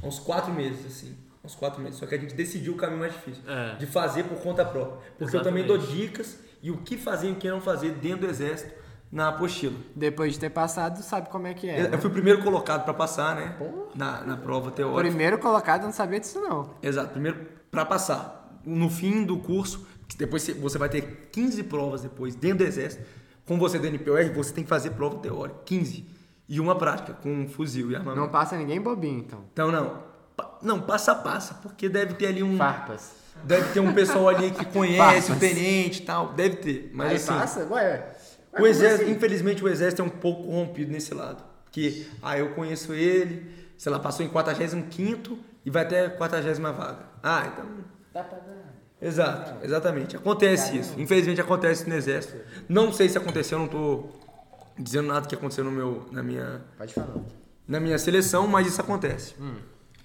[0.03, 1.17] há uns quatro meses, assim.
[1.45, 1.99] Uns quatro meses.
[1.99, 3.43] Só que a gente decidiu o caminho mais difícil.
[3.49, 3.77] É.
[3.77, 4.99] De fazer por conta própria.
[5.19, 6.07] Porque eu também dou Exatamente.
[6.07, 8.75] dicas e o que fazer e o que não fazer dentro do exército
[9.11, 9.75] na apostila.
[9.95, 11.81] Depois de ter passado, sabe como é que é.
[11.81, 11.95] Eu- né?
[11.95, 13.57] Eu fui o primeiro colocado para passar, né?
[13.95, 15.09] Na, na prova teórica.
[15.09, 16.75] Primeiro colocado, eu não sabia disso não.
[16.83, 18.61] Exato, primeiro para passar.
[18.65, 22.65] No fim do curso, que depois você- você vai ter 15 provas depois dentro do
[22.65, 23.03] exército.
[23.47, 26.05] Com você do NPOR, você tem que fazer prova teórica, 15.
[26.49, 28.21] E uma prática, com um fuzil e armamento.
[28.21, 29.45] Não passa ninguém bobinho, então.
[29.53, 30.03] Então, não.
[30.37, 32.57] Pa- Não, passa a passa, porque deve ter ali um.
[32.57, 33.13] Farpas.
[33.45, 35.39] Deve ter um pessoal ali que conhece o Farpas.
[35.39, 36.33] tenente e tal.
[36.33, 36.91] Deve ter.
[36.95, 37.27] Mas Aí assim.
[37.33, 37.67] passa?
[37.71, 37.83] Ué,
[38.55, 38.61] ué.
[38.63, 41.45] O exército, infelizmente, o exército é um pouco corrompido nesse lado.
[41.71, 46.73] Que, ah, eu conheço ele, sei lá, passou em 45 e vai até a 40
[46.73, 46.99] vaga.
[47.23, 47.67] Ah, então.
[48.13, 48.75] Dá pra dar.
[49.01, 50.17] Exato, exatamente.
[50.17, 50.95] Acontece isso.
[50.99, 52.37] Infelizmente acontece no exército.
[52.69, 54.07] Não sei se aconteceu, não tô
[54.79, 57.15] dizendo nada que aconteceu no meu, na, minha, Pode falar.
[57.67, 59.35] na minha seleção, mas isso acontece.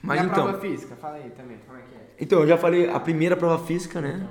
[0.01, 0.43] Mas e a então.
[0.43, 0.95] prova física?
[0.95, 2.15] Fala aí também, como é que é?
[2.19, 4.27] Então, eu já falei a primeira prova física, né?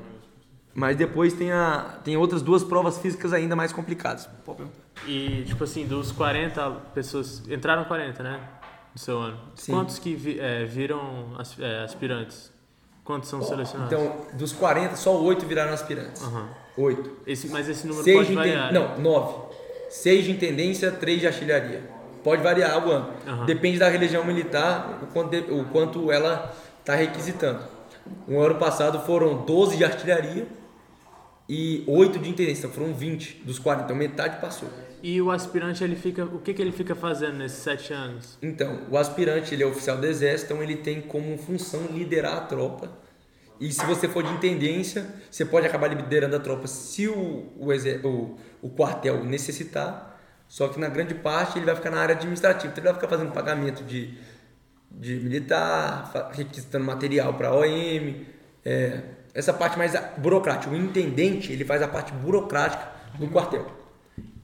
[0.75, 4.27] Mas depois tem, a, tem outras duas provas físicas ainda mais complicadas.
[4.45, 4.71] Perguntar.
[5.07, 8.41] E, tipo assim, dos 40 pessoas, entraram 40, né,
[8.95, 9.39] no seu ano.
[9.55, 9.73] Sim.
[9.73, 12.51] Quantos que vi- é, viram as- é, aspirantes?
[13.05, 13.93] Quantos são selecionados?
[13.93, 16.23] Então, dos 40, só 8 viraram aspirantes.
[16.23, 16.49] Aham.
[16.79, 17.19] 8.
[17.27, 18.73] Esse, mas esse número 6 pode de variar.
[18.73, 18.79] né?
[18.79, 19.52] Não, 9.
[19.93, 21.83] 6 de intendência, 3 de artilharia.
[22.25, 23.11] Pode variar o ano.
[23.27, 23.45] Aham.
[23.47, 27.61] Depende da religião militar, o quanto, de- o quanto ela está requisitando.
[28.27, 30.47] No ano passado foram 12 de artilharia
[31.49, 32.67] e 8 de intendência.
[32.67, 33.85] Então foram 20 dos 40.
[33.85, 34.69] Então metade passou.
[35.03, 38.39] E o aspirante, ele fica, o que, que ele fica fazendo nesses sete anos?
[38.41, 42.41] Então, o aspirante, ele é oficial do exército, então ele tem como função liderar a
[42.43, 42.89] tropa.
[43.63, 47.73] E se você for de intendência, você pode acabar liderando a tropa se o, o,
[47.73, 50.21] exer- o, o quartel necessitar.
[50.49, 52.73] Só que na grande parte ele vai ficar na área administrativa.
[52.73, 54.19] Então ele vai ficar fazendo pagamento de,
[54.91, 58.25] de militar, requisitando material para a OM.
[58.65, 59.01] é,
[59.35, 60.73] essa parte mais burocrática.
[60.73, 63.67] O intendente, ele faz a parte burocrática do quartel.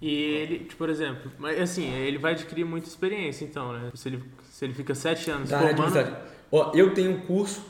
[0.01, 3.91] E ele, tipo, por exemplo, mas assim, ele vai adquirir muita experiência, então, né?
[3.95, 6.17] Se ele, se ele fica sete anos Da formando...
[6.51, 7.61] Ó, eu tenho um curso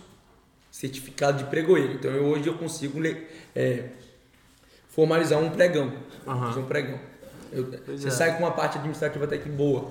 [0.78, 3.00] certificado de pregoeiro, então eu, hoje eu consigo
[3.52, 3.88] é,
[4.88, 5.92] formalizar um pregão.
[6.24, 7.00] Fazer um pregão.
[7.50, 7.64] Eu-
[7.98, 8.10] você é.
[8.12, 9.90] sai com uma parte administrativa até que boa.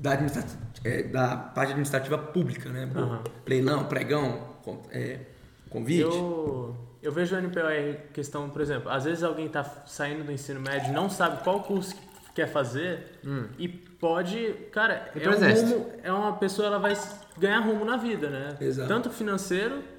[0.00, 2.90] Da, administrati- é, da parte administrativa pública, né?
[2.96, 3.22] Aham.
[3.46, 4.56] Leilão, pregão,
[4.90, 5.18] é,
[5.68, 6.00] convite.
[6.00, 7.64] Eu, eu vejo o NPOR
[8.14, 11.60] questão, por exemplo, às vezes alguém tá saindo do ensino médio e não sabe qual
[11.62, 13.20] curso que quer fazer
[13.58, 15.32] e pode, cara, é um
[15.74, 16.96] rumo, é uma pessoa, ela vai
[17.38, 18.56] ganhar rumo na vida, né?
[18.62, 18.88] Exato.
[18.88, 19.91] Tanto financeiro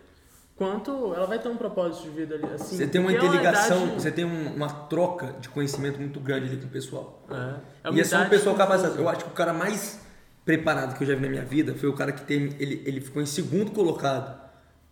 [0.56, 2.76] quanto ela vai ter um propósito de vida ali, assim.
[2.78, 6.48] Você tem uma é interligação, idade- você tem um- uma troca de conhecimento muito grande
[6.48, 7.24] ali com o pessoal.
[7.30, 8.58] É, é e é uma idade pessoa confusa.
[8.58, 9.02] capacitada.
[9.02, 10.00] Eu acho que o cara mais
[10.46, 13.02] preparado que eu já vi na minha vida foi o cara que tem, ele, ele
[13.02, 14.42] ficou em segundo colocado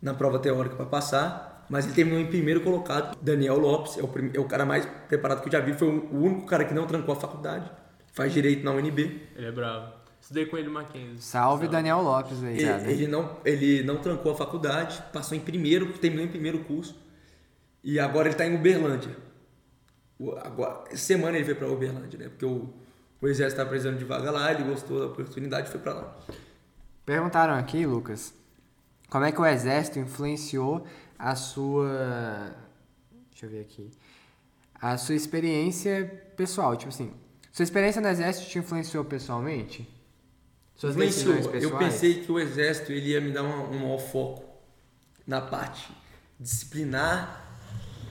[0.02, 3.16] na prova teórica para passar, mas ele terminou em primeiro colocado.
[3.22, 5.88] Daniel Lopes é o, prim- é o cara mais preparado que eu já vi, foi
[5.90, 7.70] o o único cara que não trancou a faculdade,
[8.14, 9.22] faz direito na UNB.
[9.36, 10.01] Ele é bravo.
[10.32, 11.22] Estudei com ele no Mackenzie.
[11.22, 12.90] Salve Daniel Lopes aí, Ele, cara.
[12.90, 16.98] ele não, ele não trancou a faculdade, passou em primeiro, terminou em primeiro curso.
[17.84, 19.14] E agora ele tá em Uberlândia.
[20.18, 22.30] O- Agora, essa semana ele foi pra Uberlândia, né?
[22.30, 22.70] Porque o,
[23.22, 26.18] o exército tá precisando de vaga lá, ele gostou da oportunidade e foi pra lá.
[27.06, 28.34] Perguntaram aqui, Lucas,
[29.10, 30.88] como é que o exército influenciou
[31.20, 32.56] a sua.
[33.32, 33.92] Deixa eu ver aqui.
[34.82, 36.74] A sua experiência pessoal.
[36.78, 37.12] Tipo assim,
[37.52, 39.98] sua experiência no exército te influenciou pessoalmente?
[40.82, 41.36] Suas Influenciou.
[41.36, 41.94] decisões Eu pessoais?
[41.94, 44.44] pensei que o exército ele ia me dar um maior foco
[45.28, 45.88] na parte
[46.40, 47.40] disciplinar,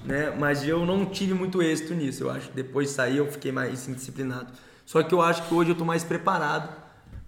[0.05, 0.31] né?
[0.39, 2.23] Mas eu não tive muito êxito nisso.
[2.23, 4.53] Eu acho depois de sair eu fiquei mais indisciplinado.
[4.87, 6.73] Só que eu acho que hoje eu tô mais preparado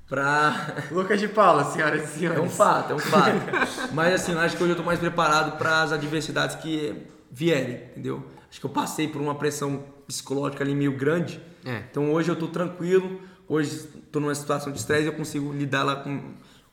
[0.09, 2.39] pra Lucas de Paula, senhoras e senhores.
[2.39, 3.90] É um fato, é um fato.
[3.93, 6.94] Mas assim, eu acho que hoje eu tô mais preparado para as adversidades que
[7.32, 8.24] vierem, entendeu?
[8.48, 11.40] Acho que eu passei por uma pressão psicológica ali meio grande.
[11.64, 11.82] É.
[11.90, 15.82] Então hoje eu tô tranquilo, hoje tô numa situação de estresse e eu consigo lidar
[15.82, 16.20] lá com,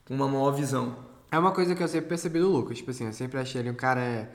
[0.05, 0.95] com uma maior visão.
[1.31, 2.77] É uma coisa que eu sempre percebi do Lucas.
[2.77, 4.31] Tipo assim, eu sempre achei ele um cara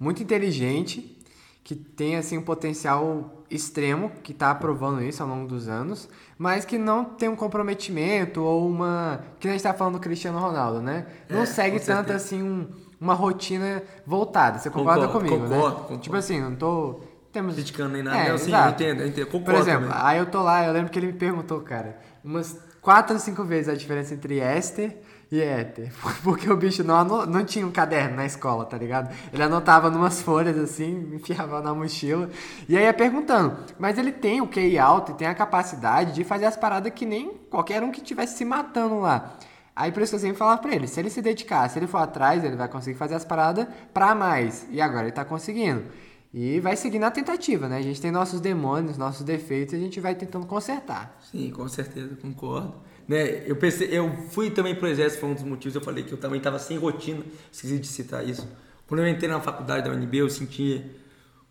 [0.00, 1.16] muito inteligente,
[1.62, 6.08] que tem assim um potencial extremo, que tá provando isso ao longo dos anos,
[6.38, 9.20] mas que não tem um comprometimento ou uma.
[9.38, 11.06] Que nem a gente tá falando do Cristiano Ronaldo, né?
[11.28, 12.66] Não É, segue tanto assim um-
[13.00, 14.58] uma rotina voltada.
[14.58, 15.56] Você concorda Concordo, comigo, né?
[15.56, 16.02] concordo, concordo.
[16.02, 17.00] Tipo assim, não tô.
[17.32, 17.54] Temos...
[17.54, 18.18] Criticando nem nada.
[18.18, 19.26] É, não, sim, eu entendo, eu entendo.
[19.26, 20.02] Por Concordo exemplo, também.
[20.02, 23.44] aí eu tô lá, eu lembro que ele me perguntou, cara, umas quatro ou cinco
[23.44, 24.96] vezes a diferença entre éster
[25.30, 25.92] e éter.
[26.24, 29.14] Porque o bicho não, não tinha um caderno na escola, tá ligado?
[29.32, 32.30] Ele anotava numas folhas assim, enfiava na mochila.
[32.68, 36.24] E aí ia perguntando, mas ele tem o QI alto e tem a capacidade de
[36.24, 39.36] fazer as paradas que nem qualquer um que estivesse se matando lá.
[39.76, 41.86] Aí por isso que eu sempre falava pra ele, se ele se dedicar, se ele
[41.86, 44.66] for atrás, ele vai conseguir fazer as paradas pra mais.
[44.70, 45.84] E agora ele tá conseguindo.
[46.32, 47.78] E vai seguir na tentativa, né?
[47.78, 51.16] A gente tem nossos demônios, nossos defeitos e a gente vai tentando consertar.
[51.30, 52.74] Sim, com certeza, concordo.
[53.06, 56.12] Né, eu pensei, eu fui também pro exército, foi um dos motivos, eu falei que
[56.12, 58.46] eu também estava sem rotina, esqueci de citar isso.
[58.86, 60.84] Quando eu entrei na faculdade da UNB, eu sentia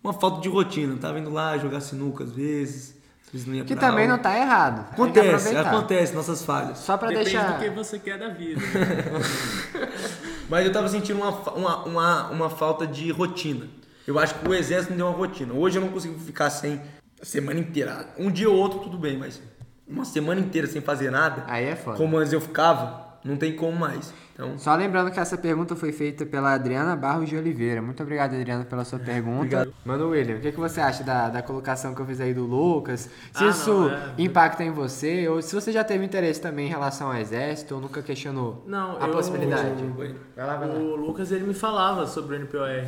[0.04, 2.96] uma falta de rotina, eu tava indo lá jogar sinuca às vezes,
[3.26, 4.18] às vezes não ia Que também aula.
[4.18, 4.88] não tá errado.
[4.92, 6.78] Acontece, acontece, nossas falhas.
[6.78, 7.54] Só pra Depende deixar.
[7.58, 8.62] do que você quer da vida.
[10.48, 13.68] Mas eu tava sentindo uma, uma, uma, uma falta de rotina.
[14.08, 15.54] Eu acho que o exército me deu uma rotina.
[15.54, 16.82] Hoje eu não consigo ficar sem
[17.22, 18.08] a semana inteira.
[18.18, 19.42] Um dia ou outro, tudo bem, mas
[19.86, 21.98] uma semana inteira sem fazer nada, Aí é foda.
[21.98, 24.14] como antes eu ficava, não tem como mais.
[24.34, 27.82] Então, Só lembrando que essa pergunta foi feita pela Adriana Barros de Oliveira.
[27.82, 29.38] Muito obrigado, Adriana, pela sua pergunta.
[29.38, 29.74] Obrigado.
[29.84, 32.46] Mano, William, o que, que você acha da, da colocação que eu fiz aí do
[32.46, 33.02] Lucas?
[33.02, 34.22] Se Ah, não, isso é.
[34.22, 37.82] impacta em você, ou se você já teve interesse também em relação ao exército, ou
[37.82, 39.72] nunca questionou Não, a eu- possibilidade.
[39.98, 40.16] Oi.
[40.36, 40.76] Vai lá, vai lá.
[40.76, 42.86] O Lucas ele me falava sobre o NPOR.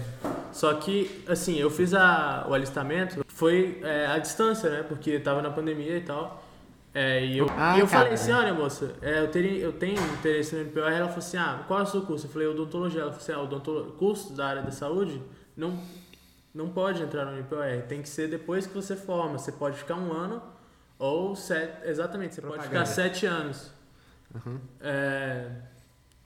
[0.51, 4.83] Só que, assim, eu fiz a, o alistamento, foi é, à distância, né?
[4.87, 6.43] Porque tava na pandemia e tal.
[6.93, 7.99] É, e eu, Ah, e eu cara.
[7.99, 10.83] falei assim, olha moça, é, eu, teria, eu tenho interesse no NPOR.
[10.91, 12.25] Ela falou assim, ah, qual é o seu curso?
[12.25, 13.01] Eu falei, odontologia.
[13.01, 13.91] Ela falou assim, ah, odontolo...
[13.93, 15.21] curso da área da saúde
[15.55, 15.79] não,
[16.53, 17.83] não pode entrar no NPOR.
[17.87, 19.37] Tem que ser depois que você forma.
[19.37, 20.41] Você pode ficar um ano
[20.97, 21.87] ou sete...
[21.87, 22.85] Exatamente, você pode Propaganda.
[22.85, 23.71] ficar sete anos.
[24.81, 25.47] É,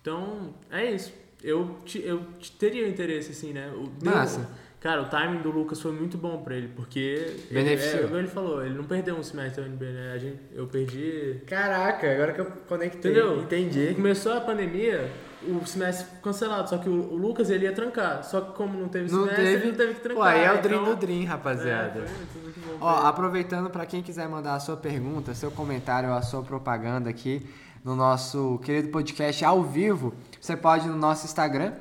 [0.02, 1.12] então, é isso.
[1.42, 2.26] Eu, eu
[2.58, 3.70] teria interesse, assim, né?
[3.76, 4.50] O, deu- Massa.
[4.84, 7.38] Cara, o timing do Lucas foi muito bom pra ele, porque.
[7.50, 8.04] Beneficiou.
[8.04, 10.12] Ele, é, ele falou, ele não perdeu um semestre da UNB, né?
[10.14, 11.42] A gente, eu perdi.
[11.48, 13.42] Caraca, agora que eu conectei, Entendeu?
[13.42, 13.94] entendi.
[13.96, 15.10] Começou a pandemia,
[15.48, 16.70] o semestre cancelado.
[16.70, 18.24] Só que o, o Lucas ele ia trancar.
[18.24, 19.56] Só que como não teve Não semestre, teve.
[19.62, 20.22] ele não teve que trancar.
[20.24, 22.02] Pô, aí é o então- Dream do Dream, É, rapaziada.
[22.06, 22.86] foi muito, muito bom.
[22.86, 23.10] Ó, pra ele.
[23.10, 27.42] aproveitando para quem quiser mandar a sua pergunta, seu comentário, a sua propaganda aqui
[27.84, 31.74] no nosso querido podcast ao vivo, você pode no nosso Instagram,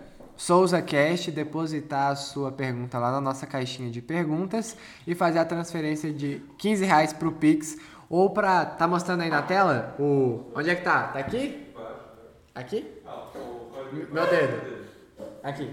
[0.46, 6.12] SouzaCast, depositar a sua pergunta lá na nossa caixinha de perguntas e fazer a transferência
[6.12, 7.76] de 15 reais pro Pix
[8.10, 8.64] ou pra.
[8.66, 9.94] Tá mostrando aí na tela?
[10.00, 10.50] O.
[10.54, 11.04] Onde é que tá?
[11.08, 11.72] Tá aqui?
[12.54, 12.84] Aqui?
[14.10, 14.82] Meu dedo.
[15.44, 15.70] Aqui.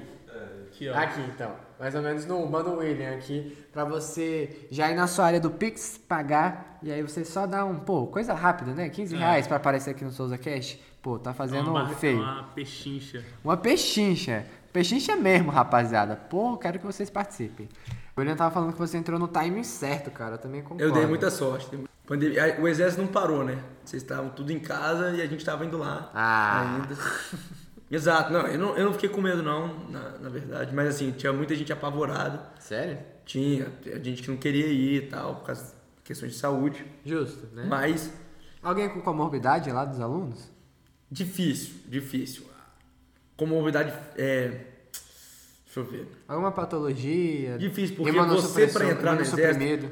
[0.94, 1.52] Aqui, então.
[1.80, 5.40] Mais ou menos no manda o William aqui pra você já ir na sua área
[5.40, 8.88] do Pix, pagar e aí você só dá um, pô, coisa rápida, né?
[8.90, 10.78] 15 reais pra aparecer aqui no Souza Cash.
[11.02, 12.20] Pô, tá fazendo uma, barra- feio.
[12.20, 13.24] uma pechincha.
[13.44, 14.46] Uma pechincha.
[14.74, 16.16] Pechincha mesmo, rapaziada.
[16.16, 17.68] Pô, quero que vocês participem.
[18.16, 20.36] O William tava falando que você entrou no timing certo, cara.
[20.36, 20.84] Eu também concordo.
[20.84, 21.68] eu dei muita sorte.
[22.06, 23.64] Pandemia- O exército não parou, né?
[23.84, 26.62] Vocês estavam tudo em casa e a gente tava indo lá Ah.
[26.82, 26.96] ainda.
[27.92, 31.10] Exato, não eu, não, eu não fiquei com medo não, na, na verdade, mas assim,
[31.12, 33.00] tinha muita gente apavorada, Sério?
[33.26, 36.86] tinha, tinha gente que não queria ir e tal, por causa de questões de saúde,
[37.04, 37.66] Justo, né?
[37.68, 38.14] mas
[38.62, 40.52] Alguém com comorbidade lá dos alunos?
[41.12, 42.44] difícil, difícil.
[43.40, 44.48] Comorbidade, é,
[45.66, 47.58] deixa eu ver, Alguma patologia?
[47.58, 49.90] Difícil, porque você, pra entrar no imunossuprimido?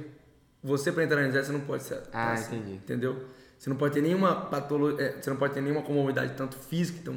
[0.61, 2.73] você para entrar no exército você não pode ser Ah, assim, entendi.
[2.73, 3.23] entendeu?
[3.57, 7.13] Você não pode ter nenhuma patologia, você não pode ter nenhuma comorbidade tanto física, então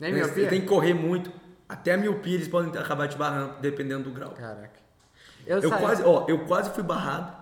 [0.00, 0.42] Nem né, miopia?
[0.44, 1.30] Você tem que correr muito,
[1.68, 4.30] até a miopia eles podem acabar te barrando dependendo do grau.
[4.32, 4.80] Caraca.
[5.46, 7.40] Eu Eu, quase, ó, eu quase fui barrado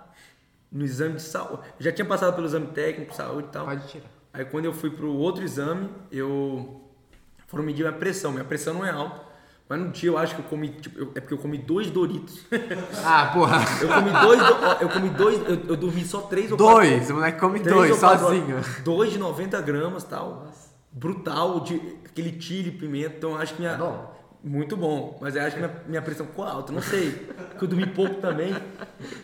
[0.70, 1.62] no exame de saúde.
[1.80, 3.64] Eu já tinha passado pelo exame técnico, saúde e tal.
[3.64, 4.10] Pode tirar.
[4.34, 6.87] Aí quando eu fui pro outro exame, eu
[7.48, 8.30] foram medir minha pressão.
[8.30, 9.26] Minha pressão não é alta.
[9.68, 11.90] Mas no dia eu acho que eu comi, tipo, eu- é porque eu comi dois
[11.90, 12.40] Doritos.
[13.04, 13.58] Ah, porra.
[13.82, 14.40] Eu comi dois,
[14.80, 18.24] eu comi dois, eu, eu dormi só três ou Dois, o moleque come dois, quatro
[18.26, 18.54] sozinho.
[18.54, 18.80] horas.
[18.82, 20.46] Dois de 90 gramas tal.
[20.90, 21.74] Brutal, de
[22.06, 23.14] aquele chile, pimenta.
[23.18, 23.72] Então eu acho que minha.
[23.72, 24.16] É bom?
[24.42, 25.18] Muito bom.
[25.20, 26.72] Mas eu acho que minha, minha pressão ficou alta.
[26.72, 27.10] Não sei.
[27.10, 28.54] Porque eu dormi pouco também.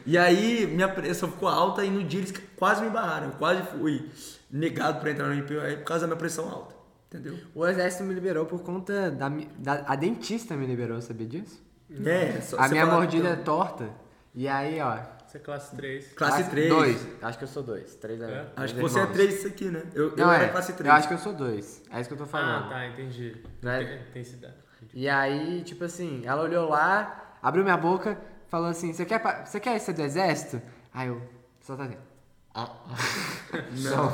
[0.05, 3.29] E aí minha pressão ficou alta e no dia eles quase me barraram.
[3.29, 4.11] Eu quase fui
[4.51, 6.74] negado pra entrar no NPI por causa da minha pressão alta.
[7.15, 7.39] Entendeu?
[7.55, 11.63] O exército me liberou por conta da, da- A dentista me liberou, sabia disso?
[12.05, 13.89] É, só a você minha falar, mordida é então, torta.
[14.35, 14.99] E aí, ó.
[15.25, 16.13] Você é classe 3.
[16.15, 16.69] Classe 3.
[16.69, 17.09] Dois.
[17.23, 17.95] Acho que eu sou dois.
[17.95, 18.25] Três é.
[18.25, 18.53] É?
[18.57, 19.15] Acho que você é irmãos.
[19.15, 19.83] 3 isso aqui, né?
[19.95, 20.49] Eu, eu Não, era é.
[20.49, 20.87] classe 3.
[20.89, 21.83] Eu acho que eu sou dois.
[21.91, 22.67] É isso que eu tô falando.
[22.67, 23.37] Ah, tá, entendi.
[23.63, 24.03] Né?
[24.25, 24.55] Cidade.
[24.93, 28.19] E aí, tipo assim, ela olhou lá, abriu minha boca,
[28.49, 30.61] falou assim: Você quer, você quer ser do exército?
[30.93, 31.23] Aí eu,
[31.61, 32.14] só tá dentro.
[33.83, 34.13] Não.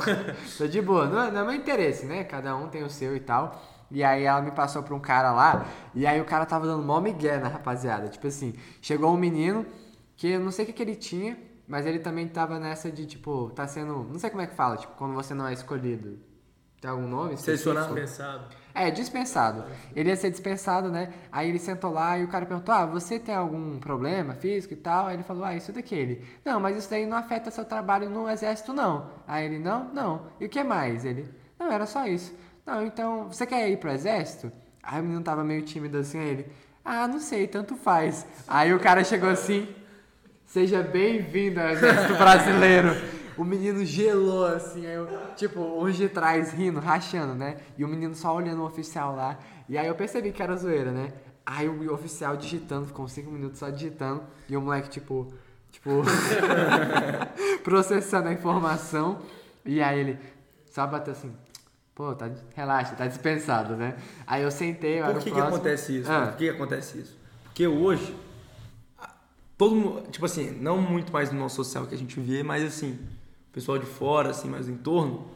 [0.57, 1.05] Tô de boa.
[1.07, 2.23] Não, é- não é meu interesse, né?
[2.23, 3.61] Cada um tem o seu e tal.
[3.89, 6.81] E aí ela me passou pra um cara lá, e aí o cara tava dando
[6.81, 8.07] mó migué na rapaziada.
[8.07, 9.65] Tipo assim, chegou um menino
[10.15, 11.37] que eu não sei o que, que ele tinha,
[11.67, 14.03] mas ele também tava nessa de, tipo, tá sendo.
[14.09, 16.17] Não sei como é que fala, tipo, quando você não é escolhido.
[16.81, 17.37] Tem algum nome?
[17.37, 17.93] Selecionado.
[17.93, 18.45] Pensado.
[18.73, 19.65] É, dispensado.
[19.95, 21.13] Ele ia ser dispensado, né?
[21.31, 24.77] Aí ele sentou lá e o cara perguntou: Ah, você tem algum problema físico e
[24.77, 25.05] tal?
[25.05, 26.25] Aí ele falou: Ah, isso daquele.
[26.43, 29.11] Não, mas isso daí não afeta seu trabalho no exército, não.
[29.27, 30.25] Aí ele: Não, não.
[30.39, 31.05] E o que mais?
[31.05, 31.29] Ele:
[31.59, 32.33] Não, era só isso.
[32.65, 34.51] Não, então, você quer ir pro exército?
[34.81, 36.51] Aí o menino tava meio tímido assim, aí ele:
[36.83, 38.25] Ah, não sei, tanto faz.
[38.47, 39.67] Aí o cara chegou assim:
[40.47, 43.20] Seja bem-vindo ao exército brasileiro.
[43.37, 47.57] O menino gelou assim, aí eu, tipo, uns de trás rindo, rachando, né?
[47.77, 49.39] E o menino só olhando o oficial lá.
[49.69, 51.13] E aí eu percebi que era zoeira, né?
[51.45, 54.23] Aí o oficial digitando, ficou uns 5 minutos só digitando.
[54.49, 55.33] E o moleque, tipo,
[55.71, 55.89] tipo,
[57.63, 59.19] processando a informação.
[59.65, 60.19] E aí ele
[60.69, 61.33] só bateu assim,
[61.95, 63.95] pô, tá, relaxa, tá dispensado, né?
[64.25, 65.55] Aí eu sentei, eu era Por que, que próximo.
[65.55, 66.11] acontece isso?
[66.11, 66.27] Ah.
[66.27, 67.17] Por que, acontece isso?
[67.45, 68.15] Porque hoje,
[69.57, 72.63] todo mundo, tipo assim, não muito mais no nosso social que a gente vê, mas
[72.63, 72.99] assim,
[73.51, 75.27] pessoal de fora, assim, mais do entorno,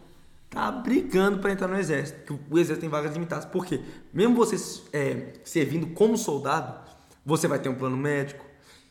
[0.49, 2.21] tá brigando para entrar no exército.
[2.23, 3.45] Que o exército tem vagas limitadas.
[3.45, 3.81] Por quê?
[4.13, 4.55] Mesmo você
[4.93, 6.73] é, servindo como soldado,
[7.25, 8.45] você vai ter um plano médico,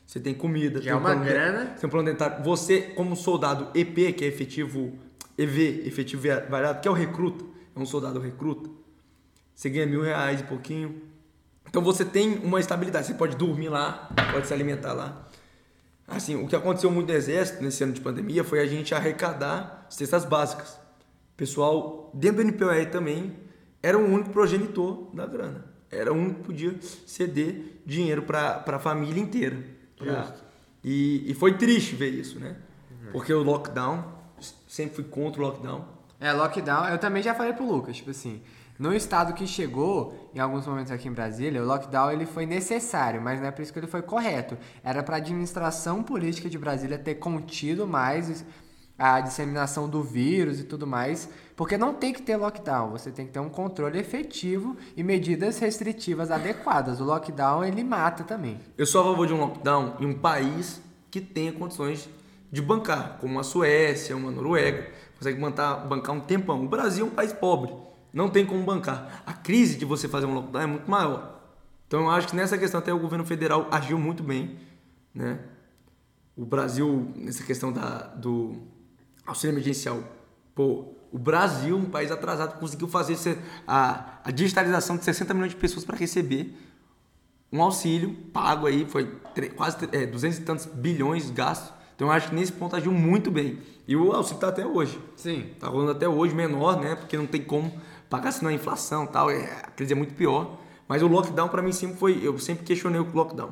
[0.06, 1.66] você tem comida, Já tem é um uma plano de- grana.
[1.80, 2.44] tem um plano dentário.
[2.44, 4.92] Você, como soldado EP, que é efetivo
[5.38, 7.44] EV, efetivo variado, que é o recruta,
[7.74, 8.68] é um soldado recruta,
[9.55, 11.01] você ganha mil reais e pouquinho.
[11.68, 13.06] Então você tem uma estabilidade.
[13.06, 15.26] Você pode dormir lá, pode se alimentar lá.
[16.06, 19.86] Assim, o que aconteceu muito no exército nesse ano de pandemia foi a gente arrecadar
[19.89, 20.74] cestas básicas.
[20.74, 23.36] O pessoal, dentro do NPOE também,
[23.82, 25.64] era o único progenitor da grana.
[25.90, 26.76] Era o único que podia
[27.06, 29.56] ceder dinheiro para a família inteira.
[29.97, 30.06] Pra-
[30.82, 32.56] E, e foi triste ver isso, né?
[33.12, 34.05] Porque o lockdown,
[34.68, 35.85] sempre fui contra o lockdown.
[36.20, 38.43] É, lockdown, eu também já falei pro Lucas, tipo assim,
[38.78, 43.22] no estado que chegou, em alguns momentos aqui em Brasília, o lockdown ele foi necessário,
[43.22, 44.59] mas não é por isso que ele foi correto.
[44.82, 48.44] Era pra administração política de Brasília ter contido mais
[48.98, 53.26] a disseminação do vírus e tudo mais, porque não tem que ter lockdown, você tem
[53.26, 57.01] que ter um controle efetivo e medidas restritivas adequadas.
[57.01, 58.60] O lockdown ele mata também.
[58.78, 60.80] Eu sou a favor de um lockdown em um país
[61.10, 62.09] que tenha condições
[62.51, 66.64] de bancar, como a Suécia, uma Noruega, consegue bancar, bancar um tempão.
[66.64, 67.72] O Brasil é um país pobre,
[68.15, 69.23] não tem como bancar.
[69.27, 71.41] A crise de você fazer um lockdown é muito maior.
[71.86, 74.59] Então eu acho que nessa questão até o governo federal agiu muito bem,
[75.12, 75.41] né?
[76.36, 78.57] O Brasil, nessa questão da, do
[79.27, 80.03] auxílio emergencial,
[80.55, 85.57] pô, o Brasil, um país atrasado, conseguiu fazer a, a digitalização de 60 milhões de
[85.57, 86.57] pessoas para receber
[87.53, 89.07] um auxílio pago aí, foi
[89.55, 91.73] quase é, 200 e tantos bilhões gastos.
[91.95, 93.61] Então eu acho que nesse ponto agiu muito bem.
[93.86, 94.99] E o auxílio está até hoje.
[95.15, 95.51] Sim.
[95.61, 96.97] Tá rolando até hoje menor, né?
[96.97, 97.73] Porque não tem como
[98.15, 99.28] pagar senão a inflação tal.
[99.31, 100.59] É, a crise é muito pior.
[100.86, 102.20] Mas o lockdown para mim sempre foi.
[102.23, 103.51] Eu sempre questionei o lockdown.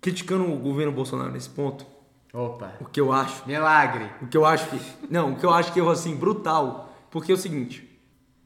[0.00, 1.84] Criticando o governo Bolsonaro nesse ponto,
[2.32, 2.74] Opa.
[2.80, 4.08] o que eu acho Milagre.
[4.22, 4.80] o que eu acho que.
[5.10, 6.94] Não, o que eu acho que é assim, brutal.
[7.10, 7.86] Porque é o seguinte: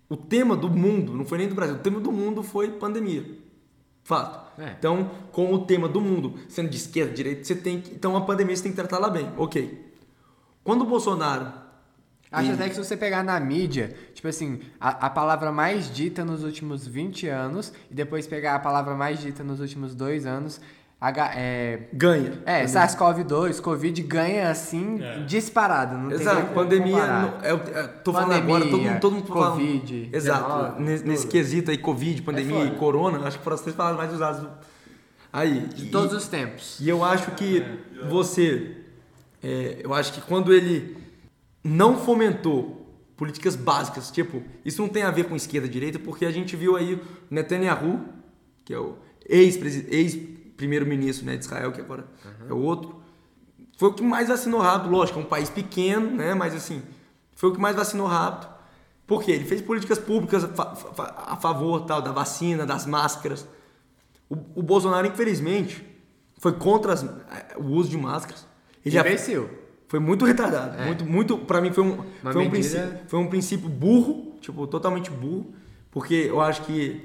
[0.08, 3.38] o tema do mundo, não foi nem do Brasil, o tema do mundo foi pandemia.
[4.02, 4.60] Fato.
[4.60, 4.74] É.
[4.78, 7.94] Então, com o tema do mundo sendo de esquerda, direita, você tem que.
[7.94, 9.30] Então a pandemia você tem que tratar lá bem.
[9.36, 9.92] Ok.
[10.62, 11.63] Quando o Bolsonaro.
[12.34, 15.92] Acho e- até que se você pegar na mídia, tipo assim, a, a palavra mais
[15.92, 20.26] dita nos últimos 20 anos e depois pegar a palavra mais dita nos últimos dois
[20.26, 20.60] anos,
[21.00, 22.40] H, é, ganha.
[22.46, 25.18] é SARS-CoV-2, Covid ganha assim, É.
[25.24, 25.98] disparado.
[25.98, 26.92] Não tem Exato, como pandemia.
[26.94, 27.22] comparar.
[27.22, 30.42] não- é, o- é, tô falando Pandemia, agora, todo mundo, todo mundo falando- Covid, Exato.
[30.44, 33.76] 19, nesse, nesse quesito aí, Covid, pandemia É e corona, acho que foram as três
[33.76, 34.40] palavras mais usadas.
[34.42, 34.50] do-
[35.30, 36.78] Aí, De e- todos os tempos.
[36.80, 37.62] E eu acho que
[38.08, 38.76] você.
[39.42, 40.96] é, eu acho que quando ele
[41.64, 42.82] não fomentou
[43.16, 46.54] políticas básicas, tipo, isso não tem a ver com esquerda e direita, porque a gente
[46.56, 47.00] viu aí
[47.30, 48.00] Netanyahu,
[48.64, 48.96] que é o
[49.26, 52.06] ex-primeiro-ministro né, de Israel, que agora
[52.48, 53.02] é o outro,
[53.76, 56.34] foi o que mais vacinou rápido, lógico, é um país pequeno, né?
[56.34, 56.82] Mas assim,
[57.34, 58.52] foi o que mais vacinou rápido.
[59.06, 59.32] Por quê?
[59.32, 63.46] Ele fez políticas públicas a, fa- fa- a favor tal, da vacina, das máscaras.
[64.30, 65.84] O, o Bolsonaro, infelizmente,
[66.38, 68.46] foi contra as- eh, o uso de máscaras.
[68.84, 69.50] Ele já- Imbecil.
[69.94, 70.76] Foi muito retardado.
[70.82, 70.86] É.
[70.86, 71.92] Muito, muito, pra mim foi um,
[72.22, 75.46] Uma foi, um medida- princípio, foi um princípio burro, tipo, totalmente burro,
[75.92, 77.00] porque eu acho que,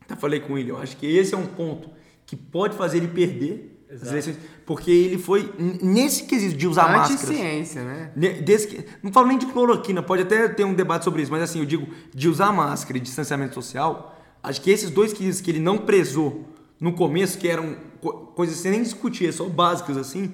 [0.00, 1.88] até falei com ele, eu acho que esse é um ponto
[2.26, 4.10] que pode fazer ele perder as Exato.
[4.10, 4.36] eleições,
[4.66, 5.48] porque ele foi,
[5.80, 8.10] nesse quesito de usar máscaras, Anti-ciência, né?
[8.44, 11.60] desse não falo nem de cloroquina, pode até ter um debate sobre isso, mas assim,
[11.60, 15.60] eu digo, de usar máscara e distanciamento social, acho que esses dois quesitos que ele
[15.60, 16.48] não prezou
[16.80, 20.32] no começo, que eram co- coisas sem nem discutir, só básicas assim,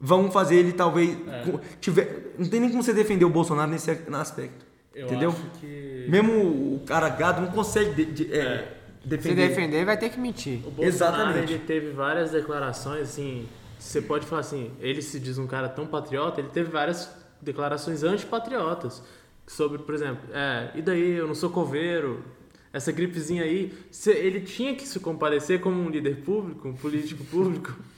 [0.00, 3.90] vão fazer ele talvez co- tiver, não tem nem como você defender o Bolsonaro nesse
[3.90, 4.64] aspecto.
[4.94, 5.30] Eu entendeu?
[5.30, 6.06] acho que.
[6.08, 6.32] Mesmo
[6.76, 8.76] o cara gado não consegue de- de- é, É.
[9.02, 9.48] Se defender.
[9.48, 10.58] defender, vai ter que mentir.
[10.66, 11.52] O Bolsonaro Exatamente.
[11.52, 13.46] ele teve várias declarações, assim,
[13.78, 17.08] você pode falar assim, ele se diz um cara tão patriota, ele teve várias
[17.40, 19.02] declarações antipatriotas
[19.46, 22.24] sobre, por exemplo, é, e daí, eu não sou coveiro,
[22.72, 27.22] essa gripezinha aí, se- ele tinha que se comparecer como um líder público, um político
[27.24, 27.76] público,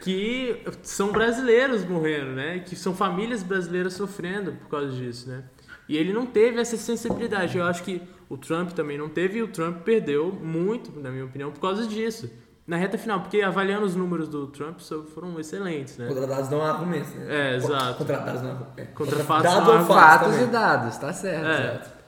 [0.00, 2.60] que são brasileiros morrendo, né?
[2.60, 5.44] Que são famílias brasileiras sofrendo por causa disso, né?
[5.88, 7.58] E ele não teve essa sensibilidade.
[7.58, 11.24] Eu acho que o Trump também não teve e o Trump perdeu muito, na minha
[11.24, 12.30] opinião, por causa disso.
[12.66, 16.06] Na reta final, porque avaliando os números do Trump foram excelentes, né?
[16.06, 17.26] Contra dados não há argumentos, né?
[17.28, 17.98] É, exato.
[17.98, 18.84] Contra dados não há é.
[18.84, 21.46] Contra fatos dados não há fatos Fatos e dados, tá certo.
[21.46, 21.99] É.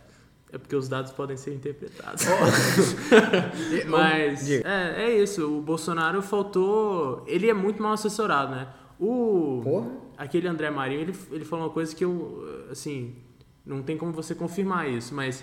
[0.52, 2.26] É porque os dados podem ser interpretados.
[3.88, 5.58] Mas é, é isso.
[5.58, 7.24] O Bolsonaro faltou.
[7.26, 8.68] Ele é muito mal assessorado, né?
[9.00, 9.90] O Porra.
[10.16, 13.16] aquele André Marinho, ele, ele falou uma coisa que eu assim
[13.64, 15.42] não tem como você confirmar isso, mas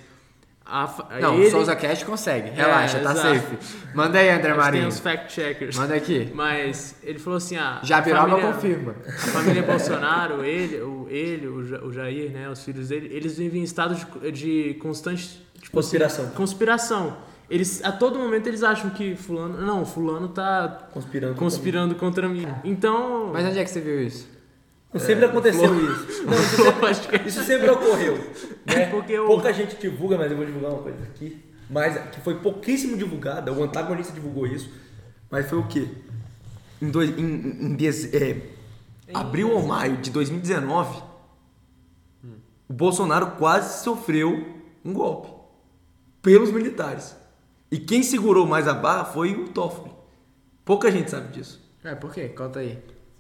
[0.72, 2.50] a, fa- Não, ele, o Souza Cash consegue.
[2.52, 3.28] Relaxa, tá exato.
[3.36, 3.58] safe.
[3.94, 4.88] Manda aí, André tem Marinho.
[4.88, 5.76] os fact checkers.
[5.78, 6.32] Manda aqui.
[6.34, 8.96] Mas ele falou assim, ah, a Jabiroba família- confirma.
[9.08, 13.38] A família Bolsonaro, ele, o, ele o, Ja- o Jair, né, os filhos dele, eles
[13.38, 16.26] vivem em estado de, de constante tipo Conspiração.
[16.26, 17.18] assim, conspiração.
[17.50, 21.34] Eles a todo momento eles acham que fulano, não, fulano tá Conspirando.
[21.36, 22.48] conspirando contra mim.
[22.64, 24.30] Então, Mas onde é que você viu isso?
[24.98, 26.24] Sempre aconteceu isso.
[26.26, 26.56] Não, isso
[27.04, 28.18] sempre, que isso sempre ocorreu.
[28.66, 28.88] Né?
[28.90, 31.44] Porque o- Pouca gente divulga, mas eu vou divulgar uma coisa aqui.
[31.70, 34.72] Mas que foi pouquíssimo divulgada, o antagonista divulgou isso.
[35.30, 35.88] Mas foi o quê?
[36.82, 37.78] Em, dois, em, em,
[38.14, 38.42] é,
[39.14, 41.04] abril ou maio de 2019,
[42.68, 45.30] o Bolsonaro quase sofreu um golpe
[46.22, 47.16] pelos militares.
[47.72, 49.92] E quem segurou mais a barra foi o Toffoli.
[50.66, 51.62] Pouca gente sabe disso.
[51.84, 52.30] É, por quê?
[52.30, 52.80] Conta aí.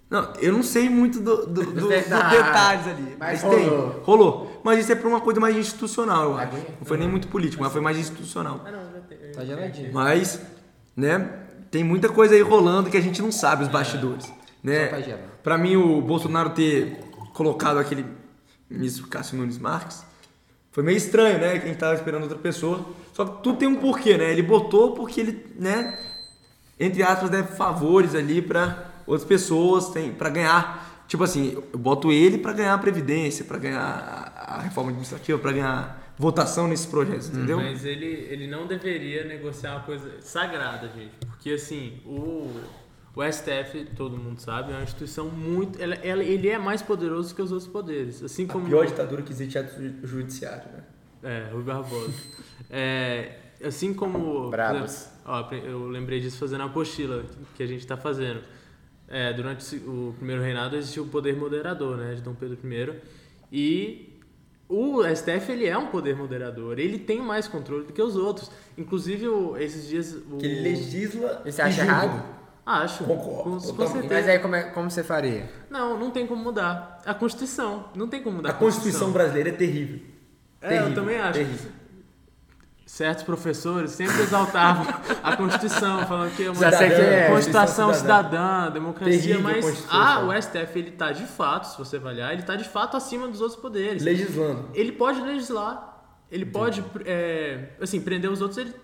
[0.09, 2.87] Não, eu não sei muito do, do- do- dos detalhes.
[2.87, 3.15] ali.
[3.19, 3.69] Mas Mas, tem.
[3.69, 4.01] rolou.
[4.03, 4.61] Rolou.
[4.63, 6.55] Mas isso é por uma coisa mais institucional, eu acho.
[6.79, 8.61] Não foi nem muito político, mas foi mais institucional.
[8.65, 9.17] Ah, não, já tem.
[9.31, 9.93] Tá geladinho.
[9.93, 10.41] Mas,
[10.97, 11.29] né,
[11.69, 14.25] tem muita coisa aí rolando que a gente não sabe, os bastidores.
[14.25, 14.33] Só
[14.63, 14.87] Né?
[14.87, 14.99] pra.
[15.43, 16.99] Pra mim, o Bolsonaro ter
[17.33, 18.05] colocado aquele
[18.69, 20.03] ministro Cássio Nunes Marques
[20.71, 21.59] foi meio estranho, né?
[21.59, 22.83] Que a gente tava esperando outra pessoa.
[23.13, 24.31] Só que tudo tem um porquê, né?
[24.31, 25.97] Ele botou porque ele, né,
[26.79, 31.03] entre aspas, deve favores ali pra outras pessoas, tem para ganhar.
[31.07, 33.81] Tipo assim, eu boto ele pra ganhar a previdência, pra ganhar
[34.35, 37.57] a a reforma administrativa, pra ganhar votação nesses projetos, entendeu?
[37.57, 41.11] Mas ele, ele não deveria negociar uma coisa sagrada, gente.
[41.27, 42.51] Porque assim, o,
[43.15, 45.79] o STF, todo mundo sabe, é uma instituição muito.
[45.81, 48.23] Ela, ela- ele é mais poderoso que os outros poderes.
[48.23, 48.65] Assim A como.
[48.65, 50.83] pior ditadura que existe é a do judiciário, né?
[51.23, 52.11] É, Rui Barbosa.
[52.71, 54.19] É, assim como.
[54.43, 54.91] por Bravos.
[54.91, 57.23] exemplo, ó, eu lembrei disso fazendo a apostila
[57.55, 58.41] que a gente está fazendo.
[59.11, 63.01] É, durante o primeiro reinado existiu o poder moderador, né, de Dom Pedro I.
[63.51, 64.19] E
[64.67, 66.77] o STF ele é um poder moderador.
[66.77, 68.51] Ele tem mais controle do que os outros.
[68.77, 70.13] Inclusive, o- esses dias.
[70.31, 70.37] O...
[70.37, 71.41] Que ele legisla.
[71.43, 72.23] Você acha errado?
[72.63, 73.03] Acho.
[73.03, 74.13] Concordo, Com, com certeza.
[74.13, 75.49] Mas aí como, é- como você faria?
[75.71, 77.01] Não, não tem como mudar.
[77.03, 77.85] A Constituição.
[77.95, 80.01] Não tem como mudar A Constituição brasileira é terrível.
[80.61, 81.39] É, eu Terrível, também acho.
[81.39, 81.71] terrível.
[82.99, 84.85] Certos professores sempre exaltavam
[85.23, 87.29] a Constituição, falando que é uma é.
[87.29, 92.33] Constituição cidadã, democracia, Terrível mas ah, o STF ele tá de fato, se você avaliar,
[92.33, 94.03] ele tá de fato acima dos outros poderes.
[94.03, 94.69] Legislando.
[94.73, 98.75] Ele pode legislar, ele pode, é, assim, prender os outros, ele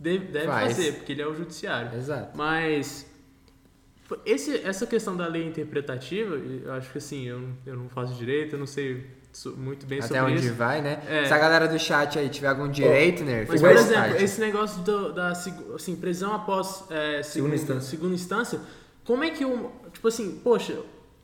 [0.00, 0.72] deve, deve Faz.
[0.76, 1.96] fazer, porque ele é o judiciário.
[1.96, 2.36] Exato.
[2.36, 3.06] Mas
[4.26, 8.12] esse, essa questão da lei interpretativa, eu acho que assim, eu, não- eu não faço
[8.14, 9.06] direito, eu não sei
[9.56, 10.54] muito bem Até sobre onde isso.
[10.54, 11.02] vai, né?
[11.08, 11.24] É.
[11.24, 13.46] Se a galera do chat aí tiver algum direito, né?
[13.48, 17.90] Mas, por exemplo, esse negócio do- da assim, prisão após é, Segunda segundo- instância.
[17.90, 18.60] segunda instância,
[19.04, 19.70] como é que o.
[19.92, 20.78] Tipo assim, poxa,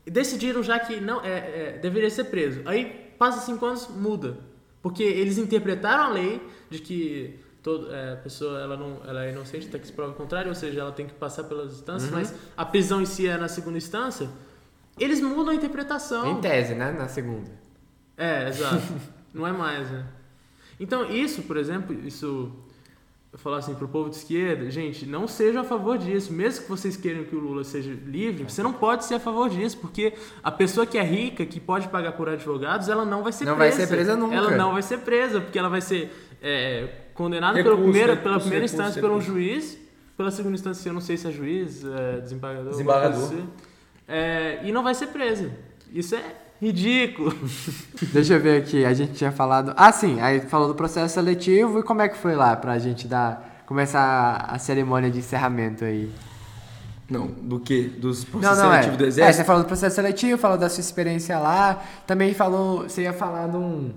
[0.07, 1.29] decidiram já que não é,
[1.75, 2.61] é, deveria ser preso.
[2.65, 4.37] Aí passa cinco anos, muda.
[4.81, 6.41] Porque eles interpretaram a lei
[6.71, 10.13] de que todo, é, a pessoa ela não, ela é inocente até que se prove
[10.13, 12.17] o contrário, ou seja, ela tem que passar pelas instâncias, Uhum.
[12.19, 14.29] mas a prisão em si é na segunda instância.
[14.99, 16.31] Eles mudam a interpretação.
[16.31, 16.91] Em tese, né?
[16.93, 17.51] Na segunda.
[18.19, 18.83] É, exato.
[19.33, 20.05] Não é mais, né?
[20.81, 22.51] Então, isso, por exemplo, isso.
[23.31, 26.33] Eu falar assim pro povo de esquerda, gente, não seja a favor disso.
[26.33, 29.51] Mesmo que vocês queiram que o Lula seja livre, você não pode ser a favor
[29.51, 33.31] disso, porque a pessoa que é rica, que pode pagar por advogados, ela não vai
[33.31, 33.87] ser Não vai presa.
[33.87, 34.35] ser presa nunca.
[34.35, 38.23] Ela não vai ser presa, porque ela vai ser é, condenada pela Recurso, primeira, recurso,
[38.23, 39.79] pela primeira recurso, instância por um juiz,
[40.17, 42.71] pela segunda instância, eu não sei se é juiz, é, desembargador.
[42.71, 43.25] Desembargador.
[43.25, 43.49] assim.
[44.09, 45.53] É, e não vai ser presa.
[45.93, 47.35] Isso é ridículo.
[48.13, 49.73] Deixa eu ver aqui, a gente tinha falado.
[49.77, 53.07] Ah, sim, aí falou do processo seletivo e como é que foi lá pra gente
[53.07, 53.63] dar.
[53.67, 56.11] começar a cerimônia de encerramento aí.
[57.11, 57.85] Não, do que?
[57.85, 58.83] Dos processos não, é.
[58.83, 59.09] seletivos do é.
[59.09, 59.37] Exército?
[59.37, 61.83] Você falou do processo seletivo, falou da sua experiência lá.
[62.07, 62.83] Também falou.
[62.83, 63.93] Você ia falar de um.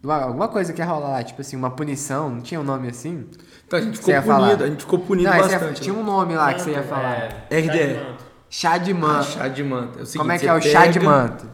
[0.00, 2.64] de uma- alguma coisa que ia rolar lá, tipo assim, uma punição, não tinha um
[2.64, 3.26] nome assim?
[3.66, 4.64] Então a gente Você ficou ia punido, falar.
[4.64, 5.80] a gente ficou punido não, aí você ia- bastante.
[5.82, 6.00] tinha né?
[6.00, 7.46] um nome lá que você ia falar.
[7.50, 8.00] É, RDE.
[8.48, 9.24] chá de manto.
[9.26, 9.88] Chá de manto.
[9.92, 9.98] chá de manta.
[9.98, 11.46] É o seguinte, Como é que você é o chá de pega manto?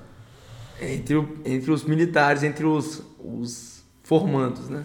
[0.80, 4.84] Entre, o- entre os militares, entre os, os formandos, né?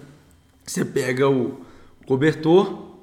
[0.66, 1.60] Você pega o
[2.06, 2.96] cobertor,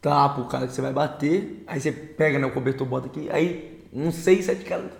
[0.00, 3.28] tapa o cara que você vai bater, aí você pega né, o cobertor, bota aqui,
[3.30, 4.90] aí uns seis, sete caras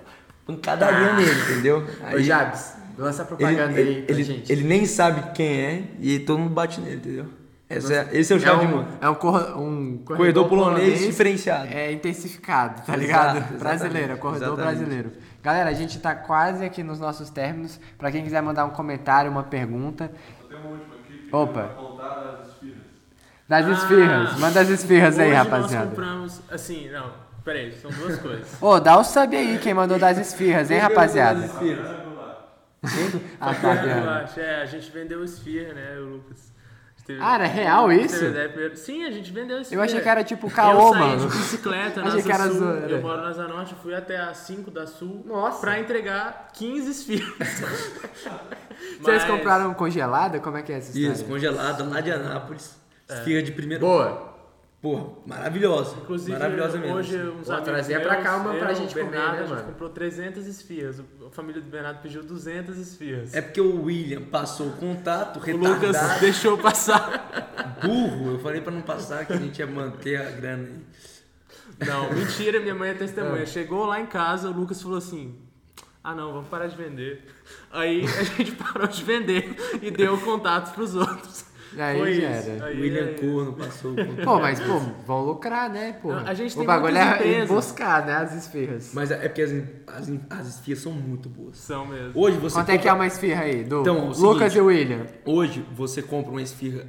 [0.47, 1.79] pancadaria nele, entendeu?
[1.79, 4.53] Ô, Aí, Jabs, lança ele, propaganda ele, aí pra ele, gente.
[4.53, 7.27] ele nem sabe quem é e todo mundo bate nele, entendeu?
[7.69, 8.91] Essa é- esse é o chá é de um, manta.
[9.01, 11.69] é um, cor- um Corredor polonês diferenciado.
[11.73, 13.37] É intensificado, tá Exato, ligado?
[13.37, 14.77] exatamente, Brasileiro, é corredor exatamente.
[14.79, 15.13] brasileiro.
[15.43, 17.81] Galera, a gente tá quase aqui nos nossos términos.
[17.99, 20.11] Pra quem quiser mandar um comentário, uma pergunta.
[20.49, 21.65] Tem uma última aqui que Opa.
[21.77, 22.83] contar das esfirras.
[23.49, 25.85] Das Ah, esfirras, manda as esfirras aí, rapaziada.
[25.87, 27.13] Nós compramos, assim, não,
[27.45, 28.63] peraí, são duas coisas.
[28.63, 31.51] Ô, dá o sub aí, quem mandou das esfirras, hein, rapaziada?
[33.41, 33.95] Ah, tá, vendo.
[33.95, 36.52] Relaxa, é, a gente vendeu esfirra, né, o Lucas.
[37.05, 38.19] Teve- Ah, era real teve isso?
[38.19, 38.77] primeiro.
[38.77, 39.81] Sim, a gente vendeu esfirra.
[39.81, 41.21] Eu achei que era tipo eu caô, saí mano.
[41.29, 42.91] de bicicleta na Achei que era Sul, zoeira.
[42.91, 45.61] eu moro na Asa Norte, fui até a 5 da Sul Nossa.
[45.61, 47.49] pra entregar 15 esfirras.
[49.01, 50.39] Vocês Mas- compraram congelada?
[50.41, 51.13] Como é que é essa história?
[51.15, 52.77] Isso, congelada lá de Anápolis.
[53.09, 53.81] Esfirra de primeira.
[53.85, 54.32] Boa.
[54.83, 55.95] Porra, maravilhosa.
[56.03, 56.97] Inclusive, maravilhosa mesmo.
[56.97, 57.29] hoje assim.
[57.39, 59.65] uns Pô, trazia meus, pra cá uma pra gente Bernardo, comer, né, a gente mano?
[59.69, 61.01] comprou 300 esfirras.
[61.25, 63.33] A família do Bernardo pediu 200 esfirras.
[63.33, 67.79] É porque o William passou o contato, o Lucas retardado, deixou passar.
[67.81, 68.33] burro.
[68.33, 71.87] Eu falei pra não passar que a gente ia manter a grana aí.
[71.89, 72.97] Não, mentira, minha mãe é Ah.
[72.99, 73.47] testemunha.
[73.47, 75.37] Chegou lá em casa, o Lucas falou assim:
[76.03, 77.25] Ah, não, vamos parar de vender.
[77.71, 81.45] Aí a gente parou de vender e deu contato pros outros.
[81.79, 82.51] Aí Foi já isso.
[82.51, 82.65] era.
[82.67, 83.97] Aí, William aí- Corno passou o.
[84.25, 86.13] Pô, mas, pô, vão lucrar, né, pô?
[86.13, 87.49] Não, a gente o tem bagulho muitas é empresas.
[87.49, 88.91] buscar, né, as esfirras.
[88.93, 89.53] Mas é porque as,
[89.87, 91.57] as, as esfias são muito boas.
[91.59, 92.13] São mesmo.
[92.21, 94.57] Hoje você Quanto é que é compra- uma esfirra aí, do Então, o Lucas seguinte.
[94.57, 95.07] e o William?
[95.25, 96.87] Hoje você compra uma esfirra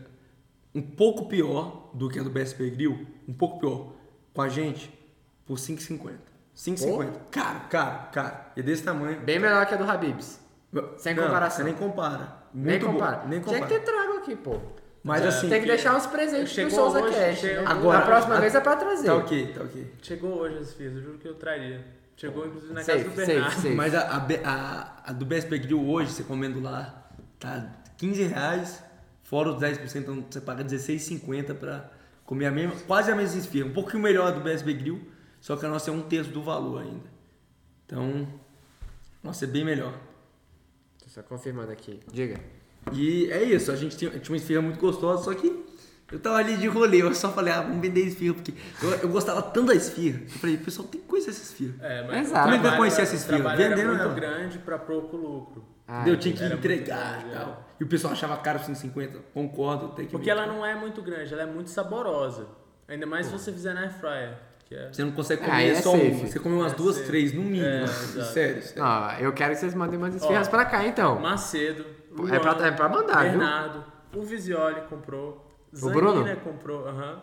[0.76, 3.94] um pouco pior do que a do BSP Grill, um pouco pior,
[4.34, 4.92] com a gente,
[5.46, 6.12] por 5,50.
[6.56, 7.08] 5,50.
[7.32, 8.36] Caro, caro, caro.
[8.56, 9.20] E é desse tamanho.
[9.22, 10.40] Bem melhor que a do Habibs.
[10.98, 11.58] Sem Não, comparação.
[11.58, 12.44] Você nem compara.
[12.54, 13.28] Nem Muito boa, compara.
[13.28, 13.66] Nem Tinha compara.
[13.66, 14.60] que ter trago aqui, pô.
[15.04, 17.40] Mas É, assim, Tem que deixar uns presentes pro Chegou Souza hoje, Cash.
[17.40, 17.68] chegou-?
[17.68, 19.06] Agora, Na próxima a- vez é pra trazer.
[19.08, 19.94] tá ok, tá ok.
[20.02, 21.86] Chegou hoje as esfirras, eu juro que eu traria.
[22.16, 23.56] Chegou inclusive na Safe, casa do safe, Bernardo.
[23.56, 23.70] safe.
[23.76, 27.06] Mas a, a, a- a do BSP Grill hoje, você comendo lá,
[27.40, 28.82] tá 15 reais,
[29.24, 31.90] fora os 10%, então você paga 16,50 pra
[32.26, 33.68] comer a mesma, quase a mesma esfirra.
[33.68, 35.02] Um pouquinho melhor do BSP Grill,
[35.42, 37.12] só que a nossa é um terço do valor ainda.
[37.86, 38.26] Então,
[39.22, 39.94] nossa, é bem melhor.
[41.04, 42.00] Tô só confirmando aqui.
[42.12, 42.40] Diga.
[42.92, 45.64] E é isso, a gente tinha, tinha uma esfirra muito gostosa, só que
[46.12, 48.54] eu tava ali de rolê, eu só falei, ah, vamos vender esfirra, porque
[48.84, 50.22] eu, eu gostava tanto da esfirra.
[50.24, 51.74] Eu falei, pessoal, tem que conhecer essa esfirra.
[51.82, 52.44] É, mas Exato.
[52.44, 53.38] Como é que vai conhecer essa esfirra?
[53.40, 54.14] trabalho era Vendendo muito ela.
[54.14, 55.66] grande pra pouco lucro.
[55.88, 57.36] Ah, eu tinha que entregar e é.
[57.36, 57.68] tal.
[57.80, 59.10] E o pessoal achava caro 5,50.
[59.34, 62.48] Concordo, tem que Porque ela não é muito grande, ela é muito saborosa.
[62.88, 64.34] Ainda mais se você fizer na air fryer.
[64.72, 64.88] É...
[64.92, 66.08] Você não consegue Ah, comer é só safe.
[66.08, 66.28] uma.
[66.28, 67.08] Você come umas É duas, safe.
[67.08, 67.66] três, no mínimo.
[67.66, 68.84] É, assim, sério, sério.
[68.84, 71.20] Ó, eu quero que vocês mandem umas esfirras Ó, pra cá, então.
[71.20, 71.86] Macedo,
[72.32, 73.32] É pra- é pra mandar, viu?
[73.40, 73.84] Bernardo,
[74.16, 75.46] o Visioli comprou,
[75.82, 76.22] O Bruno?
[76.24, 77.20] Zanina comprou, aham.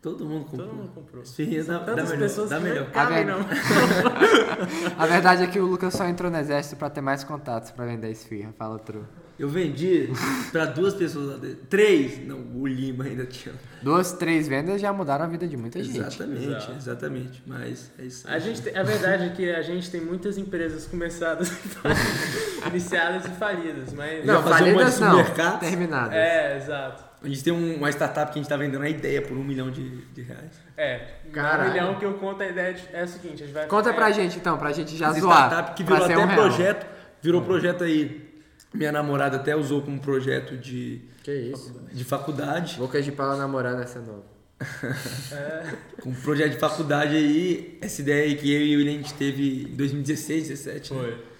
[0.00, 0.66] Todo mundo comprou.
[0.68, 1.22] Todo mundo comprou.
[1.22, 2.18] Esfirrinha dá, dá melhor.
[2.18, 2.88] pessoas Dá melhor.
[2.92, 3.38] A não.
[4.98, 7.84] A verdade é que o Lucas só entrou no exército pra ter mais contatos pra
[7.86, 8.52] vender esfirra.
[8.58, 9.06] Fala, Tru.
[9.38, 10.08] Eu vendi
[10.52, 11.58] pra duas pessoas lá dentro.
[11.68, 12.24] Três!
[12.26, 13.54] Não, o Lima ainda tinha.
[13.82, 15.98] Duas, três vendas já mudaram a vida de muita gente.
[15.98, 16.72] Exatamente, Exato.
[16.76, 17.42] exatamente.
[17.46, 18.28] Mas é isso.
[18.28, 21.50] A, gente tem- a verdade é que a gente tem muitas empresas começadas,
[22.66, 24.24] iniciadas e falidas, mas...
[24.24, 25.60] Não, de falidas não, supermercados?
[25.60, 26.12] terminadas.
[26.14, 27.04] É, exato.
[27.22, 29.44] A gente tem um- uma startup que a gente tá vendendo a ideia por um
[29.44, 30.60] milhão de, de reais.
[30.76, 31.70] É, Caralho.
[31.70, 33.66] um milhão que eu conto a ideia de- é o seguinte, a gente vai...
[33.66, 35.46] Conta é, pra gente então, pra gente já zoar.
[35.48, 36.36] startup que virou até um real.
[36.40, 36.86] projeto,
[37.22, 38.21] virou projeto aí.
[38.74, 41.74] Minha namorada até usou como projeto de, Que isso.
[41.92, 42.76] de faculdade.
[42.78, 44.32] Boca de pau namorando essa nova.
[46.00, 49.14] Com projeto de faculdade aí, essa ideia aí que eu e o William a gente
[49.14, 50.94] teve em 2016, 17.
[50.94, 51.00] né?
[51.00, 51.32] Foi.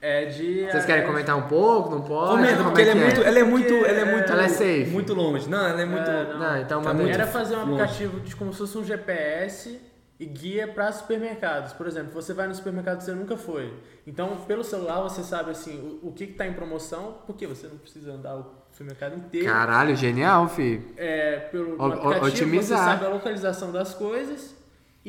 [0.00, 0.64] É de...
[0.70, 1.90] Vocês querem é, comentar um pouco?
[1.90, 2.30] Não pode?
[2.30, 4.48] Comenta, porque é ela é, que muito, ela é muito, ela é muito, ela é
[4.48, 4.86] safe.
[4.90, 5.48] muito longe.
[5.48, 6.08] Não, ela é muito.
[6.08, 6.38] É, não.
[6.38, 7.10] Não, então Tá muito.
[7.10, 7.82] Era fazer um longe.
[7.82, 9.80] aplicativo de como se fosse um GPS
[10.20, 11.72] e guia para supermercados.
[11.72, 13.72] Por exemplo, você vai no supermercado que você nunca foi.
[14.06, 17.78] Então, pelo celular, você sabe assim o, o que está em promoção, porque você não
[17.78, 19.46] precisa andar o supermercado inteiro.
[19.46, 20.92] Caralho, genial, filho.
[20.96, 22.78] É, pelo O- otimizar.
[22.78, 24.56] você sabe a localização das coisas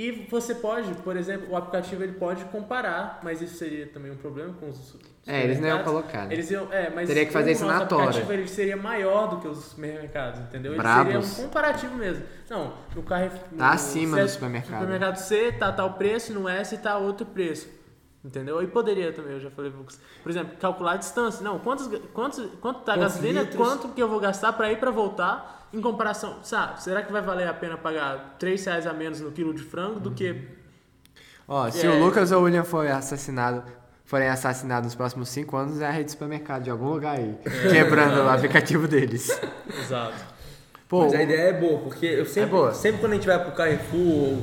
[0.08, 4.16] e você pode, por exemplo, o aplicativo ele pode comparar, mas isso seria também um
[4.16, 4.96] problema com os
[5.28, 5.84] É, eles não iam supermercados.
[5.86, 6.34] colocar, né?
[6.34, 8.04] Eles iam, é, mas Teria que fazer o isso na tora.
[8.04, 10.72] aplicativo ele seria maior do que os supermercados, entendeu?
[10.74, 11.06] Ele Bravos.
[11.14, 12.24] seria um comparativo mesmo.
[12.50, 14.80] Não, no carro Tá acima C- do supermercado.
[14.80, 17.68] supermercado C tá tal preço, no S tá outro preço.
[18.24, 18.62] Entendeu?
[18.62, 19.72] E poderia também, eu já falei.
[20.22, 21.42] Por exemplo, calcular a distância.
[21.42, 23.58] Não, quantos, quantos, quanto tá a gasolina, litros?
[23.58, 26.40] quanto que eu vou gastar para ir para voltar em comparação.
[26.44, 29.64] Sabe, será que vai valer a pena pagar 3 reais a menos no quilo de
[29.64, 30.36] frango do que.
[31.48, 31.90] Ó, se É.
[31.90, 33.64] o Lucas ou o William for assassinado,
[34.06, 37.36] forem assassinados nos próximos cinco anos, é a rede de supermercado de algum lugar aí.
[37.46, 37.70] É.
[37.70, 39.30] Quebrando o aplicativo deles.
[39.68, 40.14] Exato.
[40.88, 42.74] Pô, Mas a ideia é boa, porque eu sempre, boa.
[42.74, 44.40] sempre quando a gente vai pro Carrefour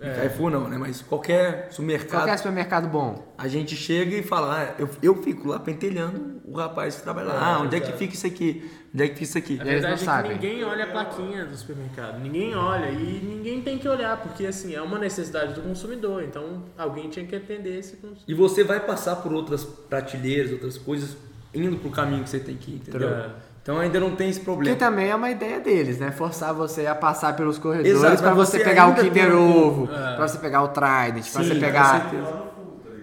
[0.00, 0.06] ou.
[0.14, 0.76] Carrefour não, né?
[0.76, 3.34] Mas qualquer supermercado, qualquer supermercado bom.
[3.38, 7.28] a gente chega e fala, ah, eu, eu fico lá pentelhando o rapaz que trabalha
[7.28, 7.54] lá.
[7.54, 8.70] Ah, onde é que fica isso aqui?
[8.94, 9.58] Onde é que fica isso aqui?
[9.60, 10.32] A Eles não verdade é que sabem.
[10.32, 12.20] ninguém olha a plaquinha do supermercado.
[12.20, 16.22] Ninguém olha e ninguém tem que olhar, porque assim, é uma necessidade do consumidor.
[16.22, 18.24] Então alguém tinha que atender esse consumidor.
[18.28, 21.16] E você vai passar por outras prateleiras, outras coisas,
[21.54, 23.08] indo pro caminho que você tem que ir, entendeu?
[23.08, 23.30] É.
[23.66, 24.76] Então ainda não tem esse Que problema.
[24.76, 26.12] também é uma ideia deles, né?
[26.12, 29.32] Forçar você a passar pelos corredores Exato, pra mas você você pegar o Kinder tem
[29.32, 32.00] Ovo, pra você pegar o Trident, pra Sim, você com pegar.
[32.00, 32.42] certeza.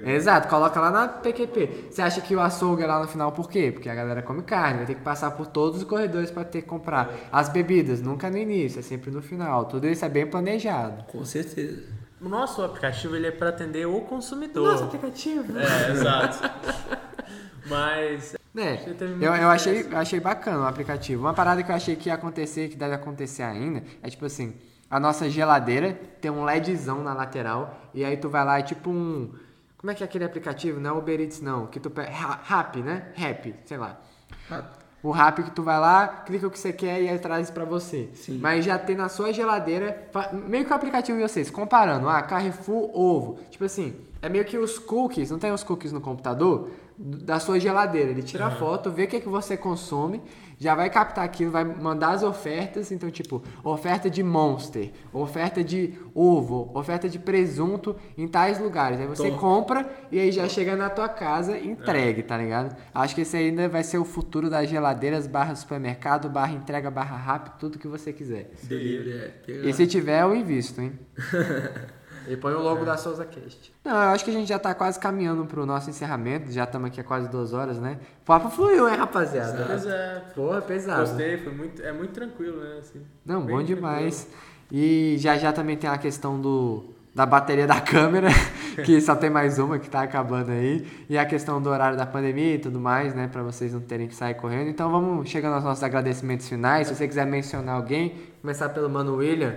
[0.05, 1.87] Exato, coloca lá na PQP.
[1.91, 3.71] Você acha que o açougue é lá no final por quê?
[3.73, 6.61] Porque a galera come carne, vai ter que passar por todos os corredores pra ter
[6.61, 7.13] que comprar.
[7.29, 9.65] As bebidas, nunca no início, é sempre no final.
[9.65, 11.03] Tudo isso é bem planejado.
[11.11, 11.83] Com certeza.
[12.21, 14.71] O nosso aplicativo ele é para atender o consumidor.
[14.71, 15.59] Nosso aplicativo.
[15.59, 16.39] É, exato.
[17.67, 18.79] Mas Né?
[18.85, 21.23] Muito Eu, eu achei, eu achei bacana o aplicativo.
[21.23, 24.53] Uma parada que eu achei que ia acontecer, que deve acontecer ainda, é tipo assim,
[24.89, 28.89] a nossa geladeira tem um LEDzão na lateral, e aí tu vai lá, é tipo
[28.91, 29.31] um.
[29.77, 30.79] Como é que é aquele aplicativo?
[30.79, 31.67] Não é Uber Eats, não.
[31.67, 32.09] Que tu pega.
[32.11, 33.07] Ra- Rap, né?
[33.15, 33.99] Rap, sei lá.
[35.01, 37.65] O rap que tu vai lá, clica o que você quer e ele traz pra
[37.65, 38.09] você.
[38.13, 38.37] Sim.
[38.41, 42.89] Mas já tem na sua geladeira, meio que o aplicativo de vocês, comparando, ah, Carrefour,
[42.97, 43.39] ovo.
[43.49, 46.69] Tipo assim, é meio que os cookies, não tem os cookies no computador?
[46.97, 48.11] Da sua geladeira.
[48.11, 50.21] Ele tira a foto, vê o que, é que você consome,
[50.57, 52.91] já vai captar aquilo, vai mandar as ofertas.
[52.91, 58.99] Então, tipo, oferta de Monster, oferta de ovo, oferta de presunto em tais lugares.
[58.99, 59.39] Aí você Top.
[59.39, 62.75] compra e aí já chega na tua casa entregue, tá ligado?
[62.93, 67.17] Acho que esse ainda vai ser o futuro das geladeiras barra supermercado, barra entrega, barra
[67.17, 68.51] rápido, tudo que você quiser.
[68.63, 69.69] Delivery, é.
[69.69, 70.93] E se tiver, eu invisto, hein?
[72.27, 73.73] E põe o logo da Souza Cast.
[73.83, 76.51] Não, eu acho que a gente já tá quase caminhando pro nosso encerramento.
[76.51, 77.99] Já estamos aqui há quase duas horas, né?
[78.21, 79.65] O papo fluiu, hein, rapaziada?
[79.67, 80.23] Pois é.
[80.33, 81.01] Porra, pesado.
[81.01, 82.77] Gostei, foi muito, é muito tranquilo, né?
[82.79, 84.27] Assim, Não, bom demais.
[84.71, 88.29] E já já também tem a questão do da bateria da câmera,
[88.83, 92.05] que só tem mais uma que tá acabando aí, e a questão do horário da
[92.05, 94.69] pandemia e tudo mais, né, para vocês não terem que sair correndo.
[94.69, 96.87] Então vamos chegando aos nossos agradecimentos finais.
[96.87, 99.53] Se você quiser mencionar alguém, começar pelo Mano William.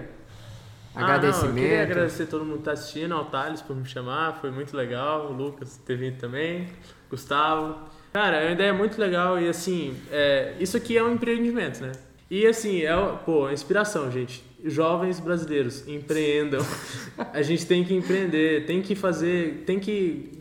[0.96, 1.54] Ah, não, eu Agradecimento.
[1.54, 5.26] queria agradecer todo mundo que tá assistindo, ao Thales por me chamar, foi muito legal,
[5.26, 6.68] o Lucas ter vindo também,
[7.10, 7.76] Gustavo.
[8.12, 11.92] Cara, é uma ideia muito legal e assim, é, isso aqui é um empreendimento, né?
[12.30, 14.42] E assim, é, pô, inspiração, gente.
[14.64, 16.64] Jovens brasileiros, empreendam.
[17.32, 20.32] A gente tem que empreender, tem que fazer, tem que.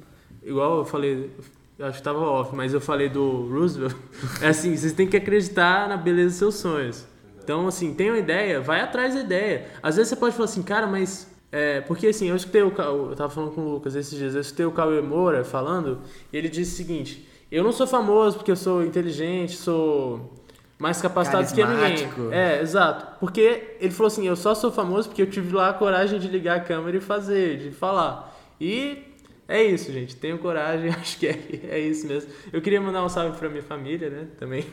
[0.41, 1.29] Igual eu falei,
[1.77, 3.93] eu acho que tava off, mas eu falei do Roosevelt.
[4.41, 7.05] É assim, vocês têm que acreditar na beleza dos seus sonhos.
[7.45, 9.67] Então, assim, tem uma ideia, vai atrás da ideia.
[9.83, 11.31] Às vezes você pode falar assim, cara, mas.
[11.51, 12.73] É, porque assim, eu escutei o.
[12.75, 16.01] Eu tava falando com o Lucas esses dias, eu escutei o Cauê Moura falando,
[16.33, 20.33] e ele disse o seguinte: eu não sou famoso porque eu sou inteligente, sou.
[20.79, 22.09] mais capacitado que ninguém.
[22.31, 23.19] É, exato.
[23.19, 26.27] Porque ele falou assim, eu só sou famoso porque eu tive lá a coragem de
[26.27, 28.35] ligar a câmera e fazer, de falar.
[28.59, 29.03] E
[29.47, 30.15] é isso, gente.
[30.15, 31.39] Tenho coragem, acho que é,
[31.69, 32.31] é isso mesmo.
[32.51, 34.27] Eu queria mandar um salve pra minha família, né?
[34.39, 34.65] Também.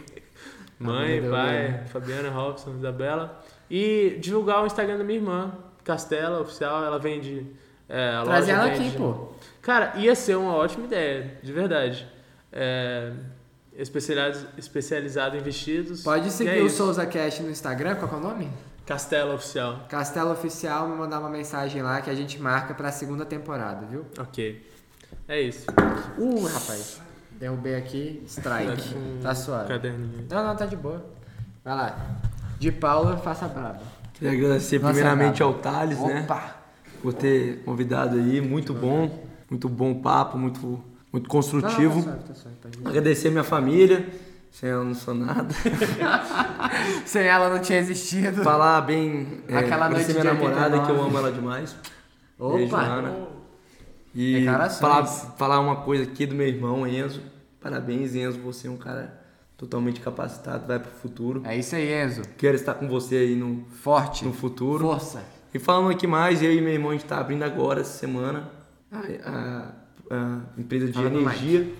[0.82, 1.84] Mãe, Família pai.
[1.86, 3.40] Fabiana, Robson, Isabela.
[3.70, 5.52] E divulgar o Instagram da minha irmã,
[5.84, 6.84] Castela Oficial.
[6.84, 7.46] Ela vende.
[7.88, 9.32] É, a ela vende- aqui, pô.
[9.60, 12.06] Cara, ia ser uma ótima ideia, de verdade.
[12.52, 13.12] É,
[13.76, 16.02] especializado, especializado em vestidos.
[16.02, 16.68] Pode seguir é o.
[16.70, 18.50] Souza Cast no Instagram, qual é o nome?
[18.84, 19.86] Castela Oficial.
[19.88, 24.04] Castelo Oficial, me mandar uma mensagem lá que a gente marca pra segunda temporada, viu?
[24.18, 24.66] Ok.
[25.28, 25.66] É isso.
[26.18, 27.00] Uh, rapaz.
[27.42, 28.94] Derrubei aqui, strike.
[28.94, 29.66] Um Tá suave.
[29.66, 30.28] Caderninho.
[30.30, 31.04] Não, não, tá de boa.
[31.64, 31.98] Vai lá.
[32.60, 33.80] De Paula, faça braba.
[34.14, 35.54] Queria agradecer Nossa, primeiramente brabo.
[35.54, 36.20] ao Thales, né?
[36.20, 36.54] Opa!
[37.02, 38.40] Por ter convidado aí.
[38.40, 39.26] Muito bom.
[39.50, 41.98] Muito bom papo, muito, muito construtivo.
[41.98, 42.88] Não, não, tá suave, tá suave, ir.
[42.88, 44.06] Agradecer minha família.
[44.52, 45.52] Sem ela não sou nada.
[47.04, 48.44] Sem ela não tinha existido.
[48.44, 49.42] Falar bem.
[49.48, 50.86] É, Aquela agradecer noite minha de namorada, 89.
[50.86, 51.74] que eu amo ela demais.
[52.38, 52.82] Beijo, Opa!
[52.82, 53.12] Ana.
[54.14, 54.78] E Declarações.
[54.80, 57.31] falar, falar uma coisa aqui do meu irmão, Enzo.
[57.62, 58.38] Parabéns, Enzo.
[58.40, 59.20] Você é um cara
[59.56, 61.42] totalmente capacitado, vai pro futuro.
[61.46, 62.22] É isso aí, Enzo.
[62.36, 64.24] Quero estar com você aí no, Forte.
[64.24, 64.84] no futuro.
[64.84, 65.22] Força.
[65.54, 68.50] E falando aqui mais, eu e meu irmão, a gente tá abrindo agora, essa semana,
[68.90, 68.98] a,
[69.28, 69.72] a-
[70.10, 71.72] a empresa de Fala energia.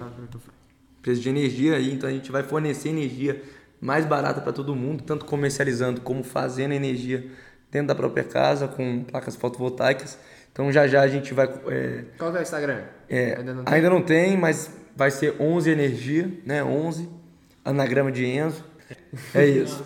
[1.00, 3.42] Empresa de energia aí, então a gente vai fornecer energia
[3.80, 7.26] mais barata para todo mundo, tanto comercializando como fazendo energia
[7.70, 10.18] dentro da própria casa, com placas fotovoltaicas.
[10.52, 11.46] Então já já a gente vai.
[11.66, 12.82] é, Qual que é o Instagram?
[13.08, 16.62] é, Ainda não ainda não tem, mas vai ser 11 Energia, né?
[16.62, 17.08] 11,
[17.64, 18.64] anagrama de Enzo.
[19.34, 19.84] É isso.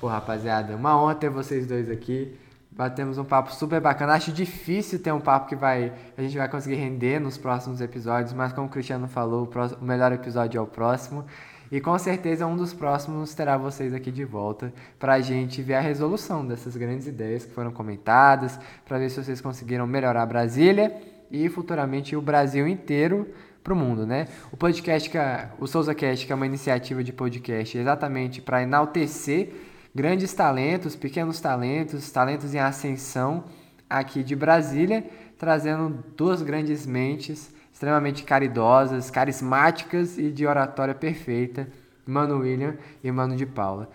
[0.00, 2.36] Pô, rapaziada, uma honra ter vocês dois aqui.
[2.70, 4.14] Batemos um papo super bacana.
[4.14, 8.32] Acho difícil ter um papo que vai a gente vai conseguir render nos próximos episódios,
[8.32, 11.24] mas como o Cristiano falou, o, pró- o melhor episódio é o próximo.
[11.70, 15.80] E com certeza um dos próximos terá vocês aqui de volta pra gente ver a
[15.80, 20.94] resolução dessas grandes ideias que foram comentadas, pra ver se vocês conseguiram melhorar Brasília
[21.30, 23.26] e futuramente o Brasil inteiro
[23.62, 24.28] pro mundo, né?
[24.50, 29.52] O podcast a, o Souza Cast, que é uma iniciativa de podcast exatamente para enaltecer
[29.94, 33.44] grandes talentos, pequenos talentos, talentos em ascensão
[33.88, 35.04] aqui de Brasília,
[35.38, 41.68] trazendo duas grandes mentes extremamente caridosas, carismáticas e de oratória perfeita,
[42.06, 43.90] Mano William e Mano de Paula.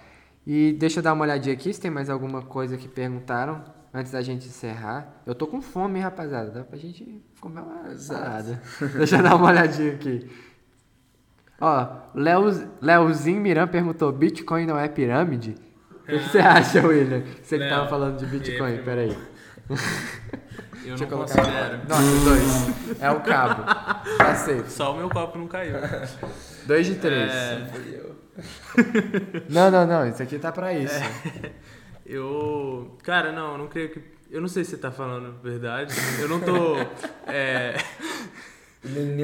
[0.46, 3.64] E deixa eu dar uma olhadinha aqui se tem mais alguma coisa que perguntaram
[3.94, 5.22] antes da gente encerrar.
[5.26, 6.52] Eu tô com fome, rapaziada.
[6.52, 8.62] Dá pra gente comer uma salada.
[8.96, 10.30] deixa eu dar uma olhadinha aqui.
[11.60, 15.56] Ó, Leo- Leozinho Miran perguntou: Bitcoin não é pirâmide?
[16.04, 17.24] O que você acha, William?
[17.42, 18.84] Você que tava falando de aí, Bitcoin, primo?
[18.86, 19.18] peraí.
[20.86, 21.36] Eu Deixa eu não colocar.
[21.36, 21.80] considero.
[21.90, 23.02] Nossa, dois.
[23.02, 23.64] É o cabo.
[24.18, 24.72] Tá safe.
[24.72, 25.74] Só o meu copo não caiu.
[26.66, 27.30] Dois de três.
[27.34, 27.68] É,
[29.50, 30.08] Não, não, não.
[30.08, 30.96] Isso aqui tá pra isso.
[32.06, 32.96] eu.
[33.04, 34.02] Cara, não, eu não creio que.
[34.30, 35.94] Eu não sei se você tá falando verdade.
[36.20, 36.76] Eu não tô
[37.32, 37.78] é,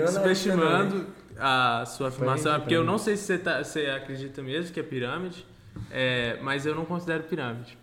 [0.07, 1.07] subestimando
[1.37, 2.51] a sua afirmação.
[2.53, 5.45] aqui Porque eu não sei se você, tá, você acredita mesmo que é pirâmide.
[5.91, 7.77] é, mas eu não considero pirâmide.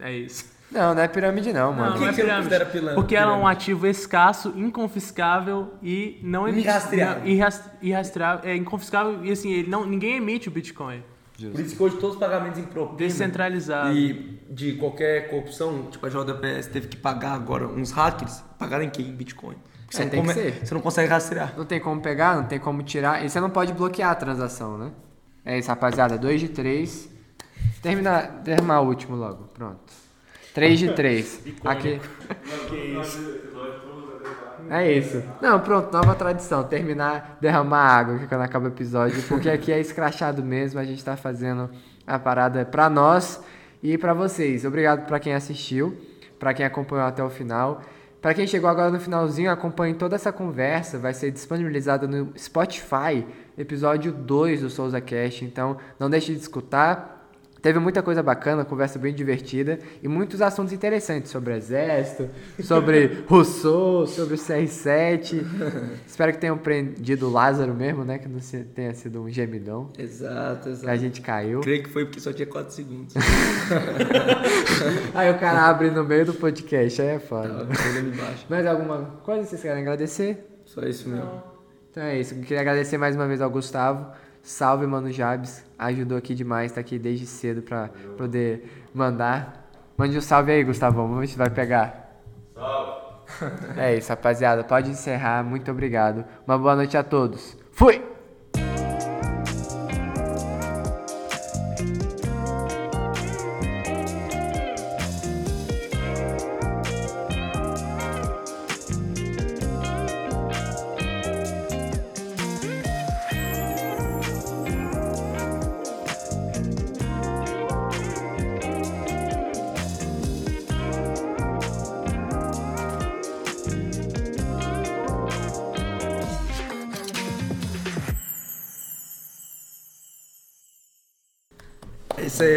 [0.00, 0.50] É isso.
[0.70, 1.90] Não, não é pirâmide não, mano.
[1.90, 2.94] Não, que não é pirâmide.
[2.94, 7.26] Porque ela é um ativo escasso, inconfiscável e não emite- Irrastreável.
[7.82, 8.50] irrastreável.
[8.50, 11.02] É inconfiscável e assim, ele não, ninguém emite o Bitcoin.
[11.50, 13.96] Por isso que hoje todos os pagamentos em propina Descentralizado.
[13.96, 18.90] e de qualquer corrupção, tipo a JBS teve que pagar agora uns hackers, pagaram em
[18.90, 19.02] quê?
[19.02, 19.56] Em Bitcoin.
[19.86, 20.66] Porque É, não tem que come- ser.
[20.66, 21.54] Você não consegue rastrear.
[21.56, 23.24] Não tem como pegar, não tem como tirar.
[23.24, 24.90] E você não pode bloquear a transação, né?
[25.44, 26.16] É isso, rapaziada.
[26.16, 27.08] 2 de 3.
[27.82, 29.44] Termina, terminar o último logo.
[29.54, 29.92] Pronto.
[30.54, 31.40] 3 de 3.
[31.64, 32.00] Aqui.
[34.70, 35.22] É isso.
[35.40, 36.64] Não, pronto, nova tradição.
[36.64, 39.22] Terminar, derramar água aqui quando acaba o episódio.
[39.28, 40.80] Porque aqui é escrachado mesmo.
[40.80, 41.70] A gente tá fazendo
[42.06, 43.42] a parada pra nós
[43.82, 44.64] e pra vocês.
[44.64, 45.96] Obrigado pra quem assistiu,
[46.38, 47.82] pra quem acompanhou até o final.
[48.20, 50.96] Pra quem chegou agora no finalzinho, acompanhe toda essa conversa.
[50.96, 53.26] Vai ser disponibilizada no Spotify,
[53.58, 55.44] episódio 2 do Souza Cast.
[55.44, 57.11] Então, não deixe de escutar.
[57.62, 62.28] Teve muita coisa bacana, conversa bem divertida e muitos assuntos interessantes sobre exército,
[62.60, 65.44] sobre Rousseau, sobre o CR7.
[66.04, 68.18] Espero que tenham prendido o Lázaro mesmo, né?
[68.18, 68.40] Que não
[68.74, 69.90] tenha sido um gemidão.
[69.96, 70.98] Exato, Que a exato.
[70.98, 71.60] gente caiu.
[71.60, 73.14] Creio que foi porque só tinha 4 segundos.
[75.14, 77.68] Aí o cara abre no meio do podcast, aí é foda.
[78.00, 78.44] Embaixo.
[78.48, 80.44] Mais alguma coisa que vocês querem agradecer?
[80.64, 81.30] Só isso mesmo.
[81.90, 82.34] Então é isso.
[82.34, 84.06] Eu queria agradecer mais uma vez ao Gustavo.
[84.42, 85.64] Salve, mano Jabs.
[85.78, 89.70] Ajudou aqui demais, tá aqui desde cedo pra poder mandar.
[89.96, 91.06] Mande um salve aí, Gustavão.
[91.06, 92.20] Vamos ver se vai pegar.
[92.54, 93.02] Salve.
[93.78, 94.62] É isso, rapaziada.
[94.62, 95.42] Pode encerrar.
[95.42, 96.24] Muito obrigado.
[96.46, 97.56] Uma boa noite a todos.
[97.70, 98.11] Fui!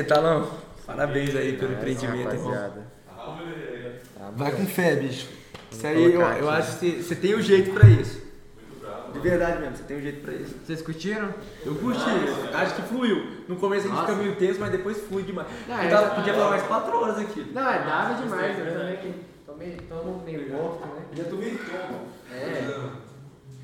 [0.07, 0.49] Talão.
[0.85, 2.35] Parabéns aí pelo empreendimento,
[4.35, 5.27] Vai com fé, bicho.
[5.71, 8.23] Isso aí, eu, eu acho que você- tem o jeito pra isso.
[9.13, 10.55] De verdade mesmo, você tem um jeito pra isso.
[10.65, 11.29] Vocês curtiram?
[11.65, 12.01] Eu curti,
[12.53, 13.43] acho que fluiu.
[13.47, 14.11] No começo a gente Nossa.
[14.11, 15.47] fica meio tenso, mas depois flui demais.
[15.67, 17.49] Não, eu tava, podia falar mais quatro horas aqui.
[17.53, 18.59] Não, é dava demais.
[18.59, 19.13] Eu também que
[19.45, 21.01] tomei, tomo meio morto, né?
[21.13, 21.99] Já tomei como?
[22.33, 23.04] É.